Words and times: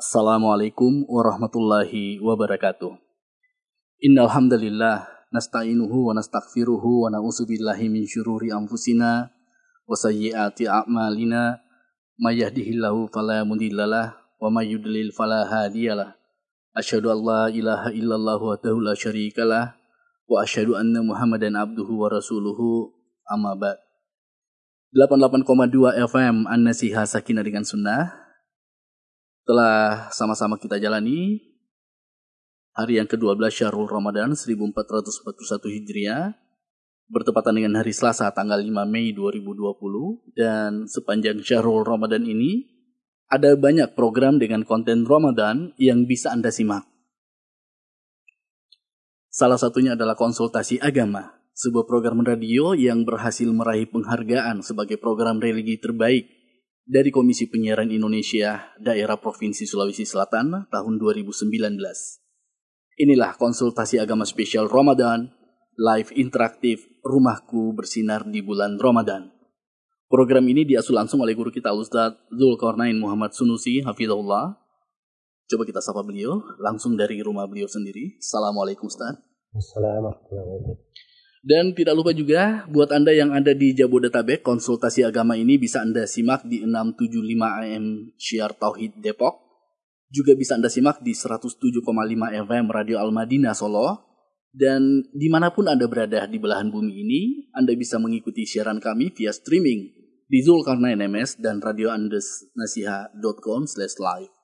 Assalamualaikum 0.00 1.04
warahmatullahi 1.12 2.24
wabarakatuh. 2.24 2.88
Innal 4.00 4.32
hamdalillah 4.32 5.04
nasta'inuhu 5.28 6.08
wa 6.08 6.16
nastaghfiruhu 6.16 7.04
wa 7.04 7.12
na'udzu 7.12 7.44
billahi 7.44 7.92
min 7.92 8.08
syururi 8.08 8.48
anfusina 8.48 9.28
wa 9.28 9.92
sayyiati 9.92 10.64
a'malina 10.64 11.60
may 12.16 12.40
yahdihillahu 12.40 13.12
fala 13.12 13.44
mudhillalah 13.44 14.16
wa 14.40 14.48
may 14.48 14.72
yudlil 14.72 15.12
fala 15.12 15.44
hadiyalah. 15.44 16.16
Asyhadu 16.72 17.12
an 17.12 17.20
la 17.20 17.42
ilaha 17.52 17.92
illallah 17.92 18.40
wahdahu 18.40 18.80
la 18.80 18.96
syarikalah 18.96 19.76
wa 20.24 20.40
asyhadu 20.40 20.80
anna 20.80 21.04
Muhammadan 21.04 21.60
abduhu 21.60 22.00
wa 22.00 22.08
rasuluhu 22.08 22.88
amma 23.28 23.52
ba'd. 23.52 23.76
88,2 24.96 25.44
FM 26.08 26.48
An-Nasiha 26.48 27.04
Sakinah 27.04 27.44
dengan 27.44 27.68
Sunnah 27.68 28.29
telah 29.50 30.06
sama-sama 30.14 30.62
kita 30.62 30.78
jalani 30.78 31.42
hari 32.70 33.02
yang 33.02 33.10
ke-12 33.10 33.50
Syahrul 33.50 33.90
Ramadan 33.90 34.38
1441 34.38 35.02
Hijriah 35.74 36.38
bertepatan 37.10 37.58
dengan 37.58 37.82
hari 37.82 37.90
Selasa 37.90 38.30
tanggal 38.30 38.62
5 38.62 38.70
Mei 38.86 39.10
2020 39.10 40.38
dan 40.38 40.86
sepanjang 40.86 41.42
Syahrul 41.42 41.82
Ramadan 41.82 42.22
ini 42.30 42.62
ada 43.26 43.58
banyak 43.58 43.98
program 43.98 44.38
dengan 44.38 44.62
konten 44.62 45.02
Ramadan 45.02 45.74
yang 45.82 46.06
bisa 46.06 46.30
Anda 46.30 46.54
simak. 46.54 46.86
Salah 49.34 49.58
satunya 49.58 49.98
adalah 49.98 50.14
konsultasi 50.14 50.78
agama, 50.78 51.42
sebuah 51.58 51.90
program 51.90 52.22
radio 52.22 52.70
yang 52.78 53.02
berhasil 53.02 53.50
meraih 53.50 53.90
penghargaan 53.90 54.62
sebagai 54.62 54.94
program 55.02 55.42
religi 55.42 55.74
terbaik 55.82 56.39
dari 56.90 57.14
Komisi 57.14 57.46
Penyiaran 57.46 57.94
Indonesia 57.94 58.74
Daerah 58.82 59.14
Provinsi 59.14 59.62
Sulawesi 59.62 60.02
Selatan 60.02 60.66
tahun 60.74 60.94
2019. 60.98 61.78
Inilah 62.98 63.38
konsultasi 63.38 64.02
agama 64.02 64.26
spesial 64.26 64.66
Ramadan, 64.66 65.30
live 65.78 66.10
interaktif 66.18 66.90
Rumahku 67.06 67.78
Bersinar 67.78 68.26
di 68.26 68.42
bulan 68.42 68.74
Ramadan. 68.82 69.30
Program 70.10 70.42
ini 70.50 70.66
diasuh 70.66 70.90
langsung 70.90 71.22
oleh 71.22 71.38
guru 71.38 71.54
kita 71.54 71.70
Ustadz 71.70 72.26
Zulkarnain 72.34 72.98
Muhammad 72.98 73.30
Sunusi, 73.38 73.78
Hafizullah. 73.86 74.58
Coba 75.46 75.62
kita 75.62 75.78
sapa 75.78 76.02
beliau 76.02 76.42
langsung 76.58 76.98
dari 76.98 77.22
rumah 77.22 77.46
beliau 77.46 77.70
sendiri. 77.70 78.18
Assalamualaikum 78.18 78.90
Ustaz. 78.90 79.14
Assalamualaikum 79.54 80.74
dan 81.40 81.72
tidak 81.72 81.96
lupa 81.96 82.12
juga 82.12 82.68
buat 82.68 82.92
Anda 82.92 83.16
yang 83.16 83.32
ada 83.32 83.56
di 83.56 83.72
Jabodetabek, 83.72 84.44
konsultasi 84.44 85.08
agama 85.08 85.40
ini 85.40 85.56
bisa 85.56 85.80
Anda 85.80 86.04
simak 86.04 86.44
di 86.44 86.60
675 86.68 87.64
AM 87.64 88.12
Syiar 88.20 88.52
Tauhid 88.52 89.00
Depok. 89.00 89.40
Juga 90.12 90.36
bisa 90.36 90.60
Anda 90.60 90.68
simak 90.68 91.00
di 91.00 91.16
107,5 91.16 91.80
FM 92.44 92.64
Radio 92.68 93.00
Al-Madinah 93.00 93.56
Solo. 93.56 94.12
Dan 94.50 95.06
di 95.14 95.30
mana 95.30 95.54
pun 95.54 95.70
Anda 95.70 95.86
berada 95.88 96.26
di 96.26 96.36
belahan 96.36 96.68
bumi 96.68 96.92
ini, 96.92 97.48
Anda 97.56 97.72
bisa 97.72 97.96
mengikuti 98.02 98.44
siaran 98.44 98.82
kami 98.82 99.14
via 99.14 99.30
streaming 99.30 99.94
di 100.26 100.38
Zulkarnain 100.42 100.98
MS 100.98 101.38
dan 101.40 101.62
radioandesnasiha.com 101.62 103.70
slash 103.70 103.96
live. 103.96 104.39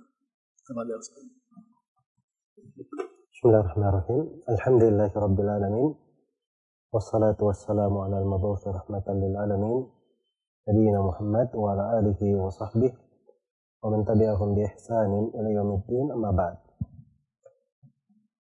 Bismillahirrahmanirrahim. 3.31 4.23
Alhamdulillahirabbil 4.43 5.49
alamin. 5.49 5.91
Wassalatu 6.91 7.51
wassalamu 7.51 8.07
ala 8.07 8.19
al-mab'uts 8.19 8.67
rahmatan 8.67 9.23
lil 9.23 9.35
alamin. 9.39 9.87
Nabiyyina 10.65 10.99
Muhammad 10.99 11.53
wa 11.53 11.77
ala 11.77 12.01
alihi 12.01 12.33
wa 12.35 12.49
sahbihi 12.49 12.97
wa 13.85 13.93
man 13.93 14.01
tabi'ahum 14.01 14.57
bi 14.57 14.65
ihsanin 14.65 15.29
ila 15.37 15.49
yaumiddin 15.53 16.09
amma 16.09 16.33
ba'd. 16.33 16.57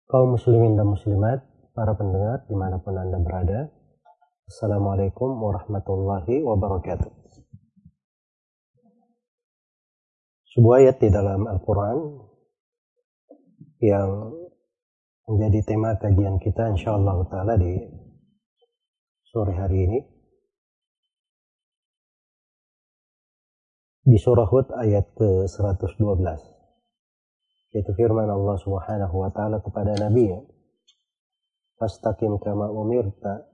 Kaum 0.07 0.39
muslimin 0.39 0.79
dan 0.79 0.87
muslimat, 0.87 1.43
para 1.73 1.97
pendengar 1.97 2.45
di 2.47 2.55
mana 2.55 2.79
pun 2.79 2.95
anda 2.95 3.17
berada, 3.19 3.67
Assalamualaikum 4.47 5.35
warahmatullahi 5.41 6.45
wabarakatuh. 6.45 7.22
Sebuah 10.53 10.85
ayat 10.85 11.01
di 11.01 11.09
dalam 11.09 11.49
Al-Quran 11.49 11.97
yang 13.81 14.09
menjadi 15.25 15.59
tema 15.65 15.97
kajian 15.97 16.37
kita 16.37 16.69
insyaAllah 16.77 17.25
ta'ala 17.25 17.57
di 17.57 17.73
sore 19.25 19.57
hari 19.57 19.79
ini. 19.89 19.99
Di 24.03 24.19
surah 24.19 24.45
Hud 24.45 24.67
ayat 24.77 25.15
ke-112 25.17 26.21
yaitu 27.73 27.91
firman 27.97 28.29
Allah 28.29 28.53
Subhanahu 28.61 29.15
wa 29.25 29.33
taala 29.33 29.57
kepada 29.57 29.97
Nabi 29.97 30.29
Fastaqim 31.81 32.37
kama 32.37 32.69
umirta 32.69 33.49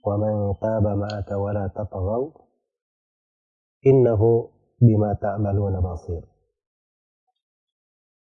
wa 0.00 0.16
man 0.16 0.56
taba 0.56 0.96
ma'aka 0.96 1.34
wa 1.36 1.50
la 1.52 1.68
tatghaw 1.68 2.32
innahu 3.84 4.55
bima 4.76 5.16
ta'maluna 5.16 5.80
basir. 5.80 6.20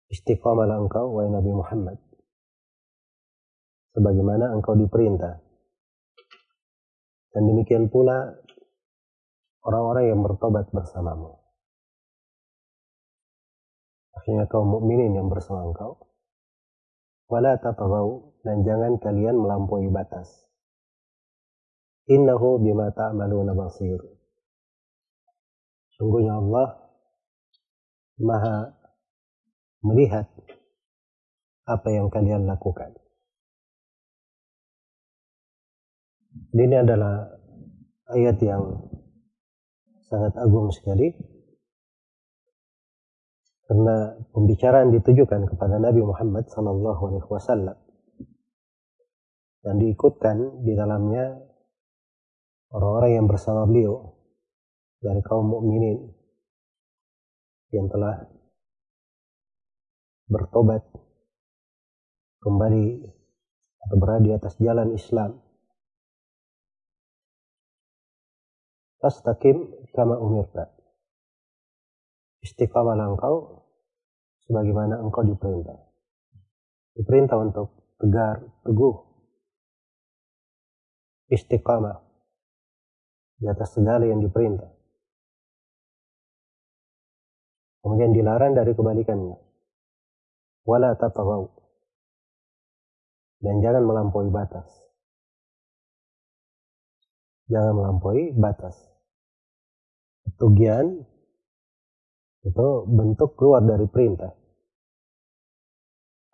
Istiqamalah 0.09 0.81
engkau, 0.81 1.13
wahai 1.13 1.29
Nabi 1.29 1.51
Muhammad. 1.53 1.97
Sebagaimana 3.94 4.55
engkau 4.57 4.73
diperintah. 4.73 5.38
Dan 7.29 7.44
demikian 7.45 7.94
pula 7.94 8.33
orang-orang 9.61 10.09
yang 10.09 10.22
bertobat 10.25 10.66
bersamamu. 10.73 11.38
Akhirnya 14.17 14.49
kaum 14.49 14.66
mukminin 14.66 15.13
yang 15.13 15.29
bersama 15.29 15.69
engkau. 15.69 16.01
Wala 17.29 17.61
tataghaw 17.61 18.41
dan 18.41 18.66
jangan 18.66 18.97
kalian 18.97 19.38
melampaui 19.38 19.85
batas. 19.94 20.49
Innahu 22.09 22.57
bima 22.57 22.89
ta'maluna 22.89 23.53
basir 23.53 24.19
Sungguhnya 25.99 26.39
Allah 26.39 26.79
maha 28.23 28.71
melihat 29.83 30.31
apa 31.67 31.87
yang 31.91 32.07
kalian 32.07 32.47
lakukan. 32.47 32.95
Ini 36.55 36.87
adalah 36.87 37.27
ayat 38.15 38.39
yang 38.39 38.63
sangat 40.07 40.39
agung 40.39 40.71
sekali. 40.71 41.11
Karena 43.67 44.17
pembicaraan 44.33 44.89
ditujukan 44.95 45.45
kepada 45.45 45.77
Nabi 45.77 46.01
Muhammad 46.01 46.47
Sallallahu 46.49 47.01
Alaihi 47.11 47.27
Wasallam. 47.27 47.77
Dan 49.61 49.75
diikutkan 49.83 50.63
di 50.63 50.73
dalamnya 50.73 51.37
orang-orang 52.73 53.11
yang 53.19 53.27
bersama 53.29 53.67
beliau 53.67 54.19
dari 54.99 55.21
kaum 55.23 55.47
mukminin 55.47 56.11
yang 57.71 57.87
telah 57.87 58.27
bertobat 60.28 60.84
kembali 62.43 63.07
atau 63.79 63.96
berada 63.97 64.23
di 64.23 64.31
atas 64.35 64.53
jalan 64.59 64.91
Islam. 64.93 65.40
Fastaqim 68.99 69.87
kama 69.96 70.19
umirta. 70.19 70.67
Istiqamalah 72.43 73.16
engkau 73.16 73.63
sebagaimana 74.43 74.99
engkau 74.99 75.23
diperintah. 75.23 75.79
Diperintah 76.99 77.37
untuk 77.40 77.95
tegar, 77.95 78.43
teguh. 78.67 78.95
Istiqamah 81.31 81.95
di 83.40 83.45
atas 83.47 83.72
segala 83.72 84.03
yang 84.03 84.19
diperintah. 84.19 84.78
Kemudian 87.79 88.11
dilarang 88.11 88.53
dari 88.55 88.76
kebalikannya. 88.76 89.37
Wala 90.67 90.96
tatagaw. 90.99 91.47
Dan 93.40 93.64
jangan 93.64 93.87
melampaui 93.87 94.28
batas. 94.28 94.67
Jangan 97.47 97.73
melampaui 97.79 98.35
batas. 98.35 98.76
Tugian 100.37 101.08
itu 102.46 102.67
bentuk 102.87 103.35
keluar 103.40 103.64
dari 103.64 103.87
perintah. 103.87 104.31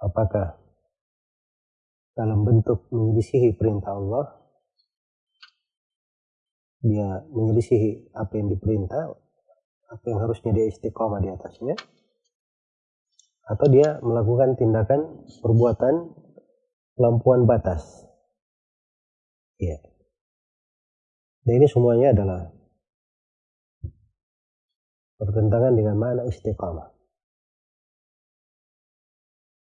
Apakah 0.01 0.59
dalam 2.13 2.44
bentuk 2.44 2.88
menyelisihi 2.92 3.56
perintah 3.56 3.95
Allah, 3.95 4.25
dia 6.86 7.25
menyelisihi 7.33 8.13
apa 8.13 8.33
yang 8.38 8.47
diperintah, 8.53 9.18
apa 9.85 10.05
yang 10.09 10.19
harusnya 10.25 10.51
dia 10.55 10.65
istiqomah 10.69 11.21
di 11.21 11.29
atasnya, 11.29 11.75
atau 13.45 13.67
dia 13.69 14.01
melakukan 14.01 14.57
tindakan 14.57 15.25
perbuatan 15.41 16.09
lampuan 16.97 17.45
batas. 17.45 18.07
Ya. 19.61 19.77
Dan 21.45 21.61
ini 21.61 21.67
semuanya 21.69 22.11
adalah 22.17 22.49
bertentangan 25.21 25.77
dengan 25.77 25.95
makna 25.95 26.23
istiqamah. 26.25 26.89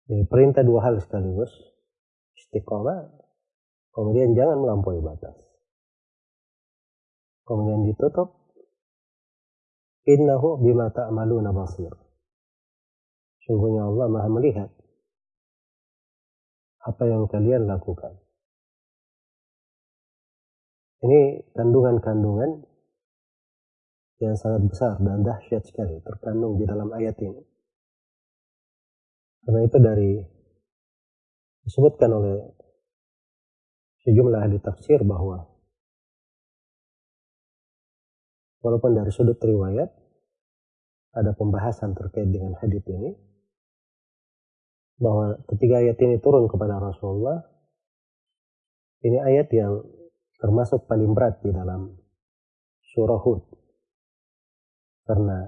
Jadi 0.04 0.24
perintah 0.28 0.62
dua 0.62 0.84
hal 0.86 1.00
sekaligus, 1.00 1.50
istiqamah, 2.38 3.10
kemudian 3.96 4.36
jangan 4.36 4.60
melampaui 4.62 5.00
batas. 5.02 5.34
Kemudian 7.44 7.90
ditutup, 7.90 8.43
innahu 10.08 10.60
bima 10.60 10.92
ta'maluna 10.92 11.52
basir. 11.56 11.92
Sungguhnya 13.44 13.88
Allah 13.88 14.08
maha 14.08 14.30
melihat 14.32 14.70
apa 16.84 17.04
yang 17.08 17.28
kalian 17.28 17.68
lakukan. 17.68 18.20
Ini 21.04 21.52
kandungan-kandungan 21.52 22.64
yang 24.24 24.36
sangat 24.40 24.72
besar 24.72 24.96
dan 25.04 25.20
dahsyat 25.20 25.68
sekali 25.68 26.00
terkandung 26.00 26.56
di 26.56 26.64
dalam 26.64 26.88
ayat 26.96 27.20
ini. 27.20 27.44
Karena 29.44 29.60
itu 29.68 29.78
dari 29.84 30.12
disebutkan 31.68 32.08
oleh 32.08 32.56
sejumlah 34.08 34.40
ahli 34.40 34.60
tafsir 34.64 35.04
bahwa 35.04 35.53
walaupun 38.64 38.96
dari 38.96 39.12
sudut 39.12 39.38
riwayat 39.38 39.92
ada 41.14 41.36
pembahasan 41.36 41.94
terkait 41.94 42.26
dengan 42.32 42.58
hadits 42.58 42.90
ini 42.90 43.14
bahwa 44.98 45.38
ketika 45.52 45.84
ayat 45.84 45.98
ini 46.00 46.18
turun 46.18 46.48
kepada 46.48 46.80
Rasulullah 46.80 47.44
ini 49.04 49.20
ayat 49.20 49.52
yang 49.52 49.84
termasuk 50.40 50.88
paling 50.88 51.12
berat 51.12 51.44
di 51.44 51.52
dalam 51.52 51.92
surah 52.96 53.20
Hud. 53.20 53.44
Karena 55.04 55.44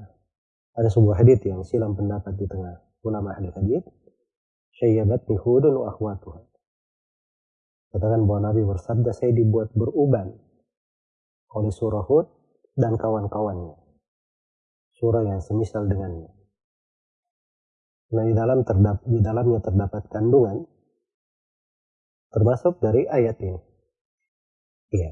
ada 0.76 0.90
sebuah 0.92 1.24
hadis 1.24 1.40
yang 1.48 1.64
silam 1.64 1.96
pendapat 1.96 2.36
di 2.36 2.44
tengah 2.52 2.84
ulama 3.08 3.32
ahli 3.32 3.48
hadis 3.56 3.88
syayyabat 4.76 5.24
hudun 5.24 5.72
wa 5.72 5.96
katakan 7.96 8.28
bahwa 8.28 8.52
Nabi 8.52 8.68
bersabda 8.68 9.16
saya 9.16 9.32
dibuat 9.32 9.72
beruban 9.72 10.36
oleh 11.56 11.72
surah 11.72 12.04
Hud 12.04 12.28
dan 12.76 13.00
kawan-kawannya. 13.00 13.76
Surah 14.96 15.24
yang 15.24 15.42
semisal 15.44 15.88
dengannya. 15.88 16.32
Nah 18.16 18.24
di 18.24 18.34
dalam 18.38 18.64
terdap 18.64 19.04
di 19.04 19.20
dalamnya 19.20 19.60
terdapat 19.60 20.08
kandungan 20.08 20.64
termasuk 22.32 22.80
dari 22.80 23.08
ayat 23.08 23.36
ini. 23.42 23.60
Iya. 24.94 25.12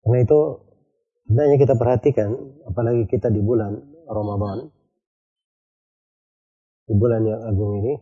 Karena 0.00 0.18
itu 0.24 0.40
Hendaknya 1.30 1.62
kita 1.62 1.78
perhatikan, 1.78 2.34
apalagi 2.66 3.06
kita 3.06 3.30
di 3.30 3.38
bulan 3.38 3.78
Ramadan, 4.10 4.66
di 6.90 6.94
bulan 6.98 7.22
yang 7.22 7.38
agung 7.46 7.78
ini, 7.78 7.94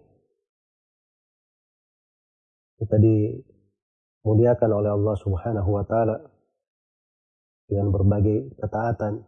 kita 2.81 2.96
dimuliakan 2.96 4.70
oleh 4.73 4.90
Allah 4.96 5.12
Subhanahu 5.20 5.76
wa 5.76 5.85
Ta'ala 5.85 6.17
dengan 7.69 7.93
berbagai 7.93 8.56
ketaatan, 8.56 9.23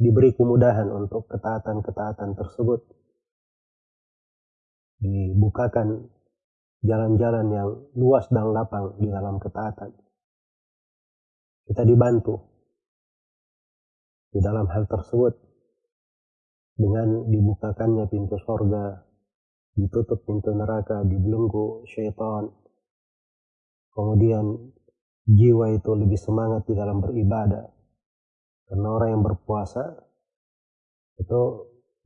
diberi 0.00 0.32
kemudahan 0.32 0.88
untuk 0.88 1.28
ketaatan-ketaatan 1.28 2.32
tersebut, 2.32 2.80
dibukakan 5.04 6.08
jalan-jalan 6.80 7.46
yang 7.52 7.68
luas 7.92 8.24
dan 8.32 8.56
lapang 8.56 8.96
di 8.96 9.12
dalam 9.12 9.36
ketaatan. 9.36 9.92
Kita 11.68 11.84
dibantu 11.84 12.40
di 14.32 14.40
dalam 14.40 14.64
hal 14.72 14.88
tersebut 14.88 15.36
dengan 16.80 17.28
dibukakannya 17.28 18.08
pintu 18.08 18.40
sorga, 18.40 19.04
ditutup 19.76 20.24
pintu 20.24 20.56
neraka, 20.56 21.04
dibelenggu 21.04 21.84
syaitan, 21.84 22.48
kemudian 23.92 24.72
jiwa 25.30 25.70
itu 25.70 25.90
lebih 25.94 26.18
semangat 26.18 26.66
di 26.66 26.74
dalam 26.74 26.98
beribadah. 26.98 27.70
Karena 28.66 28.88
orang 28.90 29.08
yang 29.18 29.22
berpuasa 29.22 29.82
itu 31.18 31.40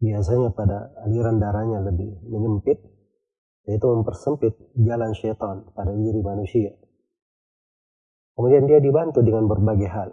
biasanya 0.00 0.52
pada 0.52 0.92
aliran 1.08 1.40
darahnya 1.40 1.80
lebih 1.80 2.20
menyempit, 2.28 2.80
yaitu 3.64 3.86
mempersempit 3.88 4.52
jalan 4.76 5.16
syaitan 5.16 5.64
pada 5.72 5.92
diri 5.96 6.20
manusia. 6.20 6.72
Kemudian 8.34 8.66
dia 8.66 8.82
dibantu 8.82 9.22
dengan 9.22 9.46
berbagai 9.46 9.88
hal 9.88 10.10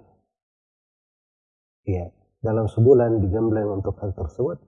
ya 1.85 2.13
dalam 2.41 2.69
sebulan 2.69 3.21
digembleng 3.21 3.81
untuk 3.81 3.97
hal 4.01 4.13
tersebut 4.13 4.61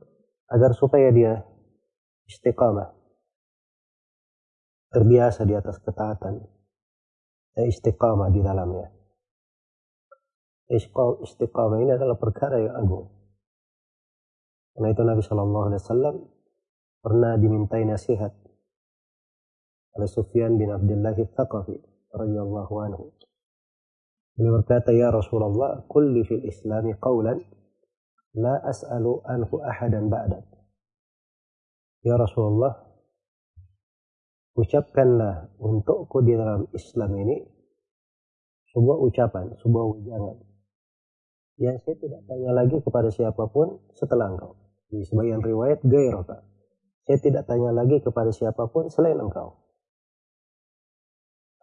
agar 0.49 0.73
supaya 0.73 1.09
dia 1.13 1.45
istiqamah 2.29 2.93
terbiasa 4.93 5.45
di 5.45 5.53
atas 5.57 5.81
ketaatan 5.81 6.41
istiqamah 7.57 8.33
di 8.33 8.41
dalamnya. 8.41 8.89
Istiqamah 10.73 11.77
ini 11.83 11.91
adalah 11.93 12.17
perkara 12.17 12.57
yang 12.57 12.73
agung. 12.73 13.13
Karena 14.73 14.89
itu 14.89 15.01
Nabi 15.05 15.21
Shallallahu 15.21 15.65
Alaihi 15.69 15.81
Wasallam 15.85 16.15
pernah 17.05 17.33
dimintai 17.37 17.85
nasihat 17.85 18.33
oleh 19.93 20.09
Sufyan 20.09 20.57
bin 20.57 20.73
Abdullah 20.73 21.13
Thaqafi 21.13 21.77
radhiyallahu 22.09 22.73
anhu. 22.81 23.13
Beliau 24.33 24.57
berkata, 24.57 24.89
Ya 24.89 25.13
Rasulullah, 25.13 25.85
kulli 25.85 26.25
fil 26.25 26.41
islami 26.49 26.97
qawlan, 26.97 27.37
la 28.33 28.57
as'alu 28.65 29.21
anhu 29.29 29.61
ahadan 29.61 30.09
ba'dak. 30.09 30.41
Ya 32.01 32.17
Rasulullah, 32.17 32.82
ucapkanlah 34.53 35.49
untukku 35.57 36.21
di 36.21 36.37
dalam 36.37 36.69
Islam 36.73 37.11
ini 37.17 37.37
sebuah 38.73 38.97
ucapan, 39.05 39.53
sebuah 39.61 39.85
ujangan. 39.97 40.37
Yang 41.61 41.77
saya 41.85 41.95
tidak 42.01 42.21
tanya 42.25 42.51
lagi 42.53 42.77
kepada 42.81 43.09
siapa 43.13 43.43
pun 43.49 43.77
setelah 43.93 44.33
engkau. 44.33 44.57
Di 44.89 45.05
sebagian 45.05 45.41
riwayat, 45.41 45.85
gairota. 45.85 46.41
Saya 47.05 47.17
tidak 47.21 47.45
tanya 47.45 47.69
lagi 47.69 48.01
kepada 48.01 48.33
siapa 48.33 48.65
pun 48.69 48.89
selain 48.89 49.17
engkau. 49.21 49.61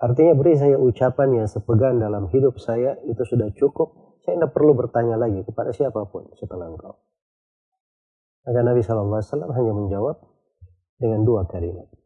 Artinya 0.00 0.32
beri 0.32 0.56
saya 0.56 0.80
ucapan 0.80 1.44
yang 1.44 1.46
sepegan 1.50 2.00
dalam 2.00 2.30
hidup 2.32 2.56
saya 2.62 2.96
itu 3.04 3.20
sudah 3.26 3.50
cukup. 3.52 4.18
Saya 4.22 4.38
tidak 4.38 4.52
perlu 4.54 4.72
bertanya 4.76 5.16
lagi 5.18 5.42
kepada 5.42 5.74
siapa 5.74 6.06
pun 6.08 6.30
setelah 6.38 6.70
engkau. 6.70 6.94
Maka 8.46 8.60
Nabi 8.64 8.80
SAW 8.80 9.52
hanya 9.52 9.72
menjawab 9.76 10.16
dengan 10.96 11.20
dua 11.24 11.44
kalimat. 11.44 11.99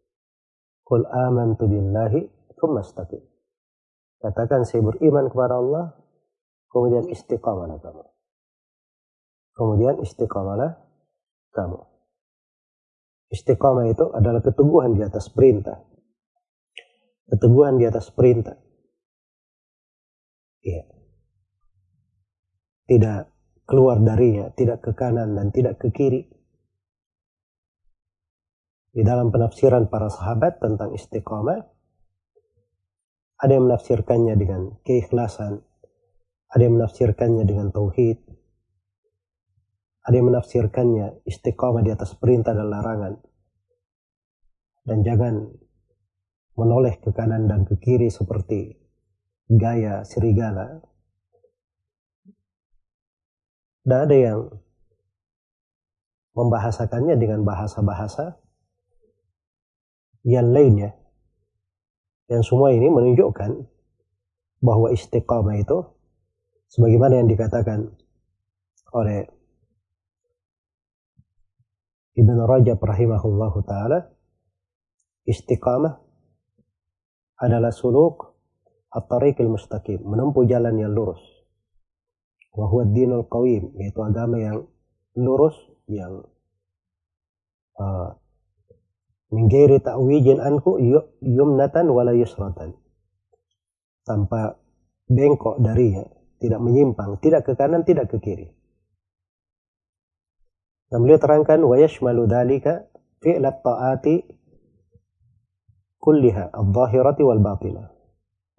Qul 0.84 1.02
amantu 1.08 1.64
billahi 1.66 2.20
thumma 2.60 2.84
istaqim. 2.84 3.24
Katakan 4.20 4.64
saya 4.68 4.84
beriman 4.84 5.28
kepada 5.32 5.60
Allah, 5.60 5.84
kemudian 6.72 7.08
istiqamalah 7.08 7.80
kamu. 7.80 8.04
Kemudian 9.56 9.96
istiqamalah 10.00 10.80
kamu. 11.52 11.80
Istiqamah 13.32 13.88
itu 13.88 14.04
adalah 14.12 14.40
keteguhan 14.44 14.96
di 14.96 15.02
atas 15.04 15.32
perintah 15.32 15.80
keteguhan 17.28 17.80
di 17.80 17.84
atas 17.88 18.12
perintah. 18.12 18.56
Ya. 20.64 20.84
Tidak 22.84 23.20
keluar 23.64 24.00
darinya, 24.00 24.52
tidak 24.52 24.84
ke 24.84 24.92
kanan 24.92 25.32
dan 25.36 25.48
tidak 25.52 25.80
ke 25.80 25.88
kiri. 25.88 26.28
Di 28.94 29.02
dalam 29.02 29.34
penafsiran 29.34 29.90
para 29.90 30.06
sahabat 30.06 30.62
tentang 30.62 30.94
istiqamah, 30.94 31.66
ada 33.42 33.50
yang 33.50 33.66
menafsirkannya 33.66 34.38
dengan 34.38 34.78
keikhlasan, 34.86 35.58
ada 36.46 36.62
yang 36.62 36.78
menafsirkannya 36.78 37.42
dengan 37.42 37.74
tauhid, 37.74 38.22
ada 40.06 40.14
yang 40.14 40.30
menafsirkannya 40.30 41.26
istiqamah 41.26 41.82
di 41.82 41.90
atas 41.90 42.14
perintah 42.14 42.54
dan 42.54 42.70
larangan. 42.70 43.18
Dan 44.86 45.02
jangan 45.02 45.42
menoleh 46.54 46.94
ke 47.02 47.10
kanan 47.10 47.50
dan 47.50 47.66
ke 47.66 47.74
kiri 47.82 48.14
seperti 48.14 48.78
gaya 49.50 50.06
serigala. 50.06 50.78
Dan 53.82 53.98
ada 54.06 54.16
yang 54.16 54.40
membahasakannya 56.38 57.18
dengan 57.18 57.42
bahasa-bahasa 57.42 58.43
yang 60.24 60.50
lainnya. 60.50 60.96
Yang 62.26 62.48
semua 62.48 62.72
ini 62.72 62.88
menunjukkan 62.88 63.50
bahwa 64.64 64.88
istiqamah 64.90 65.60
itu 65.60 65.84
sebagaimana 66.72 67.20
yang 67.20 67.28
dikatakan 67.28 67.92
oleh 68.96 69.28
Ibn 72.16 72.38
Rajab 72.48 72.80
rahimahullahu 72.80 73.58
taala 73.68 74.08
istiqamah 75.28 76.00
adalah 77.44 77.74
suluk 77.74 78.38
at-tariqil 78.94 79.50
mustaqim, 79.50 80.00
menempuh 80.06 80.46
jalan 80.46 80.78
yang 80.78 80.94
lurus. 80.94 81.20
Wa 82.54 82.70
huwa 82.70 82.86
dinul 82.86 83.26
qawim, 83.26 83.74
yaitu 83.82 83.98
agama 83.98 84.38
yang 84.38 84.62
lurus, 85.18 85.58
yang 85.90 86.22
uh, 87.82 88.14
min 89.34 89.50
ghairi 89.50 89.82
ta'wijin 89.82 90.38
anhu 90.38 90.78
yumnatan 91.18 91.90
wala 91.90 92.14
yusratan. 92.14 92.78
Tanpa 94.06 94.54
bengkok 95.10 95.58
darinya, 95.58 96.06
tidak 96.38 96.60
menyimpang, 96.62 97.18
tidak 97.18 97.42
ke 97.42 97.58
kanan, 97.58 97.82
tidak 97.82 98.14
ke 98.14 98.22
kiri. 98.22 98.46
Dan 100.86 101.02
beliau 101.02 101.18
terangkan 101.18 101.58
wa 101.66 101.74
yashmalu 101.74 102.30
dhalika 102.30 102.86
fi'la 103.18 103.50
ta'ati 103.50 104.22
kulliha 105.98 106.54
adh-dhahirati 106.54 107.22
wal 107.26 107.42
batinah 107.42 107.88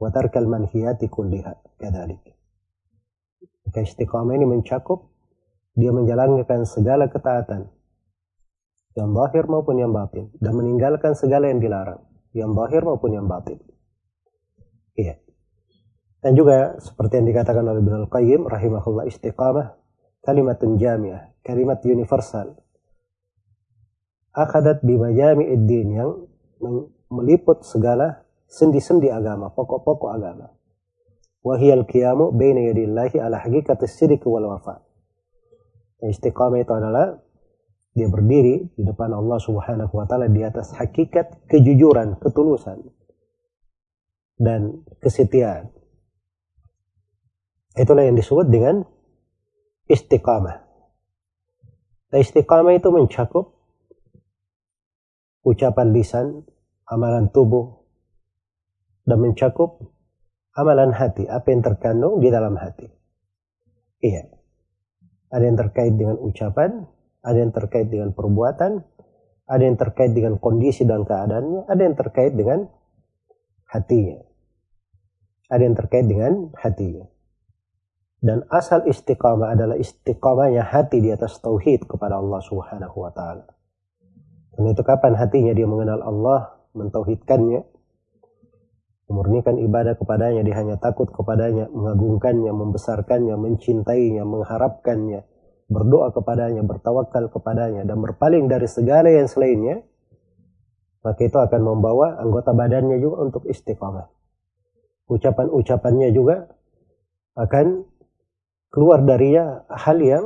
wa 0.01 0.09
tarkal 0.11 0.49
manhiyati 0.49 1.07
kulliha 1.07 1.79
kadzalik. 1.79 2.19
Maka 3.63 3.79
istiqamah 3.85 4.35
ini 4.35 4.43
mencakup 4.49 5.07
dia 5.77 5.95
menjalankan 5.95 6.67
segala 6.67 7.07
ketaatan 7.07 7.71
yang 8.95 9.11
zahir 9.11 9.45
maupun 9.51 9.75
yang 9.75 9.91
batin 9.91 10.31
dan 10.39 10.55
meninggalkan 10.55 11.13
segala 11.13 11.51
yang 11.51 11.59
dilarang 11.59 11.99
yang 12.35 12.51
zahir 12.51 12.83
maupun 12.83 13.15
yang 13.15 13.27
batin. 13.31 13.63
Iya. 14.99 15.15
Dan 16.19 16.35
juga 16.35 16.75
seperti 16.83 17.23
yang 17.23 17.27
dikatakan 17.31 17.63
oleh 17.63 17.79
Ibnu 17.79 18.11
Qayyim 18.11 18.41
rahimahullah 18.51 19.07
istiqamah 19.07 19.79
kalimatun 20.19 20.75
jamiah 20.75 21.31
kalimat 21.47 21.79
universal. 21.87 22.59
Akadat 24.35 24.83
bimajami'id 24.83 25.63
din 25.63 25.95
yang 25.95 26.11
meliput 27.07 27.63
segala 27.63 28.27
sendi-sendi 28.51 29.07
agama 29.07 29.47
pokok-pokok 29.55 30.11
agama. 30.11 30.51
Wahiyal 31.39 31.87
qiyamu 31.87 32.35
baina 32.35 32.67
yadillahi 32.67 33.15
ala 33.21 33.39
haqiqatis 33.39 33.95
sidq 33.95 34.27
wal 34.27 34.49
wafa. 34.51 34.83
Istiqamah 36.03 36.59
itu 36.59 36.73
adalah 36.75 37.15
dia 37.95 38.11
berdiri 38.11 38.75
di 38.75 38.83
depan 38.83 39.15
Allah 39.15 39.39
Subhanahu 39.39 39.95
wa 39.95 40.03
taala 40.03 40.27
di 40.27 40.43
atas 40.43 40.75
hakikat 40.75 41.47
kejujuran, 41.47 42.19
ketulusan 42.19 42.83
dan 44.35 44.83
kesetiaan. 44.99 45.71
Itulah 47.75 48.03
yang 48.03 48.19
disebut 48.19 48.51
dengan 48.51 48.83
istiqamah. 49.87 50.59
Nah, 52.11 52.19
istiqamah 52.19 52.75
itu 52.75 52.91
mencakup 52.91 53.55
ucapan 55.47 55.95
lisan, 55.95 56.43
amalan 56.87 57.31
tubuh, 57.31 57.79
dan 59.07 59.23
mencakup 59.23 59.79
amalan 60.57 60.91
hati, 60.91 61.31
apa 61.31 61.47
yang 61.47 61.63
terkandung 61.63 62.19
di 62.19 62.27
dalam 62.27 62.59
hati. 62.59 62.91
Iya. 64.03 64.35
Ada 65.31 65.43
yang 65.47 65.59
terkait 65.59 65.93
dengan 65.95 66.15
ucapan, 66.19 66.87
ada 67.25 67.37
yang 67.41 67.49
terkait 67.49 67.89
dengan 67.89 68.13
perbuatan, 68.13 68.85
ada 69.49 69.63
yang 69.65 69.77
terkait 69.77 70.13
dengan 70.13 70.37
kondisi 70.37 70.85
dan 70.85 71.01
keadaannya, 71.01 71.65
ada 71.65 71.81
yang 71.81 71.97
terkait 71.97 72.37
dengan 72.37 72.69
hatinya. 73.65 74.21
Ada 75.49 75.61
yang 75.65 75.75
terkait 75.77 76.05
dengan 76.05 76.53
hatinya. 76.57 77.05
Dan 78.21 78.41
asal 78.49 78.85
istiqamah 78.89 79.53
adalah 79.53 79.77
istiqamahnya 79.77 80.65
hati 80.65 80.97
di 81.01 81.13
atas 81.13 81.37
tauhid 81.41 81.85
kepada 81.85 82.17
Allah 82.17 82.41
Subhanahu 82.41 82.97
wa 82.97 83.11
taala. 83.13 83.45
Dan 84.57 84.71
itu 84.71 84.81
kapan 84.81 85.13
hatinya 85.13 85.53
dia 85.53 85.67
mengenal 85.69 86.01
Allah, 86.01 86.57
mentauhidkannya, 86.73 87.61
memurnikan 89.11 89.61
ibadah 89.61 89.93
kepadanya, 89.93 90.41
dia 90.41 90.57
hanya 90.57 90.81
takut 90.81 91.11
kepadanya, 91.13 91.69
mengagungkannya, 91.69 92.49
membesarkannya, 92.49 93.35
mencintainya, 93.37 94.25
mengharapkannya, 94.25 95.21
berdoa 95.65 96.13
kepadanya, 96.13 96.61
bertawakal 96.61 97.29
kepadanya, 97.29 97.85
dan 97.85 97.97
berpaling 98.01 98.45
dari 98.45 98.69
segala 98.69 99.09
yang 99.09 99.25
selainnya, 99.25 99.81
maka 101.01 101.21
itu 101.25 101.37
akan 101.37 101.61
membawa 101.61 102.17
anggota 102.21 102.53
badannya 102.53 102.97
juga 103.01 103.25
untuk 103.25 103.43
istiqamah. 103.45 104.09
Ucapan-ucapannya 105.05 106.09
juga 106.13 106.49
akan 107.37 107.85
keluar 108.73 109.05
darinya 109.05 109.65
hal 109.69 110.01
yang 110.01 110.25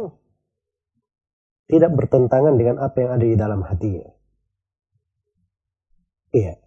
tidak 1.70 1.92
bertentangan 1.94 2.56
dengan 2.56 2.82
apa 2.82 2.98
yang 2.98 3.12
ada 3.14 3.26
di 3.28 3.38
dalam 3.38 3.62
hatinya. 3.62 4.08
Iya. 6.34 6.58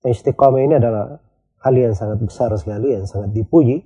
Istiqamah 0.00 0.60
ini 0.64 0.74
adalah 0.80 1.20
hal 1.60 1.74
yang 1.76 1.92
sangat 1.92 2.24
besar 2.24 2.50
sekali, 2.56 2.96
yang 2.96 3.04
sangat 3.04 3.36
dipuji 3.36 3.84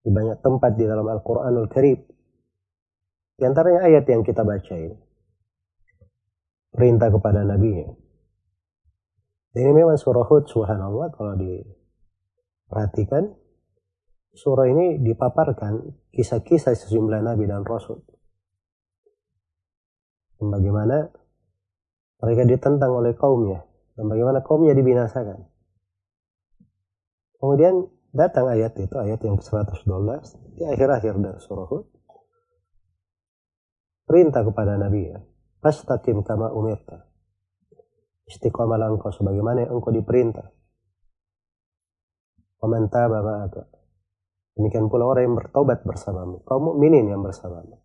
di 0.00 0.10
banyak 0.10 0.40
tempat 0.40 0.80
di 0.80 0.84
dalam 0.88 1.04
Al-Quranul 1.04 1.68
Karim. 1.68 2.00
Di 3.34 3.42
antaranya 3.42 3.82
ayat 3.82 4.06
yang 4.06 4.22
kita 4.22 4.46
baca 4.46 4.74
ini. 4.78 4.94
Perintah 6.70 7.10
kepada 7.10 7.42
Nabi. 7.42 7.82
Ini 9.54 9.70
memang 9.70 9.94
surah 9.94 10.26
Hud, 10.26 10.50
subhanallah, 10.50 11.14
kalau 11.14 11.38
diperhatikan, 11.38 13.30
surah 14.34 14.66
ini 14.66 14.98
dipaparkan 14.98 15.94
kisah-kisah 16.10 16.74
sejumlah 16.74 17.22
Nabi 17.22 17.46
dan 17.46 17.62
Rasul. 17.62 18.02
Dan 20.38 20.50
bagaimana 20.50 21.06
mereka 22.18 22.42
ditentang 22.42 22.90
oleh 22.90 23.14
kaumnya. 23.14 23.62
Dan 23.94 24.10
bagaimana 24.10 24.42
kaumnya 24.42 24.74
dibinasakan. 24.74 25.46
Kemudian 27.38 27.86
datang 28.10 28.50
ayat 28.50 28.74
itu, 28.78 28.94
ayat 28.98 29.22
yang 29.22 29.38
ke-112, 29.38 29.86
di 30.58 30.66
akhir-akhir 30.66 31.14
dari 31.22 31.38
surah 31.38 31.66
Hud 31.70 31.93
perintah 34.04 34.44
kepada 34.44 34.76
Nabi 34.76 35.02
ya. 35.10 35.18
Fastaqim 35.64 36.20
kama 36.24 36.52
umirta. 36.52 37.08
Istiqamalah 38.24 38.88
engkau 38.92 39.12
sebagaimana 39.12 39.68
engkau 39.68 39.92
diperintah. 39.92 40.48
Waman 42.64 42.88
taba 42.88 43.20
ma'aka. 43.20 43.64
Demikian 44.56 44.88
pula 44.88 45.04
orang 45.04 45.28
yang 45.28 45.36
bertobat 45.36 45.84
bersamamu. 45.84 46.40
Kaum 46.46 46.72
mukminin 46.72 47.10
yang 47.10 47.20
bersamamu. 47.20 47.80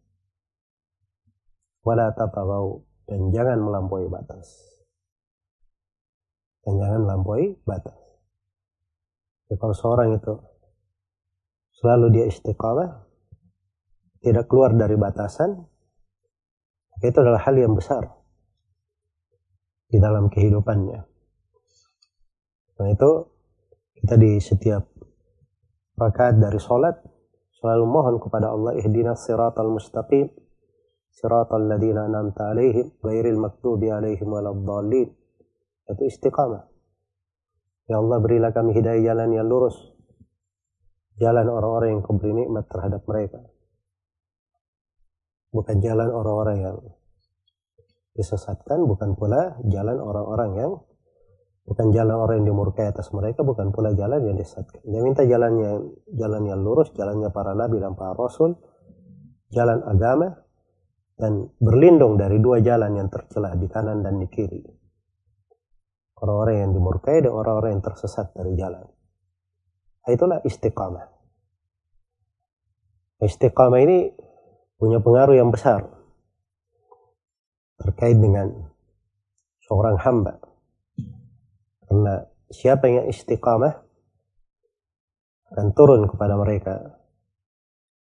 Wala 1.84 2.16
tatawau. 2.16 2.86
Dan 3.10 3.34
jangan 3.34 3.58
melampaui 3.58 4.06
batas. 4.06 4.54
Dan 6.62 6.78
jangan 6.78 7.10
melampaui 7.10 7.58
batas. 7.66 7.98
Jadi 9.50 9.58
kalau 9.58 9.74
seorang 9.74 10.14
itu 10.14 10.38
selalu 11.82 12.06
dia 12.14 12.26
istiqamah, 12.30 13.02
tidak 14.22 14.46
keluar 14.46 14.78
dari 14.78 14.94
batasan, 14.94 15.66
itu 17.08 17.18
adalah 17.24 17.40
hal 17.48 17.56
yang 17.56 17.72
besar 17.72 18.04
di 19.88 19.98
dalam 19.98 20.28
kehidupannya. 20.28 21.00
Nah 22.80 22.88
itu 22.92 23.12
kita 24.00 24.16
di 24.20 24.40
setiap 24.40 24.84
rakaat 25.96 26.40
dari 26.40 26.60
sholat 26.60 26.96
selalu 27.60 27.86
mohon 27.88 28.16
kepada 28.20 28.52
Allah 28.52 28.76
ihdinas 28.80 29.24
siratal 29.24 29.72
mustaqim 29.72 30.28
siratal 31.12 31.68
ladina 31.68 32.08
an'amta 32.08 32.52
alaihim 32.52 32.92
ghairil 33.00 33.40
maktubi 33.40 33.92
alaihim 33.92 34.28
waladdallin 34.28 35.12
itu 35.90 36.04
istiqamah. 36.06 36.68
Ya 37.90 37.98
Allah 37.98 38.22
berilah 38.22 38.54
kami 38.54 38.78
hidayah 38.78 39.12
jalan 39.12 39.34
yang 39.34 39.50
lurus. 39.50 39.76
Jalan 41.18 41.50
orang-orang 41.50 41.98
yang 41.98 42.02
kau 42.06 42.16
beri 42.16 42.32
nikmat 42.32 42.70
terhadap 42.70 43.04
mereka 43.04 43.44
bukan 45.50 45.78
jalan 45.82 46.10
orang-orang 46.14 46.58
yang 46.62 46.78
disesatkan, 48.18 48.84
bukan 48.86 49.16
pula 49.16 49.58
jalan 49.66 49.98
orang-orang 49.98 50.52
yang 50.58 50.72
bukan 51.70 51.94
jalan 51.94 52.18
orang 52.18 52.42
yang 52.42 52.54
dimurkai 52.54 52.90
atas 52.90 53.14
mereka, 53.14 53.46
bukan 53.46 53.70
pula 53.70 53.94
jalan 53.94 54.26
yang 54.26 54.36
disesatkan. 54.36 54.82
Dia 54.84 55.02
minta 55.06 55.22
jalannya 55.24 56.02
jalan 56.18 56.42
yang 56.50 56.60
lurus, 56.66 56.90
jalannya 56.98 57.30
para 57.30 57.54
nabi 57.54 57.78
dan 57.78 57.94
para 57.94 58.18
rasul, 58.18 58.58
jalan 59.54 59.86
agama 59.86 60.34
dan 61.20 61.52
berlindung 61.62 62.18
dari 62.18 62.42
dua 62.42 62.64
jalan 62.64 62.96
yang 62.96 63.08
tercela 63.12 63.54
di 63.54 63.68
kanan 63.70 64.02
dan 64.02 64.18
di 64.18 64.28
kiri. 64.32 64.64
Orang-orang 66.20 66.68
yang 66.68 66.72
dimurkai 66.76 67.24
dan 67.24 67.32
orang-orang 67.32 67.80
yang 67.80 67.84
tersesat 67.86 68.36
dari 68.36 68.56
jalan. 68.60 68.84
Itulah 70.10 70.42
istiqamah. 70.42 71.06
Istiqamah 73.20 73.80
ini 73.84 73.98
punya 74.80 75.04
pengaruh 75.04 75.36
yang 75.36 75.52
besar 75.52 75.92
terkait 77.84 78.16
dengan 78.16 78.72
seorang 79.68 80.00
hamba. 80.00 80.40
Karena 81.84 82.24
siapa 82.48 82.88
yang 82.88 83.06
istiqamah 83.12 83.76
akan 85.52 85.68
turun 85.76 86.08
kepada 86.08 86.40
mereka 86.40 86.76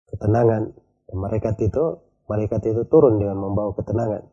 ketenangan. 0.10 0.74
Dan 1.06 1.18
mereka 1.22 1.54
itu, 1.54 2.02
mereka 2.26 2.58
itu 2.58 2.82
turun 2.90 3.22
dengan 3.22 3.38
membawa 3.38 3.78
ketenangan. 3.78 4.26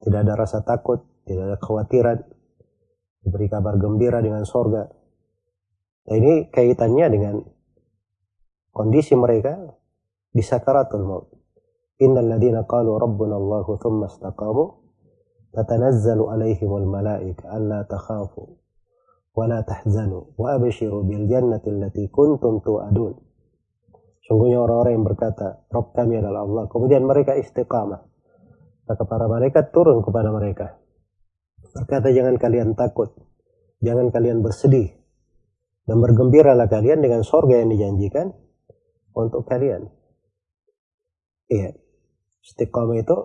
Tidak 0.00 0.20
ada 0.22 0.34
rasa 0.38 0.64
takut, 0.64 1.04
tidak 1.28 1.44
ada 1.50 1.56
kekhawatiran, 1.60 2.18
diberi 3.20 3.50
kabar 3.52 3.76
gembira 3.76 4.22
dengan 4.22 4.46
sorga. 4.48 4.86
Nah 6.06 6.14
ini 6.14 6.46
kaitannya 6.48 7.06
dengan 7.10 7.34
kondisi 8.70 9.18
mereka 9.18 9.58
di 10.36 10.44
sakaratul 10.44 11.04
maut. 11.08 11.32
Innal 12.04 12.36
ladina 12.36 12.68
qalu 12.68 12.92
rabbuna 13.00 13.40
Allahu 13.40 13.80
thumma 13.80 14.12
istaqamu 14.12 14.64
tatanazzalu 15.56 16.28
alaihimul 16.28 16.84
malaika 16.84 17.48
alla 17.48 17.88
takhafu 17.88 18.60
wa 19.32 19.44
la 19.48 19.64
tahzanu 19.64 20.36
wa 20.36 20.60
abshiru 20.60 21.08
bil 21.08 21.24
jannati 21.24 21.72
allati 21.72 22.12
kuntum 22.12 22.60
tu'adun. 22.60 23.16
Sungguhnya 24.28 24.58
orang-orang 24.58 24.92
yang 25.00 25.06
berkata, 25.06 25.64
Rabb 25.70 25.94
kami 25.94 26.18
adalah 26.18 26.42
Allah. 26.42 26.66
Kemudian 26.66 27.06
mereka 27.06 27.38
istiqamah. 27.38 28.02
Maka 28.90 29.02
para 29.06 29.30
malaikat 29.30 29.70
turun 29.70 30.02
kepada 30.02 30.34
mereka. 30.34 30.82
Berkata, 31.70 32.10
jangan 32.10 32.34
kalian 32.34 32.74
takut. 32.74 33.14
Jangan 33.86 34.10
kalian 34.10 34.42
bersedih. 34.42 34.98
Dan 35.86 36.02
bergembiralah 36.02 36.66
kalian 36.66 37.06
dengan 37.06 37.22
sorga 37.22 37.62
yang 37.62 37.70
dijanjikan 37.70 38.34
untuk 39.14 39.46
kalian. 39.46 39.94
Iya. 41.46 41.74
Istiqomah 42.46 42.98
itu 43.02 43.16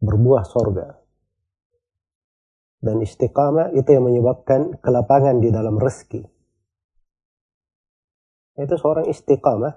berbuah 0.00 0.44
sorga. 0.46 0.98
Dan 2.80 3.04
istiqamah 3.04 3.76
itu 3.76 3.90
yang 3.92 4.08
menyebabkan 4.08 4.80
kelapangan 4.80 5.36
di 5.42 5.52
dalam 5.52 5.76
rezeki. 5.76 6.24
Itu 8.56 8.74
seorang 8.80 9.08
istiqamah, 9.08 9.74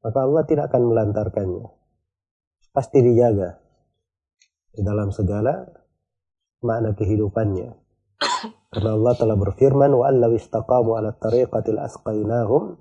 maka 0.00 0.18
Allah 0.24 0.42
tidak 0.48 0.72
akan 0.72 0.82
melantarkannya. 0.88 1.66
Pasti 2.72 3.04
dijaga 3.04 3.60
di 4.72 4.80
dalam 4.82 5.12
segala 5.12 5.68
makna 6.64 6.96
kehidupannya. 6.96 7.70
Karena 8.72 8.90
Allah 8.96 9.14
telah 9.14 9.36
berfirman, 9.38 9.92
"Wa 9.94 10.10
allaw 10.10 10.32
'ala 10.96 11.14
tariqatil 11.14 11.78
asqainahum 11.78 12.74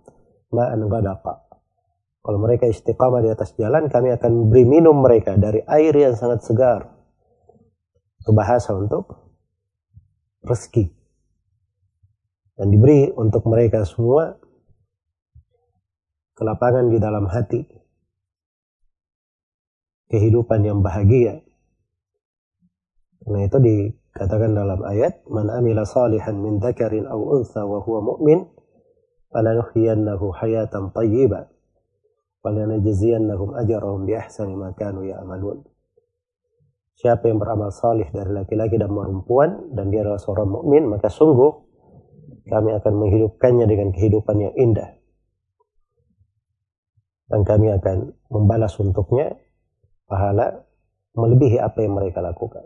ma'an 0.55 0.82
ghadaqa." 0.88 1.42
Kalau 2.24 2.39
mereka 2.39 2.72
istiqamah 2.72 3.20
di 3.20 3.30
atas 3.36 3.51
jalan, 3.60 3.92
kami 3.92 4.15
akan 4.15 4.48
beri 4.48 4.63
minum 4.63 5.03
mereka 5.03 5.36
dari 5.36 5.60
air 5.68 5.92
yang 5.92 6.15
sangat 6.15 6.39
segar. 6.48 6.88
Itu 8.24 8.32
bahasa 8.32 8.72
untuk 8.72 9.12
rezeki. 10.48 10.88
Dan 12.56 12.72
diberi 12.72 13.12
untuk 13.12 13.44
mereka 13.44 13.84
semua 13.84 14.39
kelapangan 16.39 16.88
di 16.88 16.98
dalam 17.03 17.27
hati. 17.27 17.60
Kehidupan 20.08 20.63
yang 20.63 20.80
bahagia. 20.80 21.44
Karena 23.20 23.39
itu 23.44 23.58
di 23.60 23.75
Katakan 24.13 24.53
dalam 24.53 24.86
ayat, 24.86 25.25
"Man 25.25 25.50
amila 25.50 25.89
salihan 25.89 26.38
min 26.38 26.62
dzakarin 26.62 27.10
aw 27.10 27.18
untha 27.18 27.65
wa 27.65 27.82
huwa 27.82 28.13
mu'min, 28.13 28.46
falanuhyiyannahu 29.34 30.38
hayatan 30.38 30.94
thayyibah 30.94 31.50
wa 32.43 32.50
lanajziyannahum 32.51 33.55
ajrahum 33.55 34.03
bi 34.03 34.19
ahsani 34.19 34.53
ma 34.53 34.75
kanu 34.75 35.07
ya'malun." 35.07 35.63
Siapa 36.93 37.25
yang 37.25 37.41
beramal 37.41 37.73
salih 37.73 38.06
dari 38.13 38.29
laki-laki 38.29 38.77
dan 38.77 38.93
perempuan 38.93 39.73
dan 39.73 39.89
dia 39.89 40.06
adalah 40.06 40.21
seorang 40.21 40.45
mukmin, 40.45 40.86
maka 40.86 41.10
sungguh 41.10 41.51
kami 42.47 42.69
akan 42.75 42.93
menghidupkannya 42.99 43.65
dengan 43.65 43.89
kehidupan 43.89 44.38
yang 44.38 44.53
indah. 44.53 44.93
Dan 47.32 47.41
kami 47.41 47.73
akan 47.73 48.13
membalas 48.29 48.77
untuknya 48.77 49.34
pahala 50.06 50.69
melebihi 51.17 51.58
apa 51.58 51.82
yang 51.82 51.97
mereka 51.97 52.21
lakukan. 52.21 52.62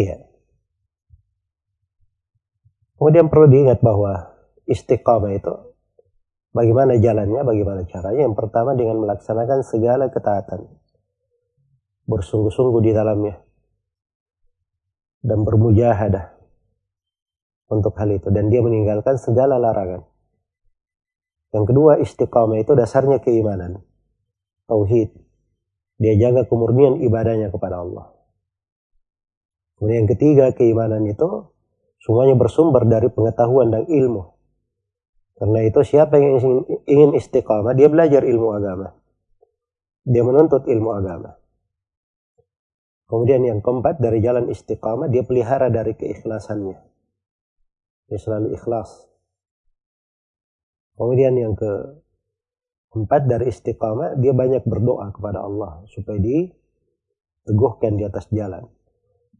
Iya. 0.00 0.24
Kemudian 2.96 3.28
perlu 3.28 3.48
diingat 3.48 3.80
bahwa 3.84 4.32
istiqamah 4.64 5.32
itu 5.36 5.52
bagaimana 6.54 6.98
jalannya, 6.98 7.40
bagaimana 7.42 7.82
caranya. 7.86 8.26
Yang 8.26 8.36
pertama 8.38 8.74
dengan 8.78 9.02
melaksanakan 9.02 9.66
segala 9.66 10.10
ketaatan. 10.10 10.66
Bersungguh-sungguh 12.06 12.80
di 12.82 12.92
dalamnya. 12.94 13.38
Dan 15.20 15.44
bermujahadah 15.44 16.36
untuk 17.70 17.94
hal 17.98 18.10
itu. 18.14 18.28
Dan 18.32 18.48
dia 18.48 18.62
meninggalkan 18.62 19.20
segala 19.20 19.60
larangan. 19.60 20.06
Yang 21.50 21.64
kedua 21.74 21.92
istiqamah 21.98 22.62
itu 22.62 22.72
dasarnya 22.78 23.18
keimanan. 23.18 23.82
Tauhid. 24.70 25.10
Dia 26.00 26.14
jaga 26.16 26.46
kemurnian 26.46 27.02
ibadahnya 27.02 27.50
kepada 27.50 27.82
Allah. 27.82 28.14
Kemudian 29.76 30.04
yang 30.04 30.10
ketiga, 30.12 30.52
keimanan 30.54 31.04
itu 31.08 31.50
semuanya 32.00 32.36
bersumber 32.36 32.84
dari 32.84 33.08
pengetahuan 33.12 33.72
dan 33.72 33.84
ilmu. 33.88 34.29
Karena 35.40 35.64
itu 35.64 35.80
siapa 35.80 36.20
yang 36.20 36.36
ingin 36.84 37.16
istiqamah, 37.16 37.72
dia 37.72 37.88
belajar 37.88 38.20
ilmu 38.28 38.52
agama. 38.52 38.92
Dia 40.04 40.20
menuntut 40.20 40.68
ilmu 40.68 40.90
agama. 40.92 41.32
Kemudian 43.08 43.48
yang 43.48 43.64
keempat, 43.64 44.04
dari 44.04 44.20
jalan 44.20 44.52
istiqamah, 44.52 45.08
dia 45.08 45.24
pelihara 45.24 45.72
dari 45.72 45.96
keikhlasannya. 45.96 46.76
Dia 48.12 48.18
selalu 48.20 48.52
ikhlas. 48.52 49.08
Kemudian 51.00 51.32
yang 51.40 51.56
keempat 51.56 53.24
dari 53.24 53.48
istiqamah, 53.48 54.20
dia 54.20 54.36
banyak 54.36 54.68
berdoa 54.68 55.08
kepada 55.08 55.40
Allah 55.40 55.80
supaya 55.88 56.20
diteguhkan 56.20 57.96
di 57.96 58.04
atas 58.04 58.28
jalan. 58.28 58.68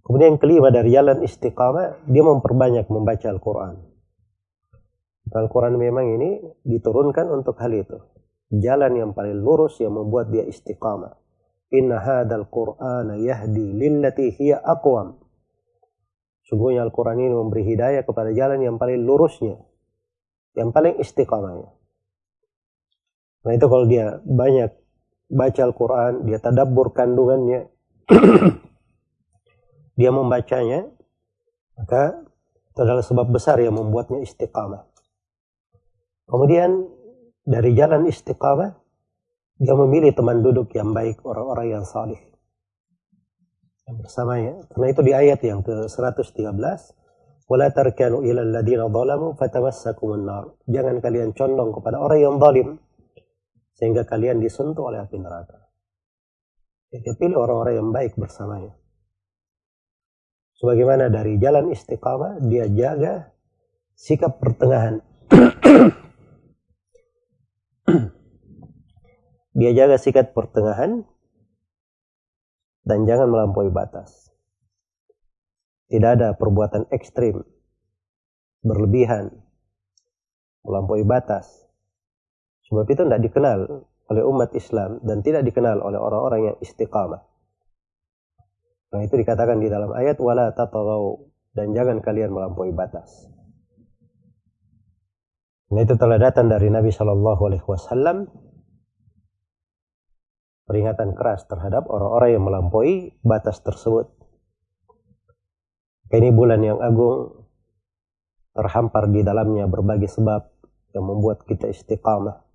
Kemudian 0.01 0.33
yang 0.33 0.41
kelima 0.41 0.73
dari 0.73 0.97
jalan 0.97 1.21
istiqamah, 1.21 2.09
dia 2.09 2.25
memperbanyak 2.25 2.89
membaca 2.89 3.29
Al-Quran. 3.29 3.90
Al-Quran 5.31 5.79
memang 5.79 6.07
ini 6.19 6.43
diturunkan 6.67 7.31
untuk 7.31 7.55
hal 7.63 7.71
itu. 7.71 7.99
Jalan 8.51 8.99
yang 8.99 9.11
paling 9.15 9.39
lurus 9.39 9.79
yang 9.79 9.95
membuat 9.95 10.35
dia 10.35 10.43
istiqamah. 10.43 11.15
Inna 11.71 12.03
hadal 12.03 12.51
Qur'ana 12.51 13.15
yahdi 13.15 13.63
lillati 13.79 14.35
hiya 14.35 14.59
aqwam. 14.59 15.15
Sungguhnya 16.51 16.83
Al-Quran 16.83 17.23
ini 17.23 17.31
memberi 17.31 17.63
hidayah 17.63 18.03
kepada 18.03 18.35
jalan 18.35 18.59
yang 18.59 18.75
paling 18.75 19.07
lurusnya. 19.07 19.55
Yang 20.59 20.71
paling 20.75 20.95
istiqamahnya. 20.99 21.71
Nah 23.47 23.53
itu 23.55 23.67
kalau 23.71 23.87
dia 23.87 24.19
banyak 24.27 24.75
baca 25.31 25.61
Al-Quran, 25.63 26.27
dia 26.27 26.43
tadabbur 26.43 26.91
kandungannya, 26.91 27.71
dia 29.99 30.11
membacanya, 30.11 30.91
maka 31.79 32.27
itu 32.75 32.81
adalah 32.83 33.07
sebab 33.07 33.31
besar 33.31 33.63
yang 33.63 33.79
membuatnya 33.79 34.19
istiqamah. 34.27 34.90
Kemudian 36.31 36.87
dari 37.43 37.75
jalan 37.75 38.07
istiqamah 38.07 38.71
dia 39.61 39.75
memilih 39.75 40.15
teman 40.15 40.41
duduk 40.41 40.71
yang 40.73 40.95
baik 40.95 41.21
orang-orang 41.27 41.75
yang 41.75 41.85
salih 41.85 42.17
yang 43.91 43.99
bersamanya. 43.99 44.55
Karena 44.71 44.87
itu 44.95 45.01
di 45.03 45.13
ayat 45.13 45.41
yang 45.43 45.61
ke-113 45.67 46.55
wala 47.51 47.67
tarkanu 47.75 48.23
ila 48.23 48.41
alladziina 48.47 48.87
dhalamu 48.87 49.35
fatamassakumun 49.35 50.23
nar. 50.23 50.55
Jangan 50.71 51.03
kalian 51.03 51.35
condong 51.35 51.75
kepada 51.75 51.99
orang 51.99 52.21
yang 52.23 52.35
zalim 52.39 52.69
sehingga 53.75 54.07
kalian 54.07 54.39
disentuh 54.39 54.87
oleh 54.87 55.03
api 55.03 55.19
neraka. 55.19 55.59
Jadi 56.95 57.11
pilih 57.19 57.43
orang-orang 57.43 57.75
yang 57.75 57.91
baik 57.91 58.15
bersamanya. 58.15 58.79
Sebagaimana 60.63 61.11
dari 61.11 61.41
jalan 61.43 61.73
istiqamah 61.75 62.39
dia 62.47 62.71
jaga 62.71 63.33
sikap 63.97 64.39
pertengahan 64.39 65.01
dia 69.61 69.77
jaga 69.77 70.01
sikap 70.01 70.33
pertengahan 70.33 71.05
dan 72.89 73.05
jangan 73.05 73.29
melampaui 73.29 73.69
batas. 73.69 74.33
Tidak 75.93 76.17
ada 76.17 76.33
perbuatan 76.33 76.89
ekstrim, 76.89 77.45
berlebihan, 78.65 79.29
melampaui 80.65 81.05
batas. 81.05 81.69
Sebab 82.73 82.89
itu 82.89 83.05
tidak 83.05 83.21
dikenal 83.21 83.85
oleh 84.09 84.23
umat 84.33 84.57
Islam 84.57 84.97
dan 85.05 85.21
tidak 85.21 85.45
dikenal 85.45 85.77
oleh 85.85 86.01
orang-orang 86.01 86.41
yang 86.55 86.57
istiqamah. 86.65 87.21
Nah 88.97 89.01
itu 89.05 89.13
dikatakan 89.13 89.61
di 89.61 89.69
dalam 89.69 89.93
ayat 89.93 90.17
wala 90.25 90.57
dan 91.53 91.67
jangan 91.77 92.01
kalian 92.01 92.33
melampaui 92.33 92.73
batas. 92.73 93.29
Nah 95.69 95.85
itu 95.85 96.01
telah 96.01 96.17
datang 96.17 96.49
dari 96.49 96.73
Nabi 96.73 96.89
Shallallahu 96.89 97.43
Alaihi 97.45 97.67
Wasallam 97.69 98.50
peringatan 100.71 101.19
keras 101.19 101.51
terhadap 101.51 101.91
orang-orang 101.91 102.39
yang 102.39 102.47
melampaui 102.47 103.19
batas 103.27 103.59
tersebut. 103.59 104.07
Ini 106.15 106.31
bulan 106.31 106.63
yang 106.63 106.79
agung 106.79 107.43
terhampar 108.55 109.11
di 109.11 109.27
dalamnya 109.27 109.67
berbagai 109.67 110.07
sebab 110.07 110.47
yang 110.95 111.11
membuat 111.11 111.43
kita 111.43 111.67
istiqamah. 111.75 112.47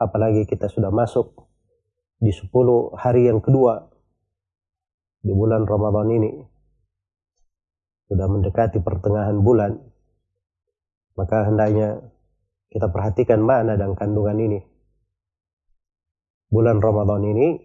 Apalagi 0.00 0.48
kita 0.48 0.72
sudah 0.72 0.88
masuk 0.88 1.36
di 2.16 2.32
10 2.32 2.48
hari 2.96 3.28
yang 3.28 3.44
kedua 3.44 3.92
di 5.20 5.32
bulan 5.36 5.68
Ramadan 5.68 6.08
ini. 6.08 6.32
Sudah 8.08 8.24
mendekati 8.24 8.80
pertengahan 8.80 9.36
bulan. 9.44 9.76
Maka 11.12 11.44
hendaknya 11.44 12.08
kita 12.72 12.88
perhatikan 12.88 13.44
makna 13.44 13.76
dan 13.76 13.92
kandungan 13.92 14.40
ini. 14.40 14.77
Bulan 16.48 16.80
Ramadan 16.80 17.22
ini 17.28 17.60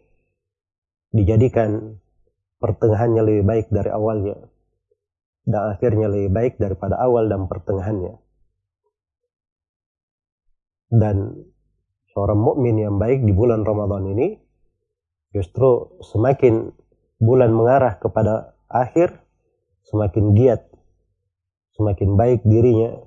dijadikan 1.16 2.00
pertengahannya 2.60 3.22
lebih 3.24 3.44
baik 3.48 3.66
dari 3.72 3.90
awalnya 3.92 4.36
dan 5.48 5.76
akhirnya 5.76 6.08
lebih 6.12 6.32
baik 6.32 6.54
daripada 6.60 7.00
awal 7.00 7.28
dan 7.28 7.48
pertengahannya. 7.48 8.20
Dan 10.94 11.48
seorang 12.14 12.38
mukmin 12.38 12.78
yang 12.78 13.00
baik 13.02 13.26
di 13.26 13.34
bulan 13.34 13.66
Ramadan 13.66 14.14
ini 14.14 14.38
justru 15.34 15.98
semakin 16.04 16.70
bulan 17.18 17.50
mengarah 17.56 17.98
kepada 17.98 18.54
akhir 18.70 19.16
semakin 19.90 20.38
giat 20.38 20.74
semakin 21.74 22.14
baik 22.14 22.42
dirinya 22.46 23.02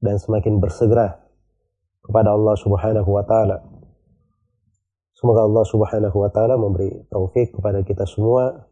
dan 0.00 0.16
semakin 0.16 0.60
bersegera 0.60 1.20
kepada 2.04 2.32
Allah 2.32 2.56
Subhanahu 2.60 3.08
wa 3.08 3.24
taala. 3.24 3.60
Semoga 5.14 5.46
Allah 5.46 5.62
Subhanahu 5.62 6.16
wa 6.26 6.30
taala 6.34 6.58
memberi 6.58 6.90
taufik 7.06 7.54
kepada 7.54 7.86
kita 7.86 8.02
semua 8.02 8.66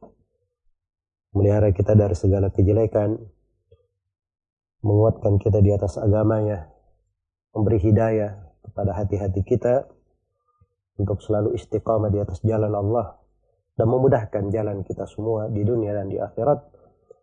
melihara 1.33 1.71
kita 1.71 1.95
dari 1.97 2.13
segala 2.19 2.51
kejelekan, 2.51 3.15
menguatkan 4.85 5.39
kita 5.39 5.63
di 5.63 5.71
atas 5.73 5.97
agamanya, 5.97 6.69
memberi 7.55 7.79
hidayah 7.79 8.43
kepada 8.69 8.91
hati-hati 8.91 9.41
kita 9.47 9.87
untuk 10.99 11.23
selalu 11.25 11.57
istiqamah 11.57 12.11
di 12.13 12.19
atas 12.21 12.43
jalan 12.45 12.75
Allah 12.75 13.17
dan 13.79 13.87
memudahkan 13.89 14.53
jalan 14.53 14.85
kita 14.85 15.09
semua 15.09 15.49
di 15.49 15.65
dunia 15.65 15.97
dan 15.97 16.11
di 16.11 16.21
akhirat. 16.21 16.59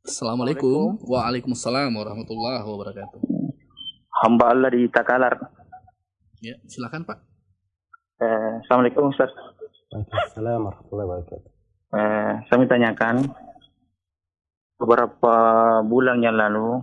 Assalamualaikum. 0.08 0.96
Waalaikumsalam 1.04 1.92
warahmatullahi 1.92 2.64
wabarakatuh. 2.64 3.20
Hamba 4.24 4.56
Allah 4.56 4.72
di 4.72 4.88
Takalar. 4.88 5.36
Ya, 6.40 6.56
silakan 6.64 7.04
Pak. 7.04 7.20
Eh, 8.24 8.64
Assalamualaikum 8.64 9.12
Ustaz. 9.12 9.28
Waalaikumsalam 9.92 10.64
warahmatullahi 10.64 11.08
wabarakatuh. 11.12 11.50
Eh, 11.88 12.32
saya 12.48 12.64
tanyakan 12.64 13.28
beberapa 14.78 15.34
bulan 15.82 16.22
yang 16.22 16.38
lalu 16.38 16.78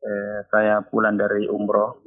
eh, 0.00 0.38
saya 0.48 0.80
pulang 0.88 1.20
dari 1.20 1.44
umroh. 1.46 2.00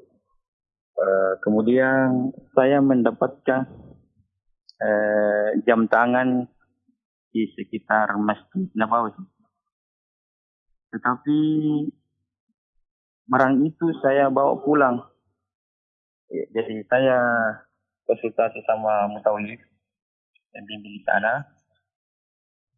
Eh, 0.99 1.33
kemudian 1.45 2.33
saya 2.57 2.81
mendapatkan 2.81 3.69
eh, 4.81 5.49
jam 5.63 5.85
tangan 5.85 6.49
di 7.29 7.45
sekitar 7.53 8.17
Masjid 8.17 8.65
Nabawi. 8.73 9.13
Tetapi 10.89 11.39
barang 13.29 13.55
itu 13.61 13.85
saya 14.01 14.33
bawa 14.33 14.57
pulang. 14.65 15.05
Ya, 16.33 16.45
jadi 16.57 16.81
saya 16.89 17.17
konsultasi 18.09 18.65
sama 18.65 19.05
mutawif 19.13 19.61
yang 20.57 20.63
bimbing 20.65 20.97
di 20.97 21.03
sana. 21.05 21.45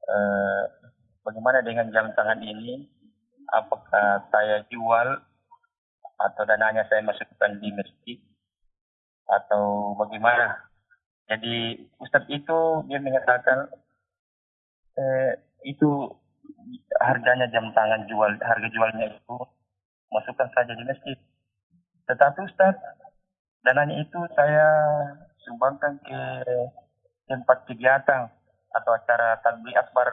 Eh, 0.04 0.91
bagaimana 1.26 1.62
dengan 1.66 1.90
jam 1.94 2.10
tangan 2.14 2.42
ini? 2.42 2.90
Apakah 3.52 4.32
saya 4.32 4.64
jual 4.72 5.08
atau 6.22 6.44
dananya 6.46 6.86
saya 6.88 7.04
masukkan 7.04 7.58
di 7.60 7.70
masjid 7.74 8.18
atau 9.28 9.96
bagaimana? 9.98 10.72
Jadi 11.28 11.88
Ustadz 12.00 12.32
itu 12.32 12.60
dia 12.88 13.00
mengatakan 13.00 13.72
eh, 15.00 15.32
itu 15.68 16.12
harganya 17.00 17.48
jam 17.52 17.72
tangan 17.72 18.08
jual 18.08 18.32
harga 18.40 18.68
jualnya 18.72 19.08
itu 19.12 19.38
masukkan 20.12 20.48
saja 20.52 20.74
di 20.76 20.84
masjid. 20.84 21.18
Tetapi 22.08 22.40
Ustaz, 22.44 22.76
dananya 23.64 24.04
itu 24.04 24.20
saya 24.36 24.68
sumbangkan 25.48 26.00
ke 26.04 26.22
tempat 27.32 27.58
kegiatan 27.68 28.28
atau 28.72 28.92
acara 28.92 29.40
tabligh 29.40 29.76
akbar 29.76 30.12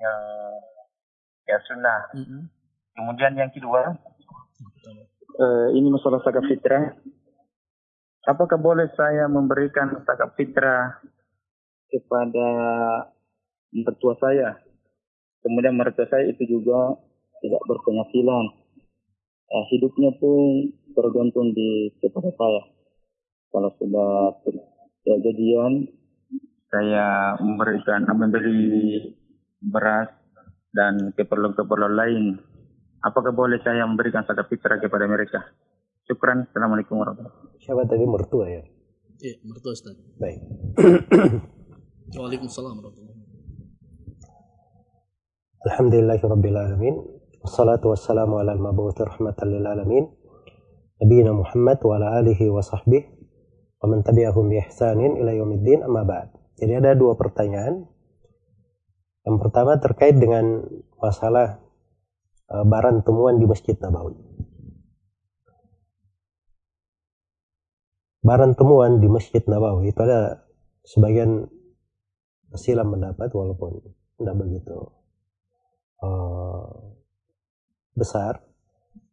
yang 0.00 0.20
ya 1.46 1.58
sunnah. 1.66 2.00
Mm 2.12 2.24
-hmm. 2.24 2.40
Kemudian 2.96 3.32
yang 3.36 3.50
kedua, 3.52 3.92
uh, 5.36 5.68
ini 5.72 5.88
masalah 5.92 6.24
zakat 6.24 6.44
fitrah. 6.48 6.96
Apakah 8.26 8.58
boleh 8.58 8.90
saya 8.98 9.30
memberikan 9.30 10.02
zakat 10.02 10.34
fitrah 10.34 10.98
kepada 11.92 12.48
mertua 13.70 14.14
saya. 14.18 14.58
Kemudian 15.44 15.78
mertua 15.78 16.08
saya 16.10 16.26
itu 16.26 16.58
juga 16.58 16.98
tidak 17.44 17.62
berpenghasilan. 17.70 18.46
Eh, 19.46 19.64
hidupnya 19.76 20.10
pun 20.18 20.74
tergantung 20.90 21.54
di 21.54 21.94
kepada 22.02 22.34
saya. 22.34 22.62
Kalau 23.54 23.70
sudah 23.78 24.42
kejadian, 25.06 25.86
saya 26.66 27.38
memberikan 27.38 28.10
membeli 28.10 29.06
beras 29.66 30.08
dan 30.70 31.10
keperluan-keperluan 31.18 31.94
lain. 31.98 32.24
Apakah 33.02 33.34
boleh 33.34 33.58
saya 33.62 33.86
memberikan 33.86 34.22
zakat 34.22 34.46
fitrah 34.46 34.78
kepada 34.78 35.10
mereka? 35.10 35.42
Syukran. 36.06 36.46
Assalamualaikum 36.46 37.02
warahmatullahi 37.02 37.34
wabarakatuh. 37.34 37.62
Siapa 37.66 37.82
tadi 37.90 38.04
mertua 38.06 38.46
ya? 38.46 38.62
Iya, 39.16 39.36
mertua 39.42 39.72
Ustaz. 39.74 39.96
Baik. 40.22 40.38
Waalaikumsalam 42.14 42.78
warahmatullahi 42.78 43.18
Alhamdulillahi 45.66 46.22
Rabbil 46.22 46.54
Alamin 46.54 46.94
Wassalatu 47.42 47.90
wassalamu 47.90 48.38
ala 48.38 48.54
al-mabuthi 48.54 49.02
rahmatan 49.02 49.50
lil 49.50 49.66
alamin 49.66 50.06
Nabiina 51.02 51.34
Muhammad 51.34 51.82
wa 51.82 51.98
ala 51.98 52.22
alihi 52.22 52.46
wa 52.46 52.62
sahbihi 52.62 53.02
Wa 53.82 53.90
man 53.90 54.06
tabi'ahum 54.06 54.46
bi 54.46 54.62
ihsanin 54.62 55.18
ila 55.18 55.34
yaumiddin 55.34 55.82
amma 55.82 56.06
ba'd 56.06 56.30
Jadi 56.54 56.78
ada 56.78 56.94
dua 56.94 57.18
pertanyaan 57.18 57.90
Yang 59.26 59.36
pertama 59.42 59.74
terkait 59.82 60.14
dengan 60.14 60.62
masalah 61.02 61.58
uh, 62.46 62.62
barang 62.62 63.02
temuan 63.02 63.42
di 63.42 63.46
Masjid 63.50 63.74
Nabawi. 63.74 64.14
Barang 68.22 68.54
temuan 68.54 69.02
di 69.02 69.10
Masjid 69.10 69.42
Nabawi 69.42 69.90
itu 69.90 70.00
ada 70.02 70.46
sebagian 70.86 71.50
silam 72.54 72.94
mendapat 72.94 73.34
walaupun 73.34 73.82
tidak 74.14 74.34
begitu 74.38 74.78
uh, 76.06 76.70
besar. 77.98 78.46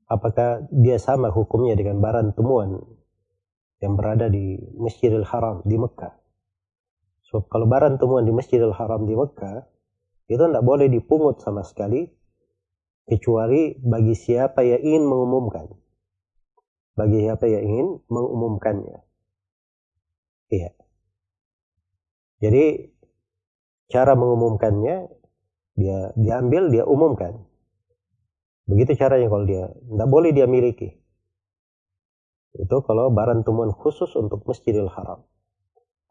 Apakah 0.05 0.69
dia 0.69 1.01
sama 1.01 1.33
hukumnya 1.33 1.73
dengan 1.73 1.97
barang 1.97 2.37
temuan 2.37 2.77
yang 3.81 3.97
berada 3.97 4.29
di 4.29 4.61
Masjidil 4.77 5.25
Haram 5.25 5.65
di 5.65 5.73
Mekah? 5.73 6.13
Sebab 7.33 7.49
kalau 7.49 7.65
barang 7.65 7.97
temuan 7.97 8.21
di 8.21 8.33
Masjidil 8.35 8.77
Haram 8.77 9.09
di 9.09 9.17
Mekah 9.17 9.73
itu 10.31 10.39
tidak 10.39 10.63
boleh 10.63 10.87
dipungut 10.87 11.43
sama 11.43 11.67
sekali 11.67 12.07
kecuali 13.03 13.75
bagi 13.75 14.15
siapa 14.15 14.63
yang 14.63 14.79
ingin 14.79 15.03
mengumumkan. 15.03 15.67
Bagi 16.95 17.25
siapa 17.25 17.45
yang 17.49 17.63
ingin 17.67 17.87
mengumumkannya. 18.07 18.97
Iya. 20.53 20.71
Jadi 22.39 22.65
cara 23.89 24.13
mengumumkannya 24.15 25.09
dia 25.73 25.99
diambil 26.15 26.69
dia 26.69 26.85
umumkan. 26.85 27.43
Begitu 28.69 28.95
caranya 28.95 29.27
kalau 29.27 29.43
dia 29.43 29.67
tidak 29.67 30.07
boleh 30.07 30.31
dia 30.31 30.47
miliki. 30.47 30.95
Itu 32.53 32.85
kalau 32.85 33.09
barang 33.09 33.43
temuan 33.43 33.73
khusus 33.73 34.13
untuk 34.15 34.45
Masjidil 34.45 34.87
Haram 34.87 35.25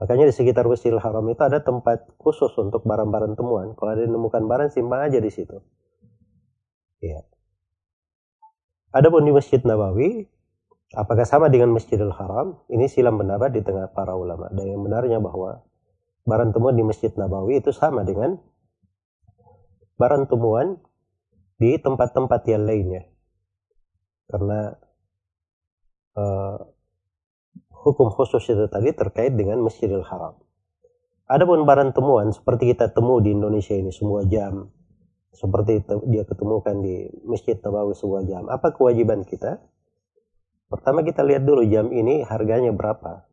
makanya 0.03 0.27
di 0.27 0.35
sekitar 0.35 0.67
Masjidil 0.67 0.99
Haram 0.99 1.23
itu 1.31 1.39
ada 1.47 1.63
tempat 1.63 2.11
khusus 2.19 2.51
untuk 2.59 2.83
barang-barang 2.83 3.39
temuan 3.39 3.79
kalau 3.79 3.95
ada 3.95 4.03
menemukan 4.03 4.43
barang 4.51 4.75
simpan 4.75 5.07
aja 5.07 5.23
di 5.23 5.31
situ 5.31 5.63
ya 6.99 7.23
Adapun 8.93 9.25
di 9.25 9.33
Masjid 9.33 9.57
Nabawi, 9.65 10.29
apakah 10.93 11.25
sama 11.25 11.49
dengan 11.49 11.73
Masjidil 11.73 12.13
Haram? 12.13 12.61
Ini 12.69 12.93
silam 12.93 13.17
pendapat 13.17 13.57
di 13.57 13.65
tengah 13.65 13.89
para 13.89 14.13
ulama. 14.13 14.53
Dan 14.53 14.69
yang 14.69 14.85
benarnya 14.85 15.17
bahwa 15.17 15.65
barang 16.29 16.53
temuan 16.53 16.77
di 16.77 16.85
Masjid 16.85 17.09
Nabawi 17.17 17.65
itu 17.65 17.73
sama 17.73 18.05
dengan 18.05 18.37
barang 19.97 20.29
temuan 20.29 20.77
di 21.57 21.81
tempat-tempat 21.81 22.41
yang 22.53 22.69
lainnya. 22.69 23.09
Karena 24.29 24.77
uh, 26.21 26.57
hukum 27.73 28.13
khusus 28.15 28.45
itu 28.47 28.67
tadi 28.71 28.95
terkait 28.95 29.35
dengan 29.35 29.59
Masjidil 29.63 30.07
Haram. 30.07 30.39
Adapun 31.27 31.65
barang 31.65 31.97
temuan 31.97 32.31
seperti 32.31 32.77
kita 32.77 32.93
temu 32.93 33.19
di 33.19 33.33
Indonesia 33.33 33.73
ini 33.73 33.91
semua 33.91 34.23
jam, 34.29 34.69
seperti 35.33 35.81
dia 36.13 36.29
ketemukan 36.29 36.77
di 36.85 37.09
Masjid 37.25 37.57
Nabawi 37.57 37.97
sebuah 37.97 38.23
jam. 38.29 38.43
Apa 38.53 38.77
kewajiban 38.77 39.25
kita? 39.25 39.59
Pertama 40.69 41.05
kita 41.05 41.25
lihat 41.25 41.45
dulu 41.45 41.65
jam 41.69 41.89
ini 41.93 42.25
harganya 42.25 42.73
berapa. 42.73 43.25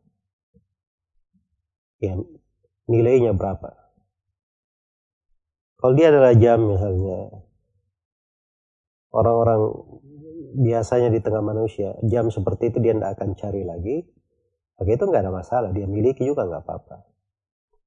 Ya, 1.99 2.15
nilainya 2.87 3.35
berapa. 3.35 3.75
Kalau 5.79 5.93
dia 5.95 6.11
adalah 6.11 6.35
jam 6.35 6.59
misalnya, 6.67 7.31
orang-orang 9.15 9.61
biasanya 10.55 11.13
di 11.13 11.19
tengah 11.21 11.43
manusia, 11.43 11.93
jam 12.05 12.29
seperti 12.33 12.73
itu 12.73 12.77
dia 12.81 12.97
tidak 12.97 13.19
akan 13.19 13.29
cari 13.37 13.61
lagi, 13.67 13.97
maka 14.79 14.89
itu 14.89 15.03
nggak 15.05 15.23
ada 15.27 15.33
masalah, 15.33 15.69
dia 15.75 15.85
miliki 15.85 16.23
juga 16.25 16.47
nggak 16.47 16.63
apa-apa. 16.65 16.97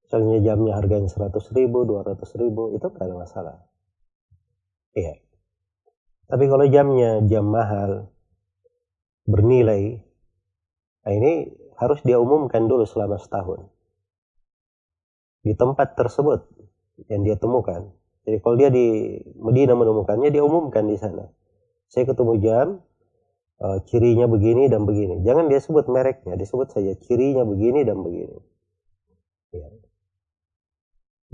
Misalnya 0.06 0.38
jamnya 0.44 0.72
harganya 0.76 1.08
100 1.08 1.56
ribu, 1.56 1.88
200 1.88 2.20
ribu, 2.36 2.76
itu 2.76 2.86
nggak 2.86 3.06
ada 3.06 3.16
masalah. 3.16 3.56
Iya. 4.92 5.18
Tapi 6.28 6.44
kalau 6.48 6.64
jamnya 6.68 7.24
jam 7.28 7.48
mahal, 7.48 8.12
bernilai, 9.24 10.00
nah 11.02 11.12
ini 11.12 11.48
harus 11.80 11.98
dia 12.04 12.20
umumkan 12.20 12.68
dulu 12.68 12.86
selama 12.86 13.18
setahun 13.18 13.72
di 15.42 15.52
tempat 15.58 15.98
tersebut 15.98 16.46
yang 17.10 17.26
dia 17.26 17.34
temukan. 17.34 17.90
Jadi 18.22 18.36
kalau 18.38 18.54
dia 18.54 18.70
di 18.70 19.18
Medina 19.42 19.74
menemukannya, 19.74 20.30
dia 20.30 20.46
umumkan 20.46 20.86
di 20.86 20.94
sana. 20.94 21.26
Saya 21.92 22.08
ketemu 22.08 22.34
jam, 22.40 22.66
uh, 23.60 23.78
cirinya 23.84 24.24
begini 24.24 24.72
dan 24.72 24.88
begini. 24.88 25.20
Jangan 25.20 25.52
dia 25.52 25.60
sebut 25.60 25.84
mereknya, 25.92 26.40
disebut 26.40 26.72
saja 26.72 26.96
cirinya 27.04 27.44
begini 27.44 27.84
dan 27.84 28.00
begini. 28.00 28.38
Ya. 29.52 29.68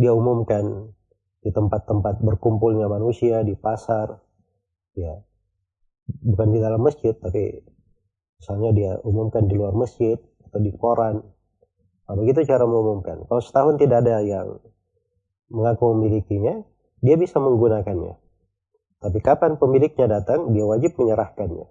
Dia 0.02 0.10
umumkan 0.18 0.90
di 1.46 1.54
tempat-tempat 1.54 2.18
berkumpulnya 2.26 2.90
manusia, 2.90 3.46
di 3.46 3.54
pasar, 3.54 4.18
ya, 4.98 5.22
bukan 6.26 6.48
di 6.50 6.58
dalam 6.58 6.82
masjid, 6.82 7.14
tapi 7.14 7.62
misalnya 8.42 8.70
dia 8.74 8.92
umumkan 9.06 9.46
di 9.46 9.54
luar 9.54 9.78
masjid 9.78 10.18
atau 10.42 10.58
di 10.58 10.74
koran, 10.74 11.22
Nah, 12.08 12.16
begitu 12.16 12.48
cara 12.48 12.64
mengumumkan. 12.64 13.28
Kalau 13.28 13.42
setahun 13.44 13.76
tidak 13.76 14.00
ada 14.00 14.24
yang 14.24 14.56
mengaku 15.52 15.92
memilikinya, 15.92 16.64
dia 17.04 17.20
bisa 17.20 17.36
menggunakannya. 17.36 18.16
Tapi 18.98 19.18
kapan 19.22 19.54
pemiliknya 19.62 20.10
datang, 20.10 20.50
dia 20.50 20.66
wajib 20.66 20.98
menyerahkannya. 20.98 21.66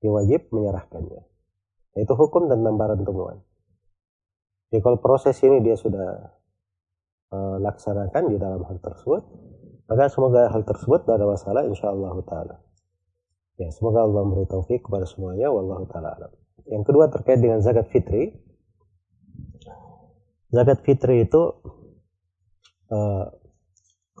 Dia 0.00 0.10
wajib 0.14 0.46
menyerahkannya. 0.54 1.22
Itu 1.98 2.14
hukum 2.14 2.46
tentang 2.46 2.78
barang 2.78 3.02
temuan. 3.02 3.42
Jadi 4.70 4.80
kalau 4.86 4.98
proses 5.02 5.34
ini 5.42 5.58
dia 5.58 5.74
sudah 5.74 6.30
uh, 7.34 7.56
laksanakan 7.58 8.30
di 8.30 8.38
dalam 8.38 8.62
hal 8.62 8.78
tersebut, 8.78 9.26
maka 9.90 10.06
semoga 10.06 10.46
hal 10.54 10.62
tersebut 10.62 11.02
tidak 11.02 11.18
ada 11.18 11.26
masalah 11.26 11.62
insyaallah 11.66 12.14
taala. 12.22 12.56
Ya, 13.58 13.68
semoga 13.74 14.06
Allah 14.06 14.22
memberi 14.22 14.46
taufik 14.46 14.86
kepada 14.86 15.04
semuanya 15.10 15.50
wallahu 15.50 15.90
taala 15.90 16.14
alam. 16.14 16.32
Yang 16.70 16.82
kedua 16.86 17.10
terkait 17.10 17.42
dengan 17.42 17.58
zakat 17.58 17.90
fitri, 17.90 18.38
zakat 20.54 20.78
fitri 20.86 21.26
itu 21.26 21.58
uh, 22.94 23.26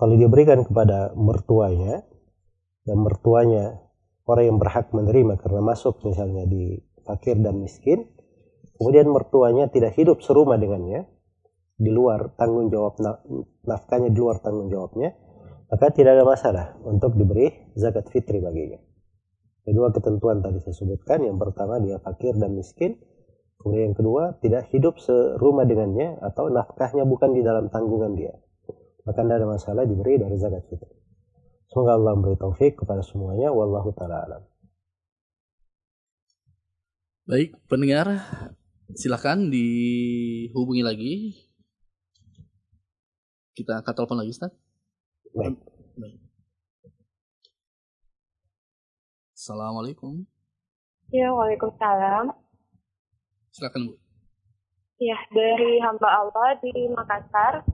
kalau 0.00 0.16
diberikan 0.16 0.64
kepada 0.64 1.12
mertuanya 1.12 2.00
dan 2.88 2.96
mertuanya 3.04 3.76
orang 4.24 4.44
yang 4.48 4.58
berhak 4.58 4.88
menerima 4.96 5.36
karena 5.36 5.60
masuk 5.60 6.00
misalnya 6.08 6.48
di 6.48 6.80
fakir 7.04 7.36
dan 7.36 7.60
miskin 7.60 8.08
kemudian 8.80 9.12
mertuanya 9.12 9.68
tidak 9.68 9.92
hidup 10.00 10.24
serumah 10.24 10.56
dengannya 10.56 11.04
di 11.76 11.92
luar 11.92 12.32
tanggung 12.40 12.72
jawab 12.72 12.96
nafkahnya 13.68 14.08
di 14.08 14.16
luar 14.16 14.40
tanggung 14.40 14.72
jawabnya 14.72 15.12
maka 15.68 15.92
tidak 15.92 16.16
ada 16.16 16.24
masalah 16.24 16.66
untuk 16.88 17.12
diberi 17.20 17.52
zakat 17.76 18.08
fitri 18.08 18.40
baginya 18.40 18.80
kedua 19.68 19.92
ketentuan 19.92 20.40
tadi 20.40 20.64
saya 20.64 20.72
sebutkan 20.80 21.28
yang 21.28 21.36
pertama 21.36 21.76
dia 21.76 22.00
fakir 22.00 22.32
dan 22.40 22.56
miskin 22.56 22.96
Kemudian 23.60 23.92
yang 23.92 23.96
kedua, 23.96 24.40
tidak 24.40 24.72
hidup 24.72 24.96
serumah 24.96 25.68
dengannya 25.68 26.16
atau 26.24 26.48
nafkahnya 26.48 27.04
bukan 27.04 27.36
di 27.36 27.44
dalam 27.44 27.68
tanggungan 27.68 28.16
dia. 28.16 28.32
Maka 29.04 29.24
tidak 29.24 29.36
ada 29.40 29.48
masalah 29.48 29.84
diberi 29.88 30.20
dari 30.20 30.36
zakat 30.36 30.64
fitri. 30.68 30.92
Semoga 31.70 31.94
Allah 31.94 32.12
memberi 32.18 32.34
taufik 32.34 32.82
kepada 32.82 33.00
semuanya. 33.00 33.54
Wallahu 33.54 33.94
ta'ala 33.94 34.26
alam. 34.26 34.42
Baik, 37.30 37.54
pendengar, 37.70 38.10
silakan 38.98 39.54
dihubungi 39.54 40.82
lagi. 40.82 41.14
Kita 43.54 43.78
angkat 43.78 43.94
telepon 43.94 44.18
lagi, 44.18 44.34
Ustaz. 44.34 44.50
Baik. 45.30 45.56
Baik. 45.94 46.18
Assalamualaikum. 49.30 50.26
Ya, 51.14 51.30
waalaikumsalam. 51.30 52.34
Silakan 53.54 53.88
Bu. 53.88 53.94
Ya, 55.00 55.16
dari 55.32 55.80
hamba 55.80 56.08
Allah 56.12 56.58
di 56.60 56.70
Makassar. 56.92 57.64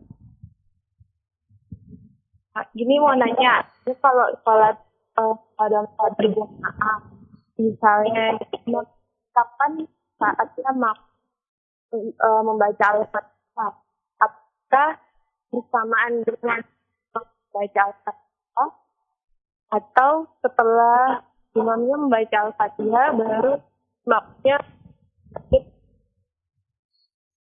Gini 2.72 2.96
mau 2.96 3.12
nanya, 3.12 3.68
ini 3.84 3.92
kalau 4.00 4.32
sholat 4.40 4.76
uh, 5.20 5.36
pada 5.60 5.84
sholat 5.92 6.12
berjamaah, 6.16 6.98
misalnya 7.60 8.40
kapan 9.36 9.84
saatnya 10.16 10.70
mak 10.72 10.96
uh, 11.92 12.40
membaca 12.40 12.86
Al-Fatihah? 12.96 13.72
Apakah 14.24 14.88
bersamaan 15.52 16.24
dengan 16.24 16.64
membaca 17.12 17.80
Al-Fatihah 17.92 18.70
atau 19.76 20.12
setelah 20.40 21.20
imamnya 21.52 21.96
membaca 22.00 22.36
Al-Fatihah 22.48 23.06
baru 23.20 23.54
maknya 24.08 24.56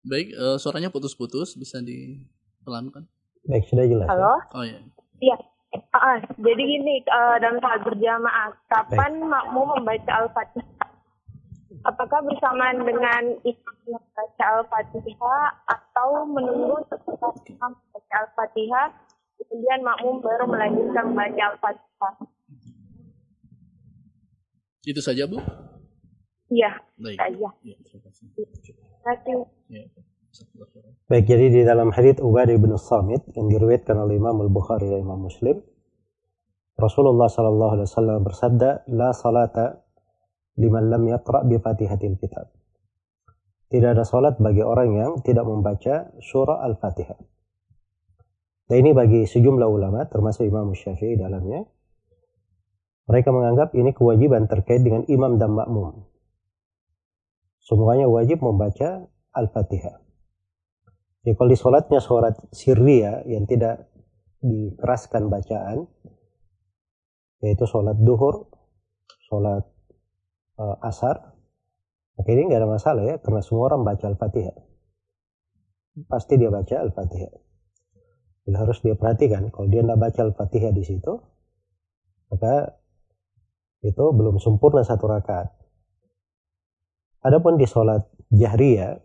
Baik, 0.08 0.32
uh, 0.40 0.56
suaranya 0.56 0.88
putus-putus, 0.88 1.52
bisa 1.56 1.84
dipelankan? 1.84 3.04
Baik, 3.44 3.64
sudah 3.68 3.84
jelas. 3.84 4.08
Ya? 4.08 4.12
Halo? 4.12 4.34
Oh 4.56 4.64
ya. 4.64 4.80
Iya. 5.18 5.36
Uh, 5.68 6.18
jadi 6.40 6.62
gini, 6.64 7.04
uh, 7.12 7.36
dalam 7.44 7.60
saat 7.60 7.84
berjamaah, 7.84 8.56
kapan 8.72 9.20
Baik. 9.20 9.28
makmum 9.28 9.68
membaca 9.76 10.12
Al-Fatihah? 10.24 10.88
Apakah 11.84 12.24
bersamaan 12.24 12.88
dengan 12.88 13.36
imam 13.44 13.76
membaca 13.84 14.44
Al-Fatihah 14.56 15.44
atau 15.68 16.24
menunggu 16.24 16.80
setelah 16.88 17.36
imam 17.44 17.70
membaca 17.76 18.14
Al-Fatihah, 18.16 18.86
kemudian 19.36 19.80
makmum 19.84 20.24
baru 20.24 20.48
melanjutkan 20.48 21.04
membaca 21.12 21.42
Al-Fatihah? 21.52 22.14
Itu 24.88 25.00
saja, 25.04 25.28
Bu? 25.28 25.36
Iya, 26.48 26.80
Baik. 26.96 27.18
saja. 27.20 27.48
Ya, 27.60 27.76
terima 27.84 28.00
kasih. 28.08 28.26
Terima 28.64 28.98
kasih. 29.04 29.36
Ya. 29.68 29.84
Baik, 31.08 31.24
jadi 31.24 31.46
di 31.48 31.60
dalam 31.64 31.88
hadits 31.88 32.20
Ubadah 32.20 32.52
bin 32.60 32.76
Samit 32.76 33.24
yang 33.32 33.48
diriwayatkan 33.48 33.96
oleh 33.96 34.20
Imam 34.20 34.36
Al-Bukhari 34.44 34.92
dan 34.92 35.00
Imam 35.02 35.24
Muslim, 35.24 35.56
Rasulullah 36.78 37.26
sallallahu 37.26 37.72
alaihi 37.74 37.88
wasallam 37.90 38.18
bersabda, 38.22 38.86
"La 38.92 39.10
salata 39.16 39.82
liman 40.60 40.92
lam 40.92 41.02
yaqra 41.08 41.42
bi 41.48 41.56
Fatihatil 41.58 42.20
Kitab." 42.20 42.52
Tidak 43.68 43.90
ada 43.92 44.04
salat 44.04 44.40
bagi 44.40 44.64
orang 44.64 44.96
yang 44.96 45.12
tidak 45.20 45.44
membaca 45.44 46.08
surah 46.24 46.64
Al-Fatihah. 46.64 47.20
Dan 48.68 48.76
ini 48.80 48.96
bagi 48.96 49.28
sejumlah 49.28 49.68
ulama, 49.68 50.08
termasuk 50.08 50.48
Imam 50.48 50.72
Syafi'i 50.72 51.20
dalamnya, 51.20 51.68
mereka 53.08 53.28
menganggap 53.32 53.72
ini 53.76 53.92
kewajiban 53.96 54.48
terkait 54.48 54.84
dengan 54.84 55.04
imam 55.08 55.40
dan 55.40 55.56
makmum. 55.56 56.04
Semuanya 57.60 58.08
wajib 58.08 58.40
membaca 58.40 59.08
Al-Fatihah. 59.36 60.07
Jadi 61.22 61.34
kalau 61.34 61.50
di 61.50 61.58
sholatnya 61.58 62.00
sholat 62.00 62.34
sirria 62.54 63.26
yang 63.26 63.44
tidak 63.44 63.90
dikeraskan 64.38 65.26
bacaan, 65.26 65.86
yaitu 67.42 67.64
sholat 67.66 67.98
duhur, 67.98 68.46
sholat 69.26 69.66
uh, 70.58 70.78
asar, 70.86 71.34
maka 72.18 72.28
ini 72.34 72.50
nggak 72.50 72.60
ada 72.62 72.70
masalah 72.70 73.02
ya, 73.02 73.16
karena 73.18 73.42
semua 73.42 73.70
orang 73.70 73.82
baca 73.86 74.04
Al-Fatihah. 74.10 74.56
Pasti 76.06 76.38
dia 76.38 76.50
baca 76.50 76.74
Al-Fatihah. 76.78 77.34
Jadi 78.46 78.56
harus 78.56 78.78
dia 78.80 78.94
perhatikan, 78.94 79.50
kalau 79.50 79.68
dia 79.68 79.82
tidak 79.82 79.98
baca 79.98 80.20
Al-Fatihah 80.22 80.72
di 80.72 80.82
situ, 80.86 81.12
maka 82.30 82.78
itu 83.82 84.04
belum 84.10 84.42
sempurna 84.42 84.82
satu 84.82 85.06
rakaat. 85.06 85.54
Adapun 87.22 87.58
di 87.58 87.66
sholat 87.66 88.06
jahriyah, 88.30 88.98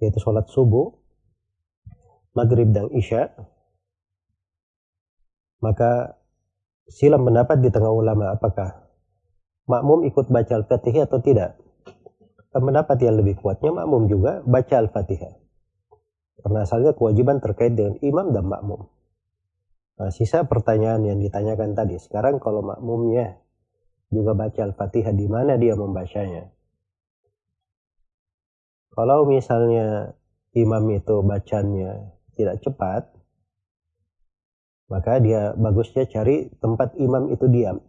yaitu 0.00 0.18
sholat 0.20 0.44
subuh, 0.48 0.92
maghrib 2.36 2.68
dan 2.72 2.92
isya, 2.92 3.32
maka 5.64 6.20
silam 6.86 7.24
pendapat 7.24 7.64
di 7.64 7.72
tengah 7.72 7.90
ulama 7.90 8.36
apakah 8.36 8.86
makmum 9.66 10.06
ikut 10.06 10.30
baca 10.30 10.52
al-fatihah 10.62 11.08
atau 11.10 11.18
tidak. 11.20 11.58
Pendapat 12.56 12.96
yang 13.04 13.20
lebih 13.20 13.36
kuatnya 13.36 13.68
makmum 13.72 14.08
juga 14.08 14.40
baca 14.46 14.80
al-fatihah. 14.80 15.36
Karena 16.40 16.64
asalnya 16.64 16.96
kewajiban 16.96 17.42
terkait 17.42 17.76
dengan 17.76 18.00
imam 18.00 18.32
dan 18.32 18.48
makmum. 18.48 18.88
Nah, 19.96 20.12
sisa 20.12 20.44
pertanyaan 20.44 21.04
yang 21.04 21.18
ditanyakan 21.20 21.72
tadi, 21.72 21.96
sekarang 22.00 22.36
kalau 22.40 22.60
makmumnya 22.64 23.40
juga 24.08 24.32
baca 24.36 24.60
al-fatihah, 24.72 25.12
di 25.12 25.26
mana 25.28 25.56
dia 25.60 25.76
membacanya? 25.76 26.52
Kalau 28.96 29.28
misalnya 29.28 30.16
imam 30.56 30.84
itu 30.88 31.20
bacanya 31.20 32.16
tidak 32.32 32.64
cepat, 32.64 33.12
maka 34.88 35.20
dia 35.20 35.52
bagusnya 35.52 36.08
cari 36.08 36.48
tempat 36.56 36.96
imam 36.96 37.28
itu 37.28 37.44
diam. 37.52 37.84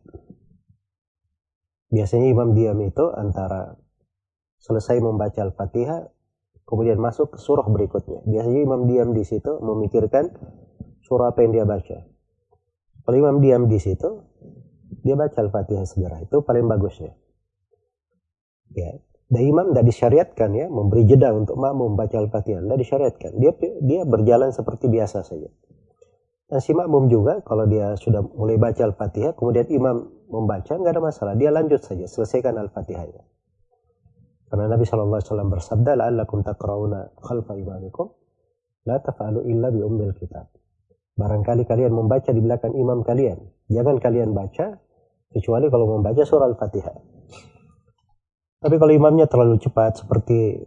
Biasanya 1.88 2.28
imam 2.28 2.52
diam 2.52 2.76
itu 2.84 3.08
antara 3.16 3.80
selesai 4.60 5.00
membaca 5.00 5.48
Al-Fatihah, 5.48 6.12
kemudian 6.68 7.00
masuk 7.00 7.32
ke 7.32 7.40
surah 7.40 7.64
berikutnya. 7.72 8.28
Biasanya 8.28 8.68
imam 8.68 8.92
diam 8.92 9.16
di 9.16 9.24
situ 9.24 9.64
memikirkan 9.64 10.28
surah 11.08 11.32
apa 11.32 11.40
yang 11.48 11.56
dia 11.56 11.64
baca. 11.64 12.04
Kalau 13.08 13.16
imam 13.16 13.40
diam 13.40 13.72
di 13.72 13.80
situ, 13.80 14.28
dia 15.08 15.16
baca 15.16 15.40
Al-Fatihah 15.40 15.88
segera. 15.88 16.20
Itu 16.20 16.44
paling 16.44 16.68
bagusnya. 16.68 17.16
Ya, 18.76 19.00
dan 19.28 19.42
imam 19.44 19.76
tidak 19.76 19.86
disyariatkan 19.92 20.50
ya 20.56 20.66
memberi 20.72 21.04
jeda 21.04 21.36
untuk 21.36 21.60
makmum 21.60 22.00
baca 22.00 22.16
al-fatihah. 22.16 22.64
Tidak 22.64 22.80
disyariatkan. 22.80 23.32
Dia 23.36 23.52
dia 23.84 24.02
berjalan 24.08 24.56
seperti 24.56 24.88
biasa 24.88 25.28
saja. 25.28 25.52
Dan 26.48 26.64
si 26.64 26.72
makmum 26.72 27.12
juga 27.12 27.44
kalau 27.44 27.68
dia 27.68 28.00
sudah 28.00 28.24
mulai 28.24 28.56
baca 28.56 28.88
al-fatihah, 28.88 29.36
kemudian 29.36 29.68
imam 29.68 30.08
membaca 30.32 30.80
nggak 30.80 30.94
ada 30.96 31.04
masalah. 31.04 31.34
Dia 31.36 31.52
lanjut 31.52 31.84
saja, 31.84 32.08
selesaikan 32.08 32.56
al-fatihahnya. 32.56 33.20
Karena 34.48 34.72
Nabi 34.72 34.88
SAW 34.88 35.20
bersabda, 35.52 36.00
"La'allakum 36.00 36.48
taqra'una 36.48 37.20
khalfa 37.20 37.52
imamikum, 37.60 38.08
la 38.88 39.04
taf'alu 39.04 39.44
illa 39.44 39.68
bi 39.76 39.84
ummil 39.84 40.16
kitab." 40.16 40.48
Barangkali 41.20 41.68
kalian 41.68 41.92
membaca 41.92 42.32
di 42.32 42.40
belakang 42.40 42.72
imam 42.80 43.04
kalian. 43.04 43.44
Jangan 43.68 44.00
kalian 44.00 44.32
baca 44.32 44.80
kecuali 45.36 45.68
kalau 45.68 46.00
membaca 46.00 46.24
surah 46.24 46.48
al-fatihah. 46.48 47.17
Tapi 48.58 48.76
kalau 48.82 48.94
imamnya 48.94 49.30
terlalu 49.30 49.62
cepat 49.62 50.02
seperti 50.02 50.58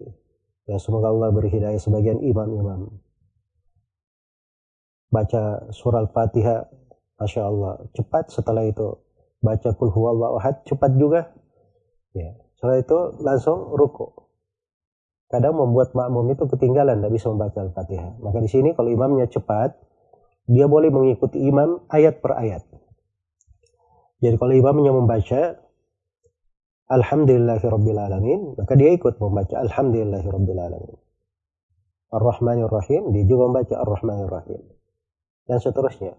ya 0.70 0.78
semoga 0.78 1.10
Allah 1.10 1.34
beri 1.34 1.50
hidayah 1.50 1.80
sebagian 1.82 2.22
imam-imam. 2.22 2.86
Baca 5.10 5.74
surah 5.74 6.06
Al-Fatihah, 6.06 6.70
Masya 7.18 7.42
Allah, 7.42 7.82
cepat 7.98 8.30
setelah 8.30 8.62
itu 8.62 8.94
baca 9.42 9.74
kul 9.74 9.90
huwallahu 9.90 10.38
ahad, 10.38 10.62
cepat 10.62 10.94
juga. 10.94 11.34
Ya, 12.14 12.38
setelah 12.54 12.78
itu 12.78 12.98
langsung 13.18 13.74
ruku. 13.74 14.14
Kadang 15.26 15.58
membuat 15.58 15.94
makmum 15.98 16.30
itu 16.30 16.46
ketinggalan, 16.46 17.02
tidak 17.02 17.12
bisa 17.18 17.26
membaca 17.26 17.58
Al-Fatihah. 17.58 18.22
Maka 18.22 18.38
di 18.38 18.50
sini 18.50 18.70
kalau 18.70 18.90
imamnya 18.94 19.26
cepat, 19.26 19.74
dia 20.46 20.70
boleh 20.70 20.94
mengikuti 20.94 21.42
imam 21.42 21.82
ayat 21.90 22.22
per 22.22 22.38
ayat. 22.38 22.62
Jadi 24.22 24.36
kalau 24.38 24.54
imamnya 24.54 24.94
membaca 24.94 25.58
Alhamdulillahirrabbilalamin, 26.90 28.58
maka 28.58 28.74
dia 28.74 28.90
ikut 28.90 29.22
membaca 29.22 29.62
Alhamdulillahirrabbilalamin. 29.62 30.98
Ar-Rahmanir-Rahim, 32.10 33.14
dia 33.14 33.24
juga 33.30 33.46
membaca 33.46 33.74
Ar-Rahmanir-Rahim. 33.78 34.62
Dan 35.46 35.58
seterusnya. 35.62 36.18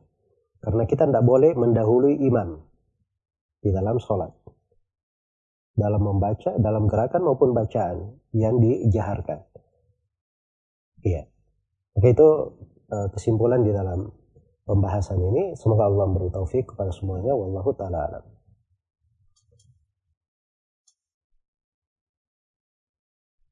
Karena 0.64 0.88
kita 0.88 1.12
tidak 1.12 1.28
boleh 1.28 1.52
mendahului 1.60 2.24
imam 2.24 2.64
di 3.60 3.70
dalam 3.76 4.00
sholat. 4.00 4.32
Dalam 5.76 6.00
membaca, 6.00 6.56
dalam 6.56 6.88
gerakan 6.88 7.22
maupun 7.28 7.52
bacaan 7.52 8.16
yang 8.32 8.64
dijaharkan. 8.64 9.44
Iya. 11.04 11.28
Oke 11.98 12.16
itu 12.16 12.28
eh, 12.88 13.08
kesimpulan 13.12 13.66
di 13.66 13.76
dalam 13.76 14.08
pembahasan 14.64 15.20
ini. 15.20 15.58
Semoga 15.60 15.92
Allah 15.92 16.08
memberi 16.08 16.32
taufik 16.32 16.72
kepada 16.72 16.94
semuanya. 16.96 17.36
Wallahu 17.36 17.76
ta'ala 17.76 18.00
alam. 18.08 18.24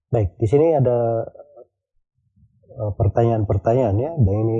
Baik, 0.09 0.41
di 0.41 0.49
sini 0.49 0.73
ada 0.73 1.21
eh, 2.65 2.91
pertanyaan-pertanyaan 2.97 3.97
ya, 4.01 4.11
dan 4.17 4.35
ini 4.41 4.59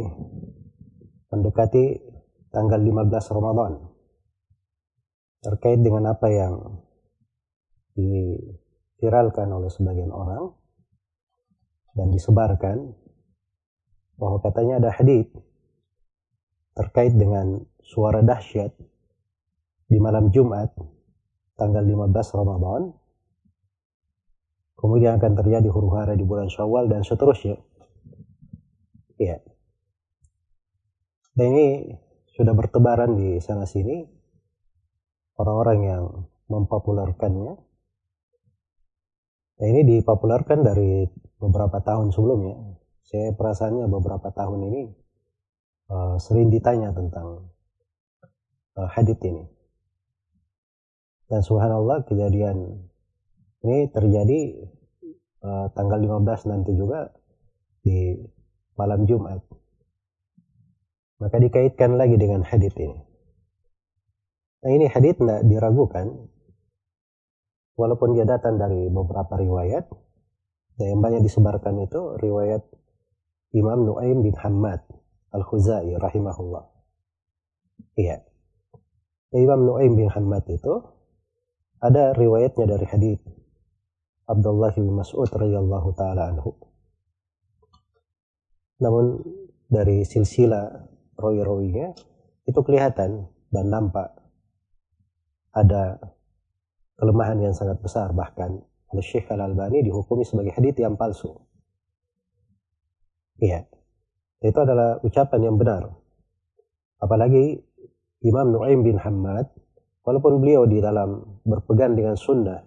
mendekati 1.33 1.97
tanggal 2.53 2.77
15 2.77 3.33
Ramadan. 3.33 3.81
Terkait 5.41 5.81
dengan 5.81 6.13
apa 6.13 6.29
yang 6.29 6.53
diviralkan 7.97 9.49
oleh 9.49 9.73
sebagian 9.73 10.13
orang 10.13 10.53
dan 11.97 12.13
disebarkan 12.13 12.93
bahwa 14.21 14.37
katanya 14.45 14.85
ada 14.85 14.93
hadis 14.93 15.25
terkait 16.77 17.17
dengan 17.17 17.65
suara 17.81 18.21
dahsyat 18.21 18.69
di 19.89 19.97
malam 19.97 20.29
Jumat 20.29 20.69
tanggal 21.57 21.81
15 21.81 22.37
Ramadan 22.37 22.98
kemudian 24.79 25.19
akan 25.19 25.35
terjadi 25.35 25.67
huru 25.67 25.91
hara 25.91 26.15
di 26.15 26.23
bulan 26.23 26.47
Syawal 26.47 26.87
dan 26.87 27.03
seterusnya. 27.03 27.59
Ya. 29.19 29.43
Dan 31.35 31.51
ini 31.51 31.67
sudah 32.31 32.55
bertebaran 32.55 33.19
di 33.19 33.43
sana 33.43 33.67
sini 33.67 34.07
orang-orang 35.35 35.79
yang 35.83 36.03
mempopulerkannya. 36.47 37.59
Dan 39.59 39.65
ini 39.75 39.99
dipopulerkan 39.99 40.63
dari 40.63 41.03
beberapa 41.35 41.83
tahun 41.83 42.15
sebelumnya. 42.15 42.55
Saya 43.03 43.35
perasaannya 43.35 43.91
beberapa 43.91 44.31
tahun 44.31 44.71
ini 44.71 44.81
uh, 45.91 46.15
sering 46.15 46.47
ditanya 46.47 46.95
tentang 46.95 47.51
uh, 48.79 48.89
ini. 49.03 49.43
Dan 51.27 51.43
subhanallah 51.43 52.07
kejadian 52.07 52.88
ini 53.59 53.91
terjadi 53.91 54.39
uh, 55.43 55.67
tanggal 55.75 55.99
15 55.99 56.51
nanti 56.51 56.71
juga 56.75 57.11
di 57.83 58.15
malam 58.79 59.03
Jumat. 59.03 59.43
Maka 61.19 61.35
dikaitkan 61.35 61.99
lagi 61.99 62.15
dengan 62.15 62.47
hadis 62.47 62.71
ini. 62.79 62.95
Nah 64.63 64.71
ini 64.71 64.87
hadis 64.87 65.19
tidak 65.19 65.43
diragukan. 65.43 66.07
Walaupun 67.75 68.15
dia 68.15 68.27
datang 68.27 68.55
dari 68.59 68.87
beberapa 68.87 69.35
riwayat. 69.35 69.87
Dan 70.79 70.95
yang 70.95 71.01
banyak 71.03 71.27
disebarkan 71.27 71.75
itu 71.83 72.15
riwayat 72.23 72.63
Imam 73.51 73.83
Nuaim 73.83 74.23
bin 74.23 74.31
Hamad 74.39 74.79
Al-Khuzai 75.35 75.91
rahimahullah. 75.99 76.63
Iya. 77.99 78.23
Imam 79.35 79.67
Nuaim 79.67 79.99
bin 79.99 80.07
Hamad 80.07 80.47
itu 80.47 80.79
ada 81.83 82.15
riwayatnya 82.15 82.65
dari 82.79 82.85
hadis 82.87 83.19
Abdullah 84.29 84.69
bin 84.77 84.93
Mas'ud 84.93 85.25
radhiyallahu 85.25 85.89
taala 85.97 86.29
anhu. 86.29 86.53
namun 88.79 89.19
dari 89.67 90.07
silsilah 90.07 90.71
rawi-rawinya 91.19 91.91
itu 92.47 92.59
kelihatan 92.63 93.27
dan 93.51 93.65
nampak 93.67 94.07
ada 95.51 95.99
kelemahan 96.95 97.43
yang 97.43 97.51
sangat 97.51 97.81
besar 97.83 98.15
bahkan 98.15 98.61
oleh 98.89 99.05
Syekh 99.05 99.29
Al-Albani 99.29 99.85
dihukumi 99.85 100.25
sebagai 100.25 100.53
hadith 100.55 100.77
yang 100.81 100.97
palsu. 100.97 101.29
Iya. 103.39 103.65
Itu 104.39 104.59
adalah 104.59 104.99
ucapan 105.03 105.51
yang 105.51 105.55
benar. 105.59 105.87
Apalagi 106.99 107.59
Imam 108.23 108.51
Nu'aim 108.51 108.83
bin 108.83 108.99
Hamad, 108.99 109.47
walaupun 110.03 110.43
beliau 110.43 110.67
di 110.67 110.83
dalam 110.83 111.39
berpegang 111.47 111.95
dengan 111.95 112.19
sunnah, 112.19 112.59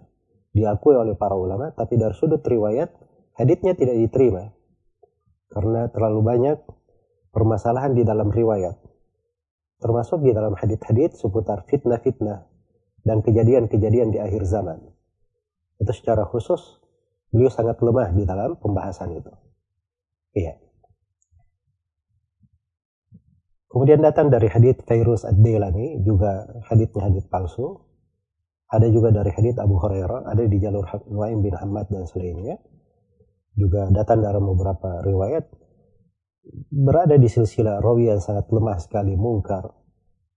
diakui 0.53 0.93
oleh 0.93 1.17
para 1.17 1.33
ulama, 1.33 1.73
tapi 1.73 1.97
dari 1.97 2.13
sudut 2.13 2.45
riwayat, 2.45 2.93
hadithnya 3.35 3.73
tidak 3.73 3.97
diterima. 3.97 4.53
Karena 5.49 5.89
terlalu 5.89 6.21
banyak 6.21 6.57
permasalahan 7.33 7.97
di 7.97 8.05
dalam 8.05 8.29
riwayat. 8.29 8.77
Termasuk 9.81 10.23
di 10.23 10.31
dalam 10.31 10.55
hadith-hadith 10.55 11.19
seputar 11.19 11.65
fitnah-fitnah 11.67 12.47
dan 13.03 13.19
kejadian-kejadian 13.19 14.15
di 14.15 14.21
akhir 14.21 14.47
zaman. 14.47 14.79
Itu 15.81 15.91
secara 15.91 16.23
khusus 16.23 16.79
beliau 17.33 17.51
sangat 17.51 17.81
lemah 17.81 18.13
di 18.13 18.23
dalam 18.23 18.55
pembahasan 18.61 19.17
itu. 19.17 19.33
Iya. 20.37 20.61
Kemudian 23.73 24.05
datang 24.05 24.29
dari 24.29 24.45
hadith 24.53 24.85
Fairuz 24.85 25.25
Ad-Dailani, 25.25 26.05
juga 26.05 26.45
hadithnya 26.69 27.09
hadith 27.09 27.25
palsu. 27.25 27.81
Ada 28.73 28.89
juga 28.89 29.13
dari 29.13 29.29
hadith 29.29 29.61
Abu 29.61 29.77
Hurairah, 29.77 30.25
ada 30.25 30.43
di 30.49 30.57
jalur 30.57 30.81
Nuaim 31.13 31.45
bin 31.45 31.53
Ahmad 31.53 31.93
dan 31.93 32.09
selainnya. 32.09 32.57
Juga 33.53 33.85
datang 33.93 34.25
dari 34.25 34.41
beberapa 34.41 35.05
riwayat. 35.05 35.45
Berada 36.73 37.13
di 37.21 37.29
silsilah 37.29 37.77
rawi 37.85 38.09
yang 38.09 38.17
sangat 38.17 38.49
lemah 38.49 38.81
sekali, 38.81 39.13
mungkar. 39.13 39.69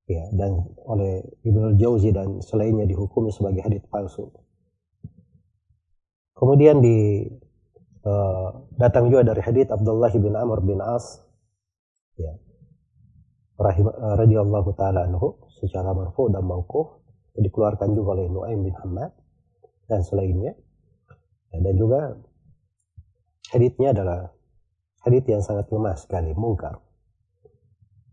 Ya, 0.07 0.29
dan 0.37 0.69
oleh 0.85 1.25
Ibnu 1.43 1.81
Jauzi 1.81 2.13
dan 2.13 2.45
selainnya 2.45 2.85
dihukumi 2.85 3.33
sebagai 3.33 3.65
hadith 3.65 3.89
palsu. 3.89 4.31
Kemudian 6.37 6.85
di 6.85 7.25
uh, 8.05 8.49
datang 8.77 9.09
juga 9.09 9.33
dari 9.33 9.41
hadith 9.41 9.73
Abdullah 9.73 10.13
bin 10.13 10.37
Amr 10.37 10.61
bin 10.63 10.79
As 10.85 11.25
ya, 12.21 12.37
rahim 13.57 13.89
uh, 13.89 14.15
radhiyallahu 14.21 14.77
taala 14.77 15.09
anhu 15.09 15.41
secara 15.59 15.97
marfu 15.97 16.29
dan 16.29 16.45
mauquf 16.45 17.06
dikeluarkan 17.39 17.93
juga 17.97 18.21
oleh 18.21 18.27
Nuaim 18.33 18.65
bin 18.65 18.75
Hamad 18.77 19.13
dan 19.87 20.01
selainnya 20.03 20.57
ya, 21.53 21.59
dan 21.63 21.75
juga 21.79 22.17
hadithnya 23.55 23.95
adalah 23.95 24.21
hadith 25.07 25.27
yang 25.31 25.43
sangat 25.45 25.71
lemah 25.71 25.97
sekali 25.97 26.35
mungkar 26.35 26.81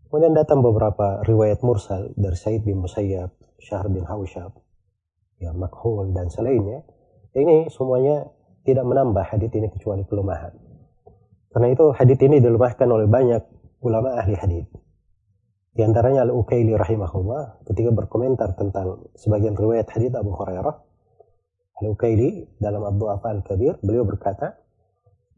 kemudian 0.08 0.36
datang 0.36 0.62
beberapa 0.62 1.24
riwayat 1.26 1.64
mursal 1.66 2.12
dari 2.14 2.36
Said 2.38 2.62
bin 2.62 2.84
Musayyab 2.84 3.34
Syahr 3.58 3.90
bin 3.90 4.06
Hawshab 4.06 4.54
ya 5.42 5.50
makhul 5.50 6.14
dan 6.14 6.30
selainnya 6.30 6.86
ini 7.34 7.66
semuanya 7.66 8.30
tidak 8.64 8.84
menambah 8.86 9.24
hadith 9.28 9.52
ini 9.52 9.68
kecuali 9.68 10.02
kelemahan. 10.08 10.54
Karena 11.52 11.68
itu 11.70 11.90
hadith 11.94 12.20
ini 12.24 12.40
dilemahkan 12.40 12.88
oleh 12.88 13.06
banyak 13.06 13.42
ulama 13.84 14.16
ahli 14.18 14.34
hadith. 14.34 14.68
Di 15.74 15.82
antaranya 15.82 16.22
Al-Ukaili 16.22 16.70
rahimahullah 16.78 17.66
ketika 17.66 17.90
berkomentar 17.90 18.54
tentang 18.54 19.10
sebagian 19.18 19.58
riwayat 19.58 19.90
hadith 19.90 20.14
Abu 20.14 20.30
Hurairah. 20.30 20.70
Al-Ukaili 21.82 22.46
dalam 22.62 22.86
Abdu 22.86 23.10
Afal 23.10 23.42
Kabir 23.42 23.82
beliau 23.82 24.06
berkata, 24.06 24.54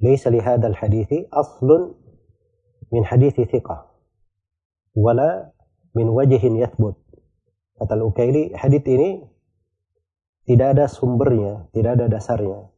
"Laisa 0.05 0.29
li 0.29 0.37
hadzal 0.37 0.77
hadithi 0.77 1.25
aslun 1.33 1.97
min 2.93 3.01
hadithi 3.01 3.49
thiqah 3.49 3.89
wala 4.93 5.57
min 5.97 6.13
wajhin 6.13 6.61
yathbut." 6.61 7.01
Kata 7.81 7.97
Al-Ukaili, 7.97 8.53
hadith 8.53 8.85
ini 8.85 9.25
tidak 10.45 10.77
ada 10.77 10.85
sumbernya, 10.85 11.73
tidak 11.73 11.97
ada 11.97 12.13
dasarnya 12.13 12.69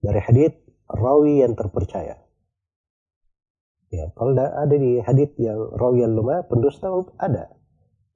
dari 0.00 0.20
hadith 0.24 0.56
rawi 0.88 1.44
yang 1.44 1.52
terpercaya. 1.52 2.25
Ya, 3.94 4.10
kalau 4.18 4.34
ada 4.34 4.74
di 4.74 4.98
hadith 4.98 5.38
yang 5.38 5.70
rawi 5.78 6.02
yang 6.02 6.18
pendusta 6.50 6.90
ada. 7.22 7.54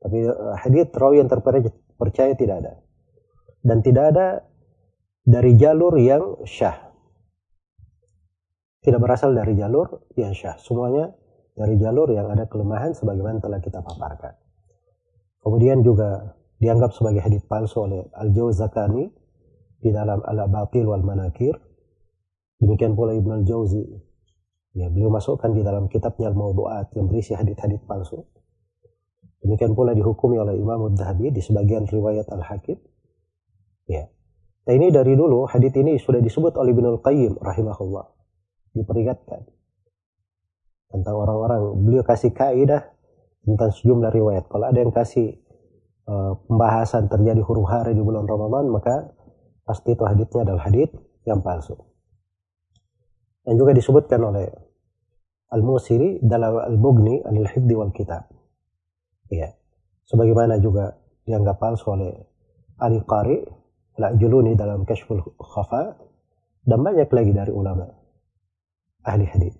Tapi 0.02 0.18
eh, 0.26 0.54
hadith 0.58 0.90
rawi 0.96 1.22
yang 1.22 1.30
terpercaya 1.30 2.34
tidak 2.34 2.56
ada. 2.66 2.72
Dan 3.62 3.84
tidak 3.84 4.04
ada 4.16 4.26
dari 5.22 5.54
jalur 5.54 5.94
yang 6.00 6.42
syah. 6.48 6.90
Tidak 8.80 8.96
berasal 8.96 9.36
dari 9.36 9.54
jalur 9.54 10.08
yang 10.16 10.32
syah. 10.32 10.56
Semuanya 10.58 11.12
dari 11.54 11.76
jalur 11.76 12.08
yang 12.10 12.32
ada 12.32 12.48
kelemahan 12.48 12.96
sebagaimana 12.96 13.38
telah 13.38 13.60
kita 13.60 13.84
paparkan. 13.84 14.32
Kemudian 15.44 15.84
juga 15.84 16.36
dianggap 16.60 16.92
sebagai 16.96 17.24
hadith 17.24 17.44
palsu 17.48 17.84
oleh 17.84 18.08
Al-Jawzakani 18.16 19.04
di 19.80 19.90
dalam 19.92 20.20
Al-Batil 20.24 20.84
wal 20.88 21.04
Manakir. 21.04 21.56
Demikian 22.60 22.92
pula 22.92 23.16
Ibn 23.16 23.44
Al-Jauzi. 23.44 24.09
Ya, 24.70 24.86
beliau 24.86 25.10
masukkan 25.10 25.50
di 25.50 25.66
dalam 25.66 25.90
kitabnya 25.90 26.30
Al-Mawdu'at 26.30 26.94
yang 26.94 27.10
berisi 27.10 27.34
hadith-hadith 27.34 27.82
palsu. 27.90 28.22
Demikian 29.42 29.74
pula 29.74 29.96
dihukumi 29.96 30.38
oleh 30.38 30.54
Imam 30.54 30.92
Ad-Dahabi 30.92 31.34
di 31.34 31.42
sebagian 31.42 31.88
riwayat 31.90 32.30
Al-Hakim. 32.30 32.78
Ya. 33.90 34.06
Nah 34.68 34.72
ini 34.76 34.92
dari 34.94 35.18
dulu 35.18 35.48
hadith 35.50 35.74
ini 35.74 35.98
sudah 35.98 36.22
disebut 36.22 36.54
oleh 36.54 36.70
Ibn 36.70 36.86
Al-Qayyim 36.98 37.42
rahimahullah. 37.42 38.06
Diperingatkan. 38.76 39.42
Tentang 40.92 41.14
orang-orang. 41.18 41.82
Beliau 41.82 42.04
kasih 42.06 42.30
kaidah 42.30 42.86
tentang 43.42 43.74
sejumlah 43.74 44.12
riwayat. 44.14 44.44
Kalau 44.46 44.70
ada 44.70 44.78
yang 44.78 44.94
kasih 44.94 45.40
Eh, 46.10 46.32
pembahasan 46.50 47.06
terjadi 47.06 47.38
huru 47.46 47.62
hara 47.70 47.94
di 47.94 48.02
bulan 48.02 48.26
Ramadan 48.26 48.66
maka 48.74 49.14
pasti 49.62 49.94
itu 49.94 50.02
haditsnya 50.02 50.42
adalah 50.42 50.66
hadits 50.66 50.98
yang 51.22 51.38
palsu. 51.38 51.78
Dan 53.44 53.54
juga 53.56 53.72
disebutkan 53.72 54.20
oleh 54.20 54.46
Al-Musiri 55.50 56.22
dalam 56.22 56.60
Al-Mughni 56.60 57.24
Al-Hibdi 57.26 57.74
wal 57.74 57.90
Kitab. 57.90 58.30
Ya. 59.30 59.50
Sebagaimana 60.06 60.58
juga 60.58 60.94
dianggap 61.26 61.62
palsu 61.62 61.94
oleh 61.94 62.12
Ali 62.82 62.98
Qari, 63.06 63.38
Al-Juluni 64.00 64.56
dalam 64.56 64.82
Kashful 64.88 65.22
Khafa, 65.38 65.94
dan 66.64 66.78
banyak 66.80 67.08
lagi 67.08 67.32
dari 67.32 67.52
ulama 67.52 67.86
ahli 69.04 69.26
hadis. 69.28 69.54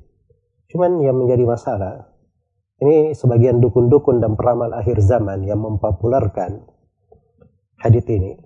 Cuman 0.71 1.01
yang 1.03 1.17
menjadi 1.19 1.45
masalah 1.49 2.11
ini 2.81 3.13
sebagian 3.13 3.61
dukun-dukun 3.61 4.25
dan 4.25 4.39
peramal 4.41 4.73
akhir 4.73 5.05
zaman 5.05 5.45
yang 5.45 5.61
mempopulerkan 5.61 6.65
hadith 7.77 8.09
ini. 8.09 8.41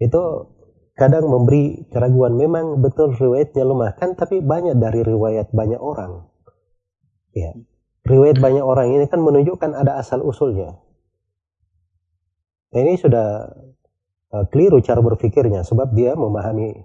Itu 0.00 0.54
kadang 0.98 1.30
memberi 1.30 1.86
keraguan. 1.88 2.34
Memang 2.34 2.82
betul 2.82 3.14
riwayatnya 3.14 3.62
lemah 3.62 3.94
kan, 3.94 4.18
tapi 4.18 4.42
banyak 4.42 4.76
dari 4.76 5.06
riwayat 5.06 5.54
banyak 5.54 5.78
orang. 5.78 6.26
Ya. 7.32 7.54
Riwayat 8.02 8.42
banyak 8.42 8.64
orang 8.64 8.90
ini 8.92 9.06
kan 9.06 9.22
menunjukkan 9.22 9.78
ada 9.78 10.02
asal 10.02 10.26
usulnya. 10.26 10.74
Nah, 12.68 12.80
ini 12.84 13.00
sudah 13.00 13.48
uh, 14.34 14.44
keliru 14.52 14.82
cara 14.84 15.00
berpikirnya 15.00 15.64
sebab 15.64 15.94
dia 15.96 16.12
memahami 16.12 16.84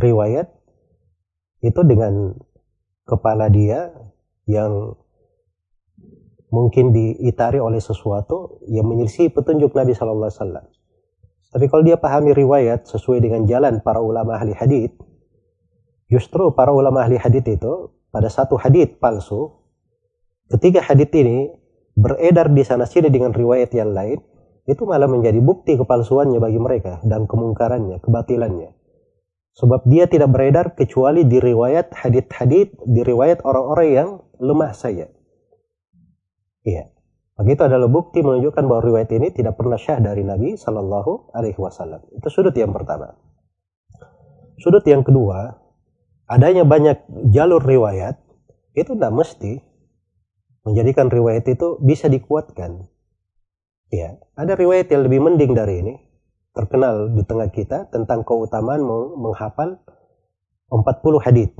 riwayat 0.00 0.48
itu 1.60 1.80
dengan 1.84 2.36
kepala 3.04 3.52
dia 3.52 3.92
yang 4.48 4.96
mungkin 6.52 6.92
diitari 6.92 7.56
oleh 7.56 7.80
sesuatu 7.80 8.60
yang 8.68 8.84
menyelisih 8.84 9.32
petunjuk 9.32 9.72
Nabi 9.72 9.96
Shallallahu 9.96 10.28
Alaihi 10.28 10.40
Wasallam. 10.40 10.66
Tapi 11.52 11.68
kalau 11.68 11.84
dia 11.84 12.00
pahami 12.00 12.32
riwayat 12.32 12.88
sesuai 12.88 13.20
dengan 13.20 13.44
jalan 13.44 13.84
para 13.84 14.00
ulama 14.00 14.40
ahli 14.40 14.56
hadith, 14.56 14.96
justru 16.08 16.48
para 16.56 16.72
ulama 16.72 17.04
ahli 17.04 17.20
hadith 17.20 17.44
itu 17.44 17.92
pada 18.08 18.32
satu 18.32 18.56
hadith 18.56 18.96
palsu, 18.96 19.52
ketika 20.48 20.80
hadith 20.80 21.12
ini 21.12 21.52
beredar 21.92 22.48
di 22.48 22.64
sana 22.64 22.88
sini 22.88 23.12
dengan 23.12 23.36
riwayat 23.36 23.68
yang 23.76 23.92
lain, 23.92 24.16
itu 24.64 24.82
malah 24.86 25.10
menjadi 25.10 25.42
bukti 25.42 25.74
kepalsuannya 25.76 26.38
bagi 26.38 26.60
mereka 26.60 27.02
dan 27.04 27.28
kemungkarannya, 27.28 28.00
kebatilannya. 28.00 28.72
Sebab 29.52 29.84
dia 29.84 30.08
tidak 30.08 30.32
beredar 30.32 30.72
kecuali 30.72 31.28
di 31.28 31.36
riwayat 31.36 31.92
hadith-hadith, 31.92 32.80
di 32.88 33.04
riwayat 33.04 33.44
orang-orang 33.44 33.88
yang 33.92 34.08
lemah 34.40 34.72
saja. 34.72 35.12
Iya. 36.64 36.91
Begitu 37.42 37.66
adalah 37.66 37.90
bukti 37.90 38.22
menunjukkan 38.22 38.70
bahwa 38.70 38.82
riwayat 38.86 39.10
ini 39.18 39.34
tidak 39.34 39.58
pernah 39.58 39.74
syah 39.74 39.98
dari 39.98 40.22
Nabi 40.22 40.54
Shallallahu 40.54 41.34
Alaihi 41.34 41.58
Wasallam. 41.58 42.06
Itu 42.14 42.30
sudut 42.30 42.54
yang 42.54 42.70
pertama. 42.70 43.18
Sudut 44.62 44.86
yang 44.86 45.02
kedua, 45.02 45.58
adanya 46.30 46.62
banyak 46.62 47.02
jalur 47.34 47.58
riwayat 47.58 48.22
itu 48.78 48.94
tidak 48.94 49.10
mesti 49.10 49.58
menjadikan 50.62 51.10
riwayat 51.10 51.42
itu 51.50 51.82
bisa 51.82 52.06
dikuatkan. 52.06 52.86
Ya, 53.90 54.22
ada 54.38 54.54
riwayat 54.54 54.86
yang 54.94 55.02
lebih 55.02 55.26
mending 55.26 55.58
dari 55.58 55.82
ini, 55.82 55.94
terkenal 56.54 57.10
di 57.10 57.26
tengah 57.26 57.50
kita 57.50 57.90
tentang 57.90 58.22
keutamaan 58.22 58.86
menghafal 59.18 59.82
40 60.70 61.26
hadis. 61.26 61.50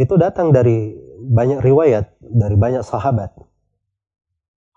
itu 0.00 0.16
datang 0.16 0.48
dari 0.48 0.96
banyak 1.28 1.60
riwayat 1.60 2.16
dari 2.24 2.56
banyak 2.56 2.80
sahabat 2.80 3.36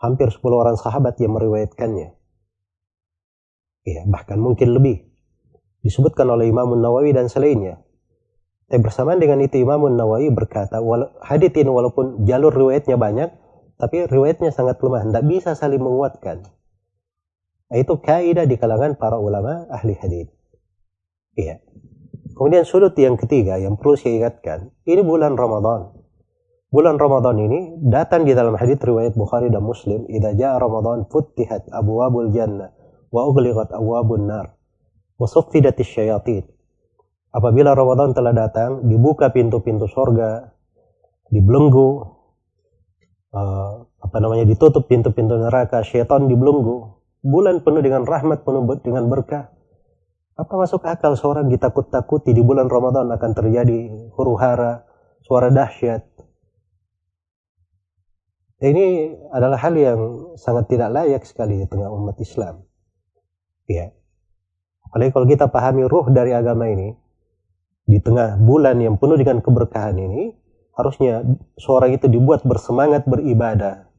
hampir 0.04 0.28
10 0.28 0.44
orang 0.52 0.76
sahabat 0.76 1.16
yang 1.24 1.32
meriwayatkannya. 1.40 2.12
Ya 3.88 4.02
bahkan 4.12 4.44
mungkin 4.44 4.76
lebih. 4.76 5.08
Disebutkan 5.80 6.28
oleh 6.28 6.52
Imam 6.52 6.76
Nawawi 6.76 7.16
dan 7.16 7.32
selainnya. 7.32 7.80
Tapi 8.68 8.80
bersamaan 8.84 9.24
dengan 9.24 9.40
itu 9.40 9.64
Imam 9.64 9.88
Nawawi 9.88 10.28
berkata 10.36 10.84
hadits 11.24 11.56
ini 11.56 11.72
walaupun 11.72 12.28
jalur 12.28 12.52
riwayatnya 12.52 13.00
banyak 13.00 13.32
tapi 13.80 14.08
riwayatnya 14.12 14.52
sangat 14.52 14.84
lemah. 14.84 15.08
Tidak 15.08 15.24
bisa 15.24 15.56
saling 15.56 15.80
menguatkan. 15.80 16.44
Itu 17.72 18.04
kaidah 18.04 18.44
di 18.44 18.60
kalangan 18.60 19.00
para 19.00 19.16
ulama 19.16 19.66
ahli 19.72 19.96
hadits 19.96 20.44
iya. 21.38 21.60
Kemudian 22.34 22.66
sudut 22.66 22.98
yang 22.98 23.14
ketiga 23.14 23.62
yang 23.62 23.78
perlu 23.78 23.94
saya 23.94 24.26
ingatkan, 24.26 24.74
ini 24.90 25.06
bulan 25.06 25.38
Ramadan. 25.38 25.94
Bulan 26.74 26.98
Ramadan 26.98 27.38
ini 27.38 27.78
datang 27.86 28.26
di 28.26 28.34
dalam 28.34 28.58
hadis 28.58 28.82
riwayat 28.82 29.14
Bukhari 29.14 29.54
dan 29.54 29.62
Muslim, 29.62 30.10
"Idza 30.10 30.34
jaa 30.34 30.58
Ramadan 30.58 31.06
futtihat 31.06 31.70
abwabul 31.70 32.34
jannah 32.34 32.74
wa 33.14 33.30
ughliqat 33.30 33.70
abwabun 33.78 34.26
nar 34.26 34.58
wa 35.22 35.28
suffidatis 35.30 35.86
syayatin." 35.86 36.42
Apabila 37.30 37.78
Ramadan 37.78 38.18
telah 38.18 38.34
datang, 38.34 38.90
dibuka 38.90 39.30
pintu-pintu 39.30 39.86
sorga, 39.86 40.50
dibelenggu, 41.30 42.10
uh, 43.38 43.86
apa 43.86 44.18
namanya 44.18 44.50
ditutup 44.50 44.90
pintu-pintu 44.90 45.38
neraka, 45.38 45.86
syaitan 45.86 46.26
dibelenggu. 46.26 46.90
Bulan 47.22 47.62
penuh 47.62 47.86
dengan 47.86 48.02
rahmat, 48.02 48.42
penuh 48.42 48.66
dengan 48.82 49.06
berkah 49.14 49.54
apa 50.34 50.54
masuk 50.58 50.82
akal 50.90 51.14
seorang 51.14 51.54
ditakut-takuti 51.54 52.34
di 52.34 52.42
bulan 52.42 52.66
Ramadan 52.66 53.14
akan 53.14 53.32
terjadi 53.38 54.10
huru 54.18 54.34
hara, 54.42 54.90
suara 55.22 55.54
dahsyat? 55.54 56.13
Ini 58.64 59.12
adalah 59.36 59.60
hal 59.60 59.76
yang 59.76 60.00
sangat 60.40 60.72
tidak 60.72 60.96
layak 60.96 61.28
sekali 61.28 61.60
di 61.60 61.68
tengah 61.68 61.92
umat 61.92 62.16
Islam. 62.24 62.64
Ya. 63.68 63.92
Apalagi 64.88 65.12
kalau 65.12 65.28
kita 65.28 65.52
pahami 65.52 65.84
ruh 65.84 66.08
dari 66.08 66.32
agama 66.32 66.72
ini, 66.72 66.96
di 67.84 68.00
tengah 68.00 68.40
bulan 68.40 68.80
yang 68.80 68.96
penuh 68.96 69.20
dengan 69.20 69.44
keberkahan 69.44 70.00
ini, 70.00 70.32
harusnya 70.80 71.28
seorang 71.60 71.92
itu 71.92 72.08
dibuat 72.08 72.48
bersemangat 72.48 73.04
beribadah, 73.04 73.92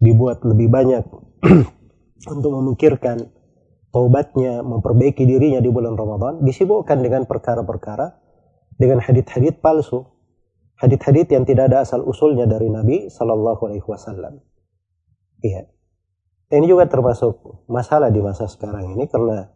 dibuat 0.00 0.40
lebih 0.48 0.72
banyak 0.72 1.04
untuk 2.34 2.50
memikirkan 2.56 3.28
taubatnya, 3.92 4.64
memperbaiki 4.64 5.28
dirinya 5.28 5.60
di 5.60 5.68
bulan 5.68 5.92
Ramadan, 5.92 6.40
disibukkan 6.40 7.04
dengan 7.04 7.28
perkara-perkara, 7.28 8.16
dengan 8.80 9.04
hadith-hadith 9.04 9.60
palsu, 9.60 10.08
hadith-hadith 10.80 11.28
yang 11.30 11.44
tidak 11.44 11.68
ada 11.68 11.84
asal 11.84 12.00
usulnya 12.02 12.48
dari 12.48 12.72
Nabi 12.72 13.12
Sallallahu 13.12 13.68
Alaihi 13.68 13.86
Wasallam. 13.86 14.40
Iya. 15.44 15.68
Ini 16.50 16.66
juga 16.66 16.90
termasuk 16.90 17.62
masalah 17.70 18.10
di 18.10 18.18
masa 18.18 18.50
sekarang 18.50 18.98
ini 18.98 19.06
karena 19.06 19.46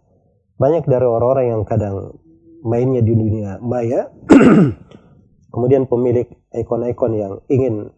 banyak 0.61 0.87
dari 0.87 1.03
orang-orang 1.03 1.47
yang 1.51 1.63
kadang 1.67 2.23
mainnya 2.63 3.03
di 3.03 3.11
dunia 3.11 3.59
maya, 3.59 4.15
kemudian 5.53 5.91
pemilik 5.91 6.31
ikon-ikon 6.55 7.13
yang 7.19 7.33
ingin 7.51 7.91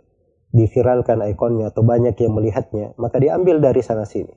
diviralkan 0.56 1.20
ikonnya 1.36 1.68
atau 1.68 1.84
banyak 1.84 2.16
yang 2.16 2.32
melihatnya, 2.32 2.96
maka 2.96 3.20
diambil 3.20 3.60
dari 3.60 3.84
sana 3.84 4.08
sini 4.08 4.32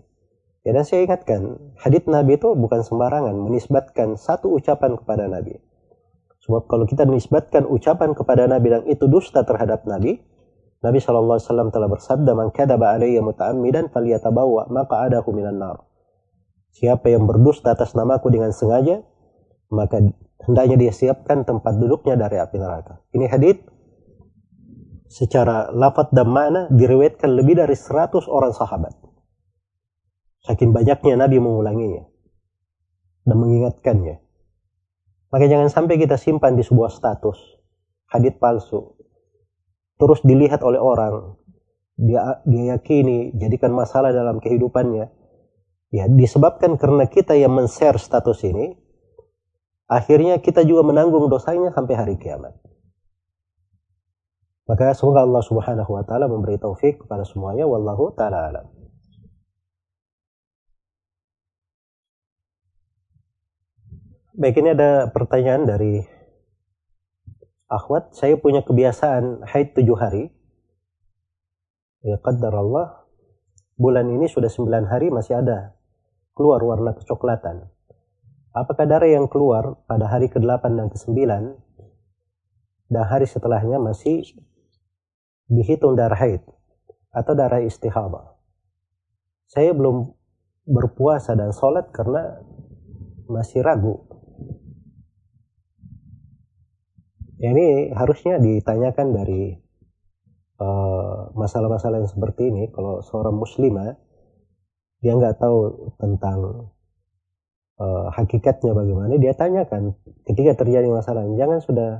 Ya 0.67 0.75
dan 0.75 0.83
saya 0.83 1.07
ingatkan, 1.07 1.55
hadits 1.79 2.11
Nabi 2.11 2.35
itu 2.35 2.51
bukan 2.51 2.83
sembarangan 2.83 3.31
menisbatkan 3.31 4.19
satu 4.19 4.59
ucapan 4.59 4.99
kepada 4.99 5.31
Nabi. 5.31 5.55
Sebab 6.50 6.66
kalau 6.66 6.89
kita 6.89 7.06
menisbatkan 7.06 7.70
ucapan 7.70 8.18
kepada 8.18 8.50
Nabi 8.50 8.74
dan 8.74 8.82
itu 8.89 9.06
dusta 9.06 9.45
terhadap 9.45 9.86
Nabi, 9.86 10.18
Nabi 10.82 10.97
SAW 10.97 11.70
telah 11.70 11.86
bersabda, 11.86 12.34
"Man 12.34 12.50
kadaba 12.50 12.97
alayya 12.97 13.22
muta'ammidan 13.22 13.93
falyatabawa 13.93 14.66
maq'adahu 14.74 15.30
minan 15.30 15.62
nar." 15.62 15.86
Siapa 16.74 17.14
yang 17.14 17.30
berdusta 17.30 17.78
atas 17.78 17.93
namaku 17.93 18.34
dengan 18.34 18.50
sengaja, 18.50 19.06
maka 19.70 20.02
hendaknya 20.41 20.89
dia 20.89 20.89
siapkan 20.89 21.45
tempat 21.45 21.78
duduknya 21.78 22.18
dari 22.18 22.41
api 22.41 22.58
neraka. 22.58 22.97
Ini 23.14 23.30
hadits 23.30 23.70
secara 25.06 25.70
lafaz 25.70 26.10
dan 26.10 26.34
makna 26.34 26.66
diriwayatkan 26.74 27.30
lebih 27.30 27.62
dari 27.62 27.78
100 27.78 28.26
orang 28.26 28.58
sahabat. 28.58 28.97
Saking 30.50 30.74
banyaknya 30.74 31.14
Nabi 31.14 31.38
mengulanginya 31.38 32.10
dan 33.30 33.38
mengingatkannya. 33.38 34.28
Maka 35.30 35.45
jangan 35.45 35.69
sampai 35.69 36.01
kita 36.01 36.17
simpan 36.17 36.57
di 36.57 36.65
sebuah 36.65 36.89
status 36.89 37.59
hadit 38.09 38.41
palsu. 38.41 38.97
Terus 39.99 40.19
dilihat 40.25 40.65
oleh 40.65 40.82
orang, 40.82 41.38
dia 41.99 42.41
dia 42.47 42.75
yakini 42.75 43.36
jadikan 43.38 43.75
masalah 43.75 44.09
dalam 44.09 44.41
kehidupannya. 44.41 45.11
Ya, 45.89 46.05
disebabkan 46.05 46.77
karena 46.77 47.09
kita 47.09 47.34
yang 47.34 47.53
men-share 47.53 47.97
status 47.97 48.45
ini, 48.45 48.77
akhirnya 49.89 50.38
kita 50.38 50.61
juga 50.61 50.86
menanggung 50.86 51.25
dosanya 51.34 51.73
sampai 51.73 51.95
hari 51.97 52.15
kiamat. 52.21 52.53
Maka 54.69 54.93
semoga 54.93 55.25
Allah 55.25 55.41
Subhanahu 55.41 55.97
wa 55.97 56.05
taala 56.05 56.30
memberi 56.30 56.61
taufik 56.61 57.01
kepada 57.05 57.25
semuanya 57.25 57.65
wallahu 57.65 58.13
taala 58.13 58.53
alam. 58.53 58.78
Baik, 64.39 64.55
ini 64.63 64.71
ada 64.71 65.11
pertanyaan 65.11 65.67
dari 65.67 65.99
akhwat. 67.67 68.15
Saya 68.15 68.39
punya 68.39 68.63
kebiasaan 68.63 69.43
haid 69.43 69.75
tujuh 69.75 69.99
hari. 69.99 70.31
Ya 72.07 72.15
qadar 72.23 72.55
Allah. 72.55 73.03
Bulan 73.75 74.07
ini 74.07 74.31
sudah 74.31 74.47
sembilan 74.47 74.87
hari 74.87 75.11
masih 75.11 75.43
ada 75.43 75.75
keluar 76.39 76.63
warna 76.63 76.95
kecoklatan. 76.95 77.67
Apakah 78.55 78.87
darah 78.87 79.11
yang 79.11 79.27
keluar 79.27 79.75
pada 79.83 80.07
hari 80.07 80.31
ke-8 80.31 80.71
dan 80.71 80.87
ke-9 80.87 81.19
dan 82.95 83.03
hari 83.11 83.27
setelahnya 83.27 83.75
masih 83.75 84.23
dihitung 85.51 85.99
darah 85.99 86.15
haid 86.15 86.47
atau 87.11 87.35
darah 87.35 87.59
istihadah? 87.59 88.39
Saya 89.51 89.75
belum 89.75 90.15
berpuasa 90.63 91.35
dan 91.35 91.51
sholat 91.51 91.91
karena 91.91 92.39
masih 93.27 93.67
ragu 93.67 94.09
Ya, 97.39 97.55
ini 97.55 97.95
harusnya 97.95 98.35
ditanyakan 98.35 99.15
dari 99.15 99.55
eh, 100.59 101.19
masalah-masalah 101.39 101.97
uh, 101.97 102.01
yang 102.03 102.11
seperti 102.11 102.51
ini. 102.51 102.67
Kalau 102.75 102.99
seorang 102.99 103.39
muslimah 103.39 103.95
dia 104.99 105.15
nggak 105.15 105.39
tahu 105.39 105.95
tentang 105.95 106.67
uh, 107.79 108.11
hakikatnya 108.11 108.75
bagaimana, 108.75 109.15
dia 109.15 109.31
tanyakan 109.31 109.95
ketika 110.27 110.67
terjadi 110.67 110.91
masalah. 110.91 111.23
Jangan 111.39 111.63
sudah 111.63 111.91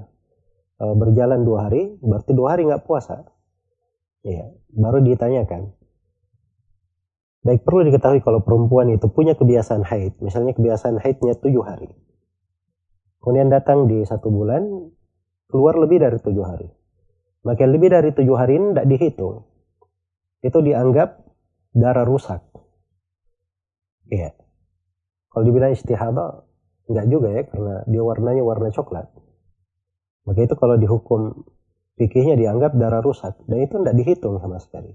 uh, 0.83 0.95
berjalan 0.99 1.47
dua 1.47 1.71
hari, 1.71 1.95
berarti 2.03 2.35
dua 2.35 2.59
hari 2.59 2.67
nggak 2.67 2.83
puasa. 2.83 3.23
Ya, 4.27 4.51
baru 4.75 4.99
ditanyakan. 4.99 5.71
Baik 7.39 7.63
perlu 7.63 7.87
diketahui 7.87 8.19
kalau 8.19 8.43
perempuan 8.43 8.91
itu 8.91 9.07
punya 9.07 9.39
kebiasaan 9.39 9.87
haid, 9.87 10.19
misalnya 10.19 10.51
kebiasaan 10.51 10.99
haidnya 10.99 11.39
tujuh 11.39 11.63
hari. 11.63 11.87
Kemudian 13.23 13.47
datang 13.47 13.87
di 13.87 14.03
satu 14.03 14.27
bulan, 14.27 14.91
keluar 15.50 15.76
lebih 15.82 15.97
dari 16.00 16.18
tujuh 16.22 16.45
hari. 16.45 16.70
Maka 17.43 17.66
lebih 17.66 17.89
dari 17.89 18.14
tujuh 18.14 18.36
hari 18.38 18.62
ini 18.62 18.78
tidak 18.78 18.88
dihitung. 18.88 19.36
Itu 20.45 20.62
dianggap 20.62 21.20
darah 21.74 22.06
rusak. 22.06 22.45
Iya. 24.10 24.38
Kalau 25.30 25.43
dibilang 25.45 25.74
istihadah, 25.74 26.45
enggak 26.89 27.06
juga 27.10 27.28
ya, 27.34 27.41
karena 27.45 27.76
dia 27.86 28.02
warnanya 28.02 28.43
warna 28.45 28.70
coklat. 28.74 29.08
Maka 30.26 30.39
itu 30.45 30.56
kalau 30.58 30.76
dihukum 30.78 31.45
fikihnya 31.97 32.38
dianggap 32.38 32.78
darah 32.78 33.02
rusak. 33.02 33.38
Dan 33.50 33.66
itu 33.66 33.82
tidak 33.82 33.95
dihitung 33.97 34.38
sama 34.38 34.62
sekali. 34.62 34.93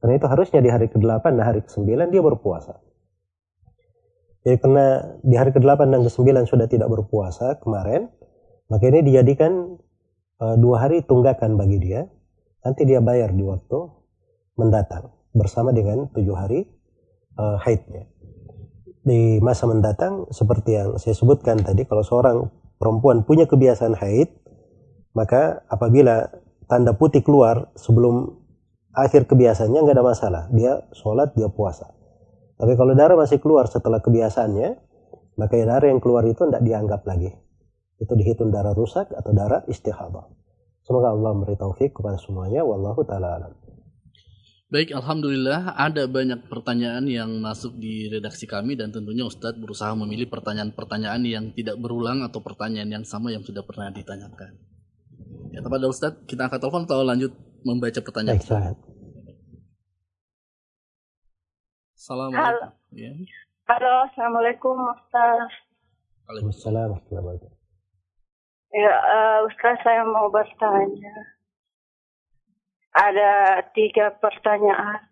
Karena 0.00 0.20
itu 0.20 0.26
harusnya 0.28 0.60
di 0.60 0.70
hari 0.70 0.86
ke-8 0.92 1.24
dan 1.34 1.44
hari 1.44 1.60
ke-9 1.64 2.12
dia 2.12 2.22
berpuasa. 2.22 2.78
Jadi 4.46 4.56
karena 4.62 4.86
di 5.26 5.34
hari 5.34 5.50
ke-8 5.50 5.80
dan 5.90 6.00
ke-9 6.06 6.46
sudah 6.46 6.66
tidak 6.70 6.88
berpuasa 6.92 7.58
kemarin, 7.58 8.12
maka 8.70 8.84
ini 8.86 9.02
dijadikan 9.02 9.78
uh, 10.40 10.56
dua 10.56 10.88
hari 10.88 11.04
tunggakan 11.04 11.56
bagi 11.56 11.80
dia. 11.80 12.04
Nanti 12.66 12.82
dia 12.82 12.98
bayar 12.98 13.30
di 13.30 13.46
waktu 13.46 13.78
mendatang 14.58 15.14
bersama 15.30 15.70
dengan 15.70 16.10
tujuh 16.10 16.34
hari 16.34 16.66
uh, 17.38 17.60
haidnya. 17.62 18.10
Di 19.06 19.38
masa 19.38 19.70
mendatang 19.70 20.26
seperti 20.34 20.74
yang 20.74 20.98
saya 20.98 21.14
sebutkan 21.14 21.62
tadi, 21.62 21.86
kalau 21.86 22.02
seorang 22.02 22.50
perempuan 22.74 23.22
punya 23.22 23.46
kebiasaan 23.46 23.94
haid, 23.94 24.34
maka 25.14 25.62
apabila 25.70 26.26
tanda 26.66 26.90
putih 26.90 27.22
keluar 27.22 27.70
sebelum 27.78 28.34
akhir 28.90 29.30
kebiasaannya 29.30 29.78
nggak 29.78 29.94
ada 29.94 30.02
masalah. 30.02 30.42
Dia 30.50 30.82
sholat, 30.90 31.38
dia 31.38 31.46
puasa. 31.46 31.94
Tapi 32.58 32.74
kalau 32.74 32.98
darah 32.98 33.14
masih 33.14 33.38
keluar 33.38 33.70
setelah 33.70 34.02
kebiasaannya, 34.02 34.68
maka 35.38 35.54
darah 35.62 35.86
yang 35.86 36.02
keluar 36.02 36.26
itu 36.26 36.42
tidak 36.42 36.66
dianggap 36.66 37.06
lagi 37.06 37.45
itu 37.96 38.12
dihitung 38.12 38.52
darah 38.52 38.76
rusak 38.76 39.08
atau 39.12 39.32
darah 39.32 39.64
istihadah. 39.68 40.28
Semoga 40.84 41.10
Allah 41.10 41.34
memberi 41.34 41.58
taufik 41.58 41.96
kepada 41.96 42.20
semuanya. 42.20 42.62
Wallahu 42.62 43.02
taala 43.02 43.40
alam. 43.40 43.52
Baik, 44.66 44.98
Alhamdulillah 44.98 45.78
ada 45.78 46.10
banyak 46.10 46.50
pertanyaan 46.50 47.06
yang 47.06 47.30
masuk 47.38 47.78
di 47.78 48.10
redaksi 48.10 48.50
kami 48.50 48.74
dan 48.74 48.90
tentunya 48.90 49.22
Ustadz 49.22 49.62
berusaha 49.62 49.94
memilih 49.94 50.26
pertanyaan-pertanyaan 50.26 51.22
yang 51.22 51.44
tidak 51.54 51.78
berulang 51.78 52.26
atau 52.26 52.42
pertanyaan 52.42 52.90
yang 52.90 53.04
sama 53.06 53.30
yang 53.30 53.46
sudah 53.46 53.62
pernah 53.62 53.94
ditanyakan. 53.94 54.58
Ya, 55.54 55.62
kepada 55.62 55.86
Ustadz, 55.86 56.26
kita 56.26 56.50
akan 56.50 56.58
telepon 56.58 56.82
atau 56.82 57.06
lanjut 57.06 57.30
membaca 57.62 58.00
pertanyaan. 58.02 58.42
Baik. 58.42 58.74
Assalamualaikum. 61.94 62.42
Halo. 62.42 62.66
Ya. 62.90 63.12
Halo, 63.70 63.92
Assalamualaikum 64.10 64.74
Ustaz. 64.94 65.50
Waalaikumsalam 66.26 66.90
warahmatullahi 66.90 67.22
wabarakatuh. 67.22 67.55
Ya, 68.74 68.94
eh, 68.98 69.38
Ustaz 69.46 69.78
saya 69.86 70.02
mau 70.02 70.26
bertanya. 70.26 71.14
Ada 72.96 73.62
tiga 73.76 74.10
pertanyaan. 74.18 75.06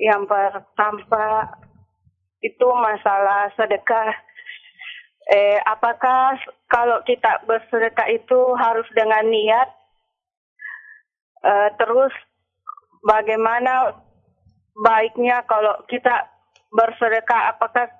Yang 0.00 0.22
pertama 0.30 1.50
itu 2.40 2.66
masalah 2.70 3.50
sedekah. 3.58 4.14
Eh, 5.26 5.58
apakah 5.66 6.38
kalau 6.70 7.02
kita 7.02 7.42
bersedekah 7.44 8.08
itu 8.14 8.40
harus 8.54 8.86
dengan 8.94 9.26
niat? 9.26 9.68
Eh, 11.42 11.68
terus 11.76 12.14
bagaimana 13.02 14.00
baiknya 14.80 15.42
kalau 15.50 15.74
kita 15.90 16.30
bersedekah 16.70 17.58
apakah 17.58 17.90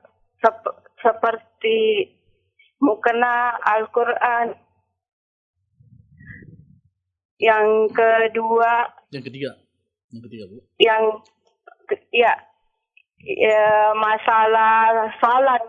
sep- 0.40 0.78
seperti 1.02 2.15
mukena 2.80 3.56
Al-Quran. 3.64 4.56
Yang 7.36 7.68
kedua. 7.92 8.72
Yang 9.12 9.24
ketiga. 9.28 9.50
Yang 10.12 10.22
ketiga, 10.24 10.44
Bu. 10.48 10.56
yang 10.80 11.02
ya, 12.08 12.32
ya 13.20 13.92
masalah 13.92 15.12
salat. 15.20 15.62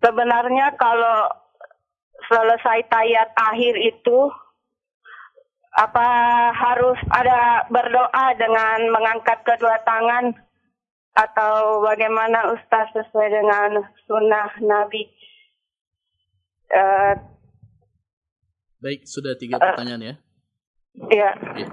Sebenarnya 0.00 0.72
kalau 0.80 1.28
selesai 2.24 2.88
tayat 2.88 3.28
akhir 3.36 3.76
itu 3.84 4.32
apa 5.76 6.08
harus 6.54 6.96
ada 7.12 7.68
berdoa 7.68 8.26
dengan 8.38 8.88
mengangkat 8.88 9.44
kedua 9.44 9.76
tangan? 9.84 10.32
Atau 11.14 11.84
bagaimana 11.84 12.50
Ustaz 12.50 12.90
sesuai 12.90 13.28
dengan 13.30 13.86
sunnah 14.08 14.50
Nabi 14.58 15.06
Eh, 16.74 17.14
Baik, 18.82 19.00
sudah 19.08 19.32
tiga 19.38 19.56
pertanyaan 19.56 20.02
ya. 20.02 20.14
ya 21.08 21.30
Ya. 21.56 21.68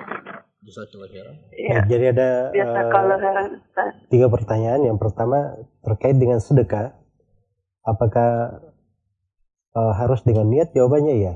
Jazakallah 0.61 1.09
khairan. 1.09 1.35
ya 1.51 1.73
Baik, 1.73 1.85
jadi 1.89 2.05
ada 2.13 2.29
biasa 2.53 2.77
eh, 2.77 2.89
kalau 2.93 3.15
Ustaz 3.57 3.93
tiga 4.13 4.27
pertanyaan. 4.29 4.81
Yang 4.85 4.99
pertama 5.01 5.37
terkait 5.81 6.15
dengan 6.21 6.37
sedekah. 6.37 6.93
Apakah 7.81 8.61
eh, 9.73 9.93
harus 9.97 10.21
dengan 10.21 10.47
niat? 10.53 10.71
Jawabannya 10.71 11.15
ya. 11.17 11.33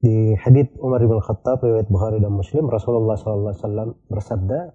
Di 0.00 0.32
hadits 0.40 0.76
Umar 0.80 1.04
bin 1.04 1.20
Khattab 1.20 1.60
riwayat 1.60 1.92
Bukhari 1.92 2.20
dan 2.20 2.32
Muslim 2.32 2.68
Rasulullah 2.72 3.16
SAW 3.16 3.96
bersabda, 4.08 4.72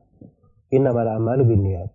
"Innamal 0.74 1.10
amalu 1.10 1.58
bin 1.58 1.62
niat." 1.66 1.90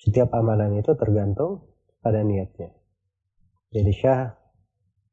Setiap 0.00 0.32
amalan 0.34 0.80
itu 0.80 0.90
tergantung 0.98 1.70
pada 2.02 2.24
niatnya. 2.24 2.72
Jadi 3.70 3.90
syah 3.94 4.39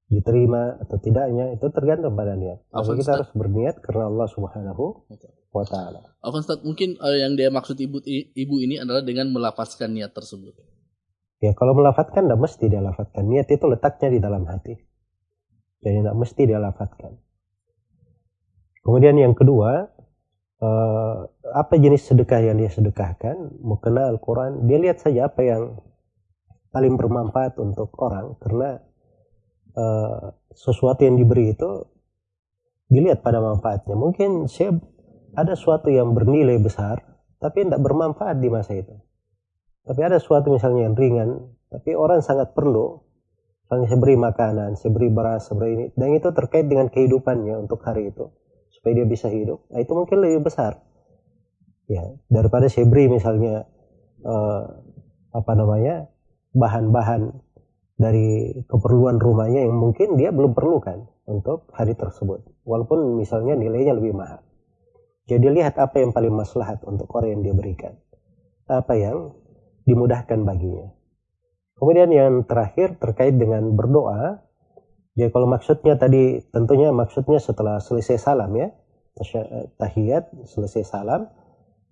diterima 0.08 0.80
atau 0.80 0.96
tidaknya 1.04 1.52
itu 1.52 1.68
tergantung 1.76 2.16
pada 2.16 2.40
niat. 2.40 2.64
Maka 2.72 2.96
kita 2.96 3.04
Ustaz. 3.04 3.16
harus 3.20 3.32
berniat 3.36 3.76
karena 3.84 4.08
Allah 4.08 4.28
Subhanahu 4.32 5.04
wa 5.52 5.66
taala. 5.68 6.00
Ustaz, 6.24 6.64
mungkin 6.64 6.96
eh, 6.96 7.18
yang 7.28 7.36
dia 7.36 7.52
maksud 7.52 7.76
ibu 7.76 8.00
ibu 8.32 8.56
ini 8.64 8.80
adalah 8.80 9.04
dengan 9.04 9.28
melafazkan 9.36 9.92
niat 9.92 10.16
tersebut. 10.16 10.56
Ya 11.44 11.52
kalau 11.54 11.76
melafatkan 11.76 12.24
tidak 12.26 12.40
mesti 12.40 12.66
dia 12.72 12.80
lafatkan. 12.80 13.28
Niat 13.28 13.52
itu 13.52 13.66
letaknya 13.68 14.10
di 14.16 14.20
dalam 14.24 14.48
hati. 14.48 14.74
Jadi 15.84 16.02
tidak 16.02 16.16
mesti 16.18 16.42
dia 16.48 16.60
lafatkan. 16.64 17.12
Kemudian 18.82 19.20
yang 19.20 19.36
kedua, 19.36 19.92
eh, 20.64 21.18
apa 21.52 21.74
jenis 21.76 22.08
sedekah 22.08 22.48
yang 22.48 22.56
dia 22.56 22.72
sedekahkan? 22.72 23.60
Mukena 23.60 24.08
Al-Quran. 24.08 24.72
Dia 24.72 24.80
lihat 24.80 25.04
saja 25.04 25.28
apa 25.28 25.44
yang 25.44 25.84
paling 26.72 26.96
bermanfaat 26.96 27.60
untuk 27.60 27.92
orang. 28.00 28.40
Karena 28.40 28.87
eh, 29.78 30.24
sesuatu 30.58 31.06
yang 31.06 31.22
diberi 31.22 31.54
itu 31.54 31.86
dilihat 32.90 33.22
pada 33.22 33.38
manfaatnya. 33.40 33.94
Mungkin 33.94 34.50
saya 34.50 34.74
ada 35.38 35.54
sesuatu 35.54 35.94
yang 35.94 36.18
bernilai 36.18 36.58
besar, 36.58 37.04
tapi 37.38 37.68
tidak 37.68 37.84
bermanfaat 37.84 38.42
di 38.42 38.50
masa 38.50 38.74
itu. 38.74 38.96
Tapi 39.88 40.02
ada 40.04 40.18
sesuatu 40.20 40.52
misalnya 40.52 40.90
yang 40.90 40.96
ringan, 40.98 41.30
tapi 41.72 41.94
orang 41.94 42.20
sangat 42.20 42.52
perlu. 42.58 43.06
Misalnya 43.68 43.88
saya 43.92 44.00
beri 44.00 44.16
makanan, 44.16 44.70
saya 44.80 44.92
beri 44.96 45.10
beras, 45.12 45.48
saya 45.48 45.56
beri 45.60 45.72
ini. 45.76 45.86
Dan 45.96 46.16
itu 46.16 46.32
terkait 46.32 46.66
dengan 46.72 46.88
kehidupannya 46.88 47.68
untuk 47.68 47.84
hari 47.84 48.12
itu. 48.12 48.32
Supaya 48.72 49.04
dia 49.04 49.08
bisa 49.08 49.28
hidup. 49.28 49.68
Nah, 49.72 49.80
itu 49.84 49.92
mungkin 49.92 50.24
lebih 50.24 50.48
besar. 50.48 50.80
Ya, 51.88 52.04
daripada 52.28 52.68
saya 52.68 52.84
beri 52.88 53.08
misalnya 53.08 53.64
eh, 54.24 54.64
apa 55.32 55.52
namanya 55.56 56.12
bahan-bahan 56.52 57.47
dari 57.98 58.54
keperluan 58.70 59.18
rumahnya 59.18 59.66
yang 59.66 59.74
mungkin 59.74 60.16
dia 60.22 60.30
belum 60.30 60.54
perlukan 60.54 61.10
untuk 61.26 61.66
hari 61.74 61.98
tersebut. 61.98 62.46
Walaupun 62.62 63.18
misalnya 63.18 63.58
nilainya 63.58 63.98
lebih 63.98 64.14
mahal. 64.14 64.46
Jadi 65.28 65.50
lihat 65.50 65.76
apa 65.82 66.00
yang 66.00 66.16
paling 66.16 66.32
maslahat 66.32 66.80
untuk 66.86 67.10
orang 67.18 67.36
yang 67.36 67.42
dia 67.44 67.56
berikan. 67.58 67.94
Apa 68.70 68.96
yang 68.96 69.34
dimudahkan 69.84 70.46
baginya. 70.46 70.94
Kemudian 71.76 72.10
yang 72.14 72.34
terakhir 72.46 72.96
terkait 73.02 73.36
dengan 73.36 73.74
berdoa. 73.74 74.46
Ya 75.18 75.34
kalau 75.34 75.50
maksudnya 75.50 75.98
tadi 75.98 76.46
tentunya 76.54 76.94
maksudnya 76.94 77.42
setelah 77.42 77.82
selesai 77.82 78.22
salam 78.22 78.54
ya. 78.54 78.70
tasya- 79.18 79.74
Tahiyat 79.82 80.46
selesai 80.46 80.86
salam. 80.86 81.28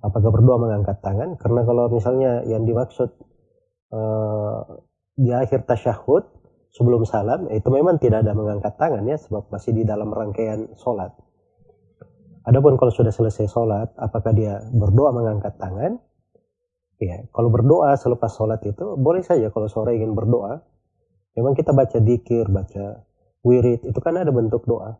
Apakah 0.05 0.29
berdoa 0.29 0.61
mengangkat 0.61 1.01
tangan? 1.01 1.33
Karena 1.41 1.65
kalau 1.65 1.89
misalnya 1.89 2.45
yang 2.45 2.61
dimaksud 2.63 3.09
eh, 3.89 4.61
di 5.15 5.31
akhir 5.31 5.63
tasyahud 5.63 6.27
sebelum 6.75 7.07
salam 7.07 7.47
itu 7.51 7.67
memang 7.71 7.97
tidak 8.03 8.27
ada 8.27 8.35
mengangkat 8.35 8.75
tangan 8.75 9.03
ya 9.07 9.15
sebab 9.15 9.47
masih 9.47 9.71
di 9.71 9.83
dalam 9.87 10.11
rangkaian 10.11 10.75
sholat. 10.75 11.15
Adapun 12.45 12.77
kalau 12.77 12.93
sudah 12.93 13.09
selesai 13.09 13.49
sholat, 13.49 13.89
apakah 13.97 14.29
dia 14.35 14.61
berdoa 14.69 15.09
mengangkat 15.09 15.57
tangan? 15.57 15.97
Ya, 17.01 17.25
kalau 17.33 17.49
berdoa 17.49 17.97
selepas 17.97 18.29
sholat 18.37 18.61
itu 18.63 18.95
boleh 18.95 19.25
saja 19.25 19.49
kalau 19.49 19.65
seorang 19.65 19.97
ingin 19.97 20.13
berdoa. 20.13 20.61
Memang 21.35 21.57
kita 21.57 21.73
baca 21.75 21.97
dikir, 21.99 22.47
baca 22.47 23.03
wirid, 23.43 23.83
itu 23.83 23.99
kan 23.99 24.15
ada 24.15 24.29
bentuk 24.29 24.63
doa. 24.69 24.95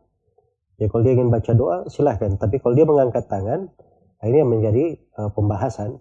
Ya 0.76 0.92
kalau 0.92 1.06
dia 1.06 1.16
ingin 1.16 1.32
baca 1.32 1.52
doa 1.56 1.88
silahkan. 1.88 2.36
Tapi 2.36 2.60
kalau 2.60 2.76
dia 2.76 2.84
mengangkat 2.84 3.30
tangan, 3.30 3.72
nah 4.20 4.26
ini 4.28 4.36
yang 4.44 4.50
menjadi 4.52 4.84
uh, 5.16 5.30
pembahasan. 5.32 5.96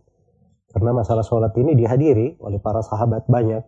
Karena 0.74 0.91
masalah 0.91 1.24
sholat 1.24 1.55
ini 1.55 1.78
dihadiri 1.78 2.41
oleh 2.43 2.59
para 2.59 2.84
sahabat 2.84 3.30
banyak. 3.32 3.63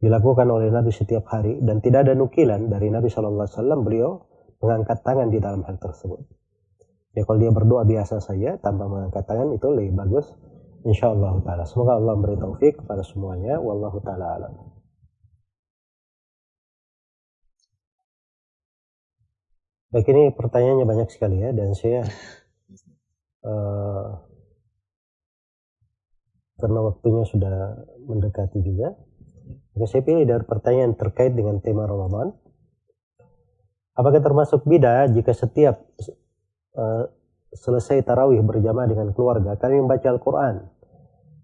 Dilakukan 0.00 0.48
oleh 0.48 0.72
Nabi 0.72 0.90
setiap 0.90 1.28
hari. 1.28 1.60
Dan 1.60 1.84
tidak 1.84 2.08
ada 2.08 2.16
nukilan 2.16 2.72
dari 2.72 2.88
Nabi 2.88 3.12
SAW 3.12 3.84
beliau 3.84 4.24
mengangkat 4.64 5.04
tangan 5.04 5.28
di 5.28 5.38
dalam 5.40 5.60
hal 5.64 5.76
tersebut. 5.76 6.24
Ya 7.12 7.26
kalau 7.26 7.38
dia 7.42 7.50
berdoa 7.50 7.82
biasa 7.82 8.22
saja 8.22 8.54
tanpa 8.62 8.86
mengangkat 8.86 9.26
tangan 9.28 9.52
itu 9.52 9.66
lebih 9.68 9.92
bagus. 9.98 10.30
Insya 10.88 11.12
Allah 11.12 11.36
taala. 11.44 11.64
Semoga 11.68 12.00
Allah 12.00 12.16
memberi 12.16 12.40
taufik 12.40 12.80
kepada 12.80 13.04
semuanya. 13.04 13.60
Wallahu 13.60 14.00
taala 14.00 14.40
alam. 14.40 14.54
Baik 19.90 20.06
ini 20.14 20.30
pertanyaannya 20.30 20.86
banyak 20.86 21.08
sekali 21.10 21.42
ya 21.42 21.50
dan 21.50 21.74
saya 21.74 22.06
eh, 23.42 24.08
karena 26.62 26.78
waktunya 26.78 27.24
sudah 27.26 27.54
mendekati 28.06 28.62
juga. 28.62 28.94
Maka 29.80 29.96
saya 29.96 30.04
pilih 30.04 30.28
dari 30.28 30.44
pertanyaan 30.44 30.92
terkait 30.92 31.32
dengan 31.32 31.56
tema 31.64 31.88
Ramadan. 31.88 32.36
Apakah 33.96 34.20
termasuk 34.20 34.68
bidah 34.68 35.08
jika 35.08 35.32
setiap 35.32 35.80
eh, 36.76 37.04
selesai 37.56 38.04
tarawih 38.04 38.44
berjamaah 38.44 38.92
dengan 38.92 39.08
keluarga 39.16 39.56
kami 39.56 39.80
membaca 39.80 40.04
Al-Quran 40.04 40.68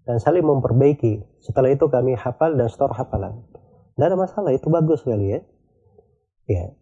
dan 0.05 0.21
saling 0.21 0.45
memperbaiki. 0.45 1.41
Setelah 1.41 1.73
itu 1.73 1.89
kami 1.89 2.13
hafal 2.13 2.53
dan 2.53 2.69
store 2.69 2.93
hafalan. 2.93 3.41
Tidak 3.97 4.05
ada 4.05 4.13
masalah, 4.13 4.53
itu 4.53 4.69
bagus 4.69 5.01
sekali 5.01 5.33
ya. 5.33 5.41
Ya, 6.45 6.77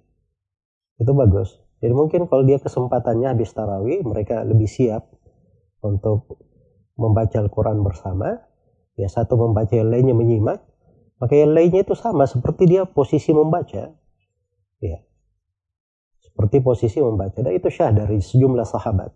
itu 0.99 1.11
bagus. 1.15 1.55
Jadi 1.79 1.95
mungkin 1.95 2.27
kalau 2.27 2.43
dia 2.43 2.59
kesempatannya 2.59 3.31
habis 3.31 3.55
tarawih, 3.55 4.03
mereka 4.03 4.43
lebih 4.43 4.67
siap 4.67 5.07
untuk 5.79 6.35
membaca 6.99 7.39
Al-Quran 7.39 7.79
bersama. 7.79 8.43
Ya 8.99 9.07
satu 9.07 9.39
membaca 9.39 9.71
yang 9.71 9.87
lainnya 9.87 10.11
menyimak, 10.11 10.59
maka 11.25 11.41
yang 11.41 11.57
lainnya 11.57 11.81
itu 11.81 11.97
sama 11.97 12.29
seperti 12.29 12.69
dia 12.69 12.85
posisi 12.85 13.33
membaca. 13.33 13.89
Ya. 14.77 15.01
seperti 16.21 16.61
posisi 16.61 17.01
membaca. 17.01 17.41
Dan 17.41 17.57
itu 17.57 17.65
syah 17.73 17.89
dari 17.89 18.21
sejumlah 18.21 18.61
sahabat. 18.61 19.09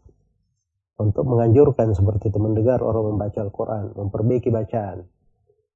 Untuk 0.98 1.22
menganjurkan 1.30 1.94
seperti 1.94 2.34
itu 2.34 2.42
mendengar 2.42 2.82
orang 2.82 3.14
membaca 3.14 3.46
Al-Quran 3.46 3.94
memperbaiki 3.94 4.50
bacaan. 4.50 5.06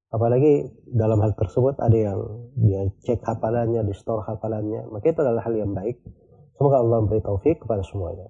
Apalagi 0.09 0.73
dalam 0.89 1.21
hal 1.21 1.37
tersebut 1.37 1.77
ada 1.77 1.93
yang 1.93 2.19
dia 2.57 2.89
cek 3.05 3.21
hafalannya 3.21 3.85
di 3.85 3.93
store 3.93 4.25
hafalannya. 4.25 4.89
Maka 4.89 5.13
itu 5.13 5.21
adalah 5.21 5.45
hal 5.45 5.53
yang 5.53 5.69
baik. 5.69 6.01
Semoga 6.57 6.81
Allah 6.81 6.97
memberi 7.05 7.21
taufik 7.21 7.61
kepada 7.61 7.85
semuanya. 7.85 8.25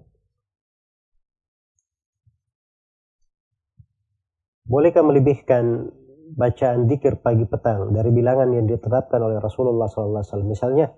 Bolehkah 4.67 5.07
melebihkan 5.07 5.87
bacaan 6.33 6.89
dikir 6.89 7.21
pagi 7.21 7.45
petang 7.45 7.93
dari 7.93 8.09
bilangan 8.09 8.49
yang 8.51 8.65
ditetapkan 8.65 9.21
oleh 9.21 9.37
Rasulullah 9.37 9.85
SAW. 9.85 10.25
Misalnya, 10.43 10.89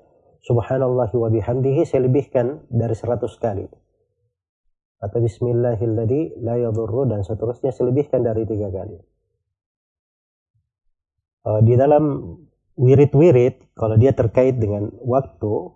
Subhanallah 0.46 1.10
wa 1.10 1.30
bihamdihi 1.34 1.90
saya 1.90 2.06
lebihkan 2.06 2.70
dari 2.70 2.94
100 2.94 3.26
kali. 3.42 3.66
Atau 5.02 5.20
Bismillahilladzi 5.26 6.38
la 6.46 6.62
yadurru 6.62 7.10
dan 7.10 7.26
seterusnya 7.26 7.74
saya 7.74 7.90
lebihkan 7.90 8.22
dari 8.22 8.46
tiga 8.46 8.70
kali. 8.70 8.98
Uh, 11.46 11.62
di 11.66 11.74
dalam 11.74 12.38
wirid-wirid, 12.78 13.74
kalau 13.74 13.98
dia 13.98 14.14
terkait 14.14 14.58
dengan 14.62 14.94
waktu 15.02 15.74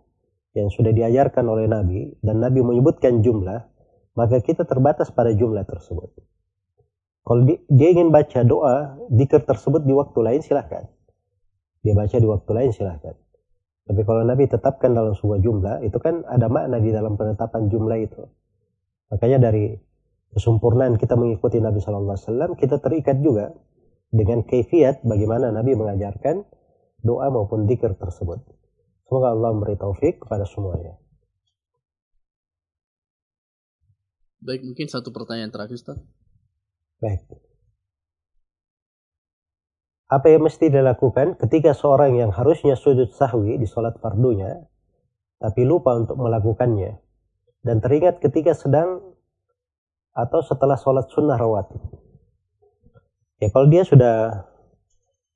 yang 0.53 0.69
sudah 0.69 0.93
diajarkan 0.93 1.45
oleh 1.45 1.65
Nabi, 1.65 2.17
dan 2.21 2.41
Nabi 2.41 2.61
menyebutkan 2.61 3.21
jumlah, 3.25 3.69
maka 4.17 4.37
kita 4.41 4.65
terbatas 4.65 5.09
pada 5.13 5.33
jumlah 5.33 5.65
tersebut. 5.65 6.13
Kalau 7.29 7.45
dia 7.45 7.89
ingin 7.93 8.09
baca 8.09 8.41
doa 8.41 8.97
dikir 9.13 9.45
tersebut 9.45 9.85
di 9.85 9.93
waktu 9.93 10.17
lain 10.17 10.41
silahkan. 10.41 10.89
Dia 11.85 11.93
baca 11.93 12.17
di 12.17 12.25
waktu 12.25 12.51
lain 12.57 12.71
silahkan. 12.73 13.13
Tapi 13.85 14.01
kalau 14.01 14.25
Nabi 14.25 14.49
tetapkan 14.49 14.97
dalam 14.97 15.13
sebuah 15.13 15.37
jumlah, 15.37 15.85
itu 15.85 15.93
kan 16.01 16.25
ada 16.25 16.49
makna 16.49 16.81
di 16.81 16.89
dalam 16.89 17.21
penetapan 17.21 17.69
jumlah 17.69 18.01
itu. 18.01 18.25
Makanya 19.13 19.45
dari 19.45 19.77
kesempurnaan 20.33 20.97
kita 20.97 21.13
mengikuti 21.13 21.61
Nabi 21.61 21.77
Shallallahu 21.77 22.17
Alaihi 22.17 22.25
Wasallam, 22.25 22.51
kita 22.57 22.81
terikat 22.81 23.21
juga 23.21 23.53
dengan 24.09 24.41
kefiat 24.41 25.05
bagaimana 25.05 25.53
Nabi 25.53 25.77
mengajarkan 25.77 26.49
doa 27.05 27.29
maupun 27.29 27.69
dikir 27.69 27.93
tersebut. 27.93 28.41
Semoga 29.05 29.37
Allah 29.37 29.53
memberi 29.53 29.77
taufik 29.77 30.25
kepada 30.25 30.49
semuanya. 30.49 30.97
Baik, 34.41 34.65
mungkin 34.65 34.89
satu 34.89 35.13
pertanyaan 35.13 35.53
terakhir, 35.53 35.77
Ustaz. 35.77 36.01
Baik. 36.99 37.23
Apa 40.09 40.25
yang 40.27 40.43
mesti 40.43 40.67
dilakukan 40.67 41.37
ketika 41.39 41.71
seorang 41.71 42.17
yang 42.17 42.33
harusnya 42.33 42.75
sujud 42.75 43.13
sahwi 43.13 43.55
di 43.55 43.69
sholat 43.69 43.95
fardunya, 44.01 44.67
tapi 45.39 45.63
lupa 45.63 45.95
untuk 45.95 46.19
melakukannya, 46.19 46.97
dan 47.63 47.79
teringat 47.79 48.19
ketika 48.19 48.51
sedang 48.51 49.15
atau 50.11 50.43
setelah 50.43 50.75
sholat 50.75 51.07
sunnah 51.13 51.39
rawatib. 51.39 51.79
Ya 53.39 53.47
kalau 53.53 53.71
dia 53.71 53.87
sudah 53.87 54.49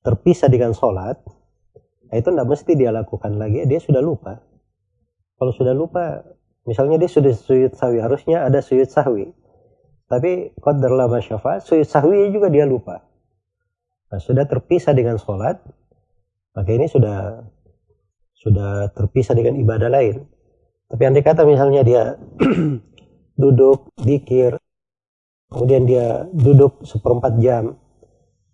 terpisah 0.04 0.52
dengan 0.52 0.76
sholat, 0.76 1.16
nah 2.12 2.16
itu 2.20 2.28
tidak 2.28 2.50
mesti 2.50 2.76
dia 2.76 2.92
lakukan 2.92 3.40
lagi, 3.40 3.64
dia 3.64 3.80
sudah 3.80 4.04
lupa. 4.04 4.44
Kalau 5.40 5.54
sudah 5.56 5.72
lupa, 5.72 6.28
misalnya 6.68 7.00
dia 7.00 7.08
sudah 7.08 7.32
sujud 7.32 7.72
sahwi, 7.78 8.04
harusnya 8.04 8.44
ada 8.44 8.60
sujud 8.60 8.92
sahwi. 8.92 9.32
Tapi 10.14 10.54
qadarlah 10.62 11.10
masyafa, 11.10 11.58
sahwi 11.66 12.30
juga 12.30 12.54
dia 12.54 12.70
lupa. 12.70 13.02
Nah, 14.14 14.22
sudah 14.22 14.46
terpisah 14.46 14.94
dengan 14.94 15.18
sholat, 15.18 15.58
maka 16.54 16.70
ini 16.70 16.86
sudah 16.86 17.42
sudah 18.38 18.94
terpisah 18.94 19.34
dengan 19.34 19.58
ibadah 19.58 19.90
lain. 19.90 20.22
Tapi 20.86 21.02
andai 21.10 21.26
kata 21.26 21.50
misalnya 21.50 21.82
dia 21.82 22.14
duduk, 23.42 23.90
dikir, 23.98 24.62
kemudian 25.50 25.90
dia 25.90 26.30
duduk 26.30 26.86
seperempat 26.86 27.42
jam, 27.42 27.74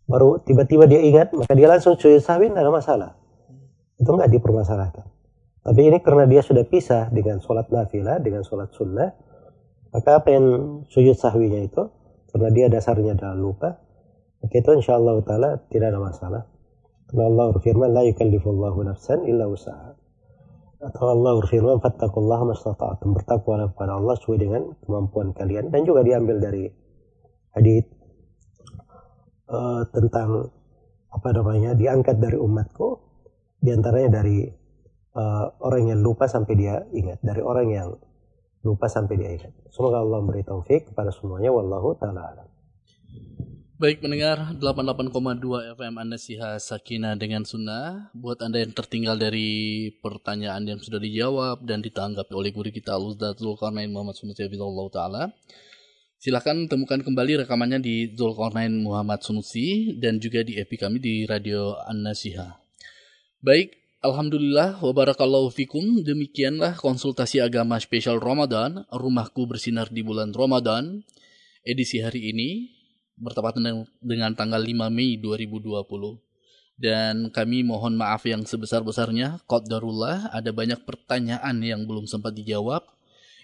baru 0.07 0.39
tiba-tiba 0.39 0.87
dia 0.87 1.03
ingat, 1.03 1.35
maka 1.35 1.51
dia 1.59 1.67
langsung 1.67 1.99
sujud 1.99 2.23
sahwi, 2.23 2.47
tidak 2.47 2.63
ada 2.63 2.71
masalah. 2.71 3.11
Itu 3.99 4.15
nggak 4.15 4.31
dipermasalahkan. 4.31 5.11
Tapi 5.59 5.81
ini 5.91 5.99
karena 5.99 6.23
dia 6.23 6.39
sudah 6.39 6.63
pisah 6.63 7.11
dengan 7.11 7.43
sholat 7.43 7.67
nafilah, 7.67 8.23
dengan 8.23 8.47
sholat 8.47 8.71
sunnah, 8.71 9.11
maka 9.89 10.21
apa 10.21 10.29
yang 10.33 10.45
sujud 10.89 11.17
sahwinya 11.17 11.65
itu 11.65 11.89
karena 12.29 12.49
dia 12.53 12.65
dasarnya 12.69 13.17
adalah 13.17 13.37
lupa 13.37 13.69
maka 14.39 14.55
itu 14.55 14.69
insya 14.71 14.95
Allah 14.95 15.19
taala 15.27 15.49
tidak 15.67 15.91
ada 15.91 15.99
masalah. 15.99 16.43
Karena 17.09 17.23
Allah 17.27 17.45
berfirman 17.57 17.89
la 17.91 18.03
yukallifullahu 18.07 18.79
nafsan 18.85 19.25
illa 19.27 19.49
usaha 19.49 19.97
atau 20.79 21.11
Allah 21.11 21.35
berfirman 21.43 21.83
fattakullah 21.83 22.39
mastata'atum 22.47 23.11
bertakwa 23.11 23.67
kepada 23.67 23.99
Allah 23.99 24.15
sesuai 24.15 24.39
dengan 24.39 24.61
kemampuan 24.79 25.35
kalian. 25.35 25.67
Dan 25.73 25.83
juga 25.83 26.07
diambil 26.07 26.39
dari 26.39 26.71
hadis 27.51 27.83
uh, 29.51 29.83
tentang 29.91 30.47
apa 31.09 31.29
namanya 31.35 31.75
diangkat 31.75 32.21
dari 32.21 32.37
umatku 32.39 32.87
di 33.59 33.75
antaranya 33.75 34.23
dari 34.23 34.47
uh, 35.19 35.45
orang 35.65 35.91
yang 35.91 35.99
lupa 35.99 36.31
sampai 36.31 36.53
dia 36.55 36.79
ingat. 36.95 37.19
Dari 37.19 37.43
orang 37.43 37.67
yang 37.67 37.89
lupa 38.63 38.91
sampai 38.91 39.15
dia 39.15 39.31
ingat. 39.31 39.53
Semoga 39.71 40.03
Allah 40.03 40.19
memberi 40.19 40.43
taufik 40.43 40.91
kepada 40.91 41.11
semuanya. 41.13 41.53
Wallahu 41.53 41.95
ta'ala 41.95 42.21
alam. 42.35 42.47
Baik 43.79 44.03
mendengar 44.03 44.59
88,2 44.59 45.79
FM 45.79 45.93
Anda 46.03 46.19
Siha 46.19 46.59
Sakina 46.59 47.15
dengan 47.15 47.47
Sunnah 47.47 48.11
Buat 48.11 48.43
Anda 48.43 48.59
yang 48.59 48.75
tertinggal 48.75 49.15
dari 49.15 49.87
pertanyaan 50.03 50.67
yang 50.67 50.83
sudah 50.83 50.99
dijawab 50.99 51.63
Dan 51.63 51.79
ditanggapi 51.79 52.35
oleh 52.35 52.51
guru 52.51 52.75
kita 52.75 52.99
Al-Ustaz 52.99 53.39
Zulkarnain 53.39 53.87
Muhammad 53.87 54.19
Sunusi 54.19 54.43
Ta'ala 54.91 55.31
Silahkan 56.19 56.59
temukan 56.67 56.99
kembali 56.99 57.47
rekamannya 57.47 57.79
di 57.79 58.11
Zulkarnain 58.19 58.75
Muhammad 58.83 59.23
Sunusi 59.23 59.95
Dan 59.95 60.19
juga 60.19 60.43
di 60.43 60.59
EP 60.59 60.75
kami 60.75 60.99
di 60.99 61.23
Radio 61.23 61.79
An-Nasiha 61.79 62.59
Baik, 63.39 63.78
Alhamdulillah 63.99 64.79
wa 64.79 64.95
barakallahu 64.95 65.51
fikum. 65.51 65.83
Demikianlah 66.07 66.79
konsultasi 66.79 67.43
agama 67.43 67.75
spesial 67.83 68.23
Ramadan, 68.23 68.87
Rumahku 68.87 69.43
Bersinar 69.43 69.91
di 69.91 70.07
bulan 70.07 70.31
Ramadan, 70.31 71.03
edisi 71.67 71.99
hari 71.99 72.31
ini 72.31 72.71
bertepatan 73.19 73.83
dengan 73.99 74.31
tanggal 74.39 74.63
5 74.63 74.87
Mei 74.87 75.19
2020. 75.19 76.15
Dan 76.79 77.27
kami 77.35 77.67
mohon 77.67 77.99
maaf 77.99 78.23
yang 78.23 78.47
sebesar-besarnya, 78.47 79.43
Qadarullah 79.43 80.31
ada 80.31 80.55
banyak 80.55 80.79
pertanyaan 80.87 81.59
yang 81.59 81.83
belum 81.83 82.07
sempat 82.07 82.31
dijawab. 82.39 82.87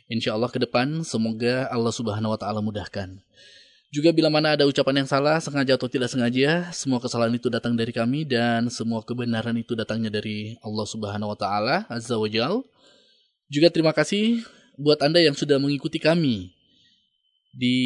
Insya 0.08 0.40
Allah 0.40 0.48
ke 0.48 0.64
depan 0.64 1.04
semoga 1.04 1.68
Allah 1.68 1.92
Subhanahu 1.92 2.32
wa 2.32 2.40
taala 2.40 2.64
mudahkan. 2.64 3.20
Juga 3.96 4.12
bila 4.12 4.28
mana 4.28 4.60
ada 4.60 4.68
ucapan 4.68 5.00
yang 5.00 5.08
salah, 5.08 5.40
sengaja 5.40 5.80
atau 5.80 5.88
tidak 5.88 6.12
sengaja, 6.12 6.68
semua 6.76 7.00
kesalahan 7.00 7.32
itu 7.32 7.48
datang 7.48 7.80
dari 7.80 7.96
kami 7.96 8.28
dan 8.28 8.68
semua 8.68 9.00
kebenaran 9.00 9.56
itu 9.56 9.72
datangnya 9.72 10.12
dari 10.12 10.60
Allah 10.60 10.84
Subhanahu 10.84 11.32
wa 11.32 11.38
taala 11.40 11.88
Azza 11.88 12.20
wa 12.20 12.28
Jal. 12.28 12.60
Juga 13.48 13.72
terima 13.72 13.96
kasih 13.96 14.44
buat 14.76 15.00
Anda 15.00 15.24
yang 15.24 15.32
sudah 15.32 15.64
mengikuti 15.64 15.96
kami 15.96 16.52
di 17.56 17.80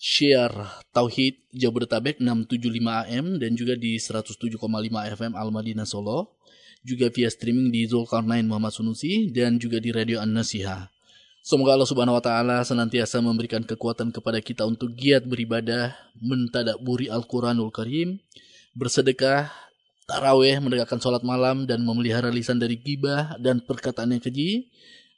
share 0.00 0.56
Tauhid 0.96 1.36
Jabodetabek 1.52 2.24
675 2.24 3.12
AM 3.12 3.36
dan 3.36 3.52
juga 3.52 3.76
di 3.76 4.00
107,5 4.00 4.56
FM 5.20 5.36
Al 5.36 5.52
Madinah 5.52 5.84
Solo. 5.84 6.40
Juga 6.80 7.12
via 7.12 7.28
streaming 7.28 7.68
di 7.68 7.84
Zulkarnain 7.84 8.48
Muhammad 8.48 8.72
Sunusi 8.72 9.28
dan 9.28 9.60
juga 9.60 9.84
di 9.84 9.92
Radio 9.92 10.16
An-Nasihah. 10.24 10.88
Semoga 11.40 11.72
Allah 11.72 11.88
Subhanahu 11.88 12.20
wa 12.20 12.24
taala 12.24 12.60
senantiasa 12.60 13.24
memberikan 13.24 13.64
kekuatan 13.64 14.12
kepada 14.12 14.44
kita 14.44 14.68
untuk 14.68 14.92
giat 14.92 15.24
beribadah, 15.24 15.96
mentadaburi 16.20 17.08
Al-Qur'anul 17.08 17.72
Karim, 17.72 18.20
bersedekah, 18.76 19.48
taraweh, 20.04 20.60
menegakkan 20.60 21.00
sholat 21.00 21.24
malam 21.24 21.64
dan 21.64 21.80
memelihara 21.80 22.28
lisan 22.28 22.60
dari 22.60 22.76
gibah 22.76 23.40
dan 23.40 23.64
perkataan 23.64 24.12
yang 24.12 24.20
keji 24.20 24.68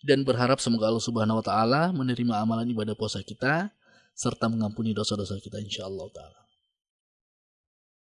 dan 0.06 0.22
berharap 0.22 0.62
semoga 0.62 0.90
Allah 0.94 1.02
Subhanahu 1.02 1.42
wa 1.42 1.44
taala 1.44 1.82
menerima 1.90 2.38
amalan 2.38 2.70
ibadah 2.70 2.94
puasa 2.94 3.18
kita 3.22 3.74
serta 4.14 4.46
mengampuni 4.46 4.94
dosa-dosa 4.94 5.42
kita 5.42 5.58
insyaallah 5.58 6.06
taala. 6.14 6.40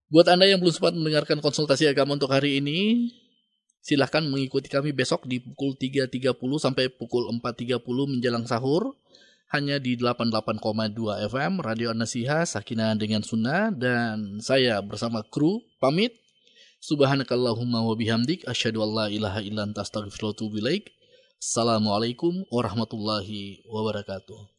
Buat 0.08 0.32
Anda 0.32 0.48
yang 0.48 0.64
belum 0.64 0.72
sempat 0.72 0.96
mendengarkan 0.96 1.44
konsultasi 1.44 1.84
agama 1.84 2.16
untuk 2.16 2.32
hari 2.32 2.64
ini, 2.64 3.12
silahkan 3.82 4.24
mengikuti 4.24 4.68
kami 4.70 4.92
besok 4.92 5.24
di 5.24 5.40
pukul 5.42 5.74
3.30 5.74 6.34
sampai 6.60 6.92
pukul 6.92 7.30
4.30 7.40 7.82
menjelang 7.84 8.44
sahur. 8.44 8.94
Hanya 9.48 9.80
di 9.80 9.96
88,2 9.96 11.24
FM 11.32 11.64
Radio 11.64 11.96
Nasiha 11.96 12.44
Sakinah 12.44 12.92
dengan 13.00 13.24
Sunnah. 13.24 13.72
Dan 13.72 14.44
saya 14.44 14.76
bersama 14.84 15.24
kru 15.24 15.64
pamit. 15.80 16.12
Subhanakallahumma 16.78 17.82
wa 17.82 17.96
bihamdik 17.98 18.46
asyhadu 18.46 18.84
an 18.86 18.90
la 18.94 19.06
ilaha 19.10 19.40
illa 19.42 19.66
anta 19.66 19.82
astaghfiruka 19.82 20.46
wa 20.46 20.78
Assalamualaikum 21.38 22.44
warahmatullahi 22.50 23.66
wabarakatuh. 23.66 24.57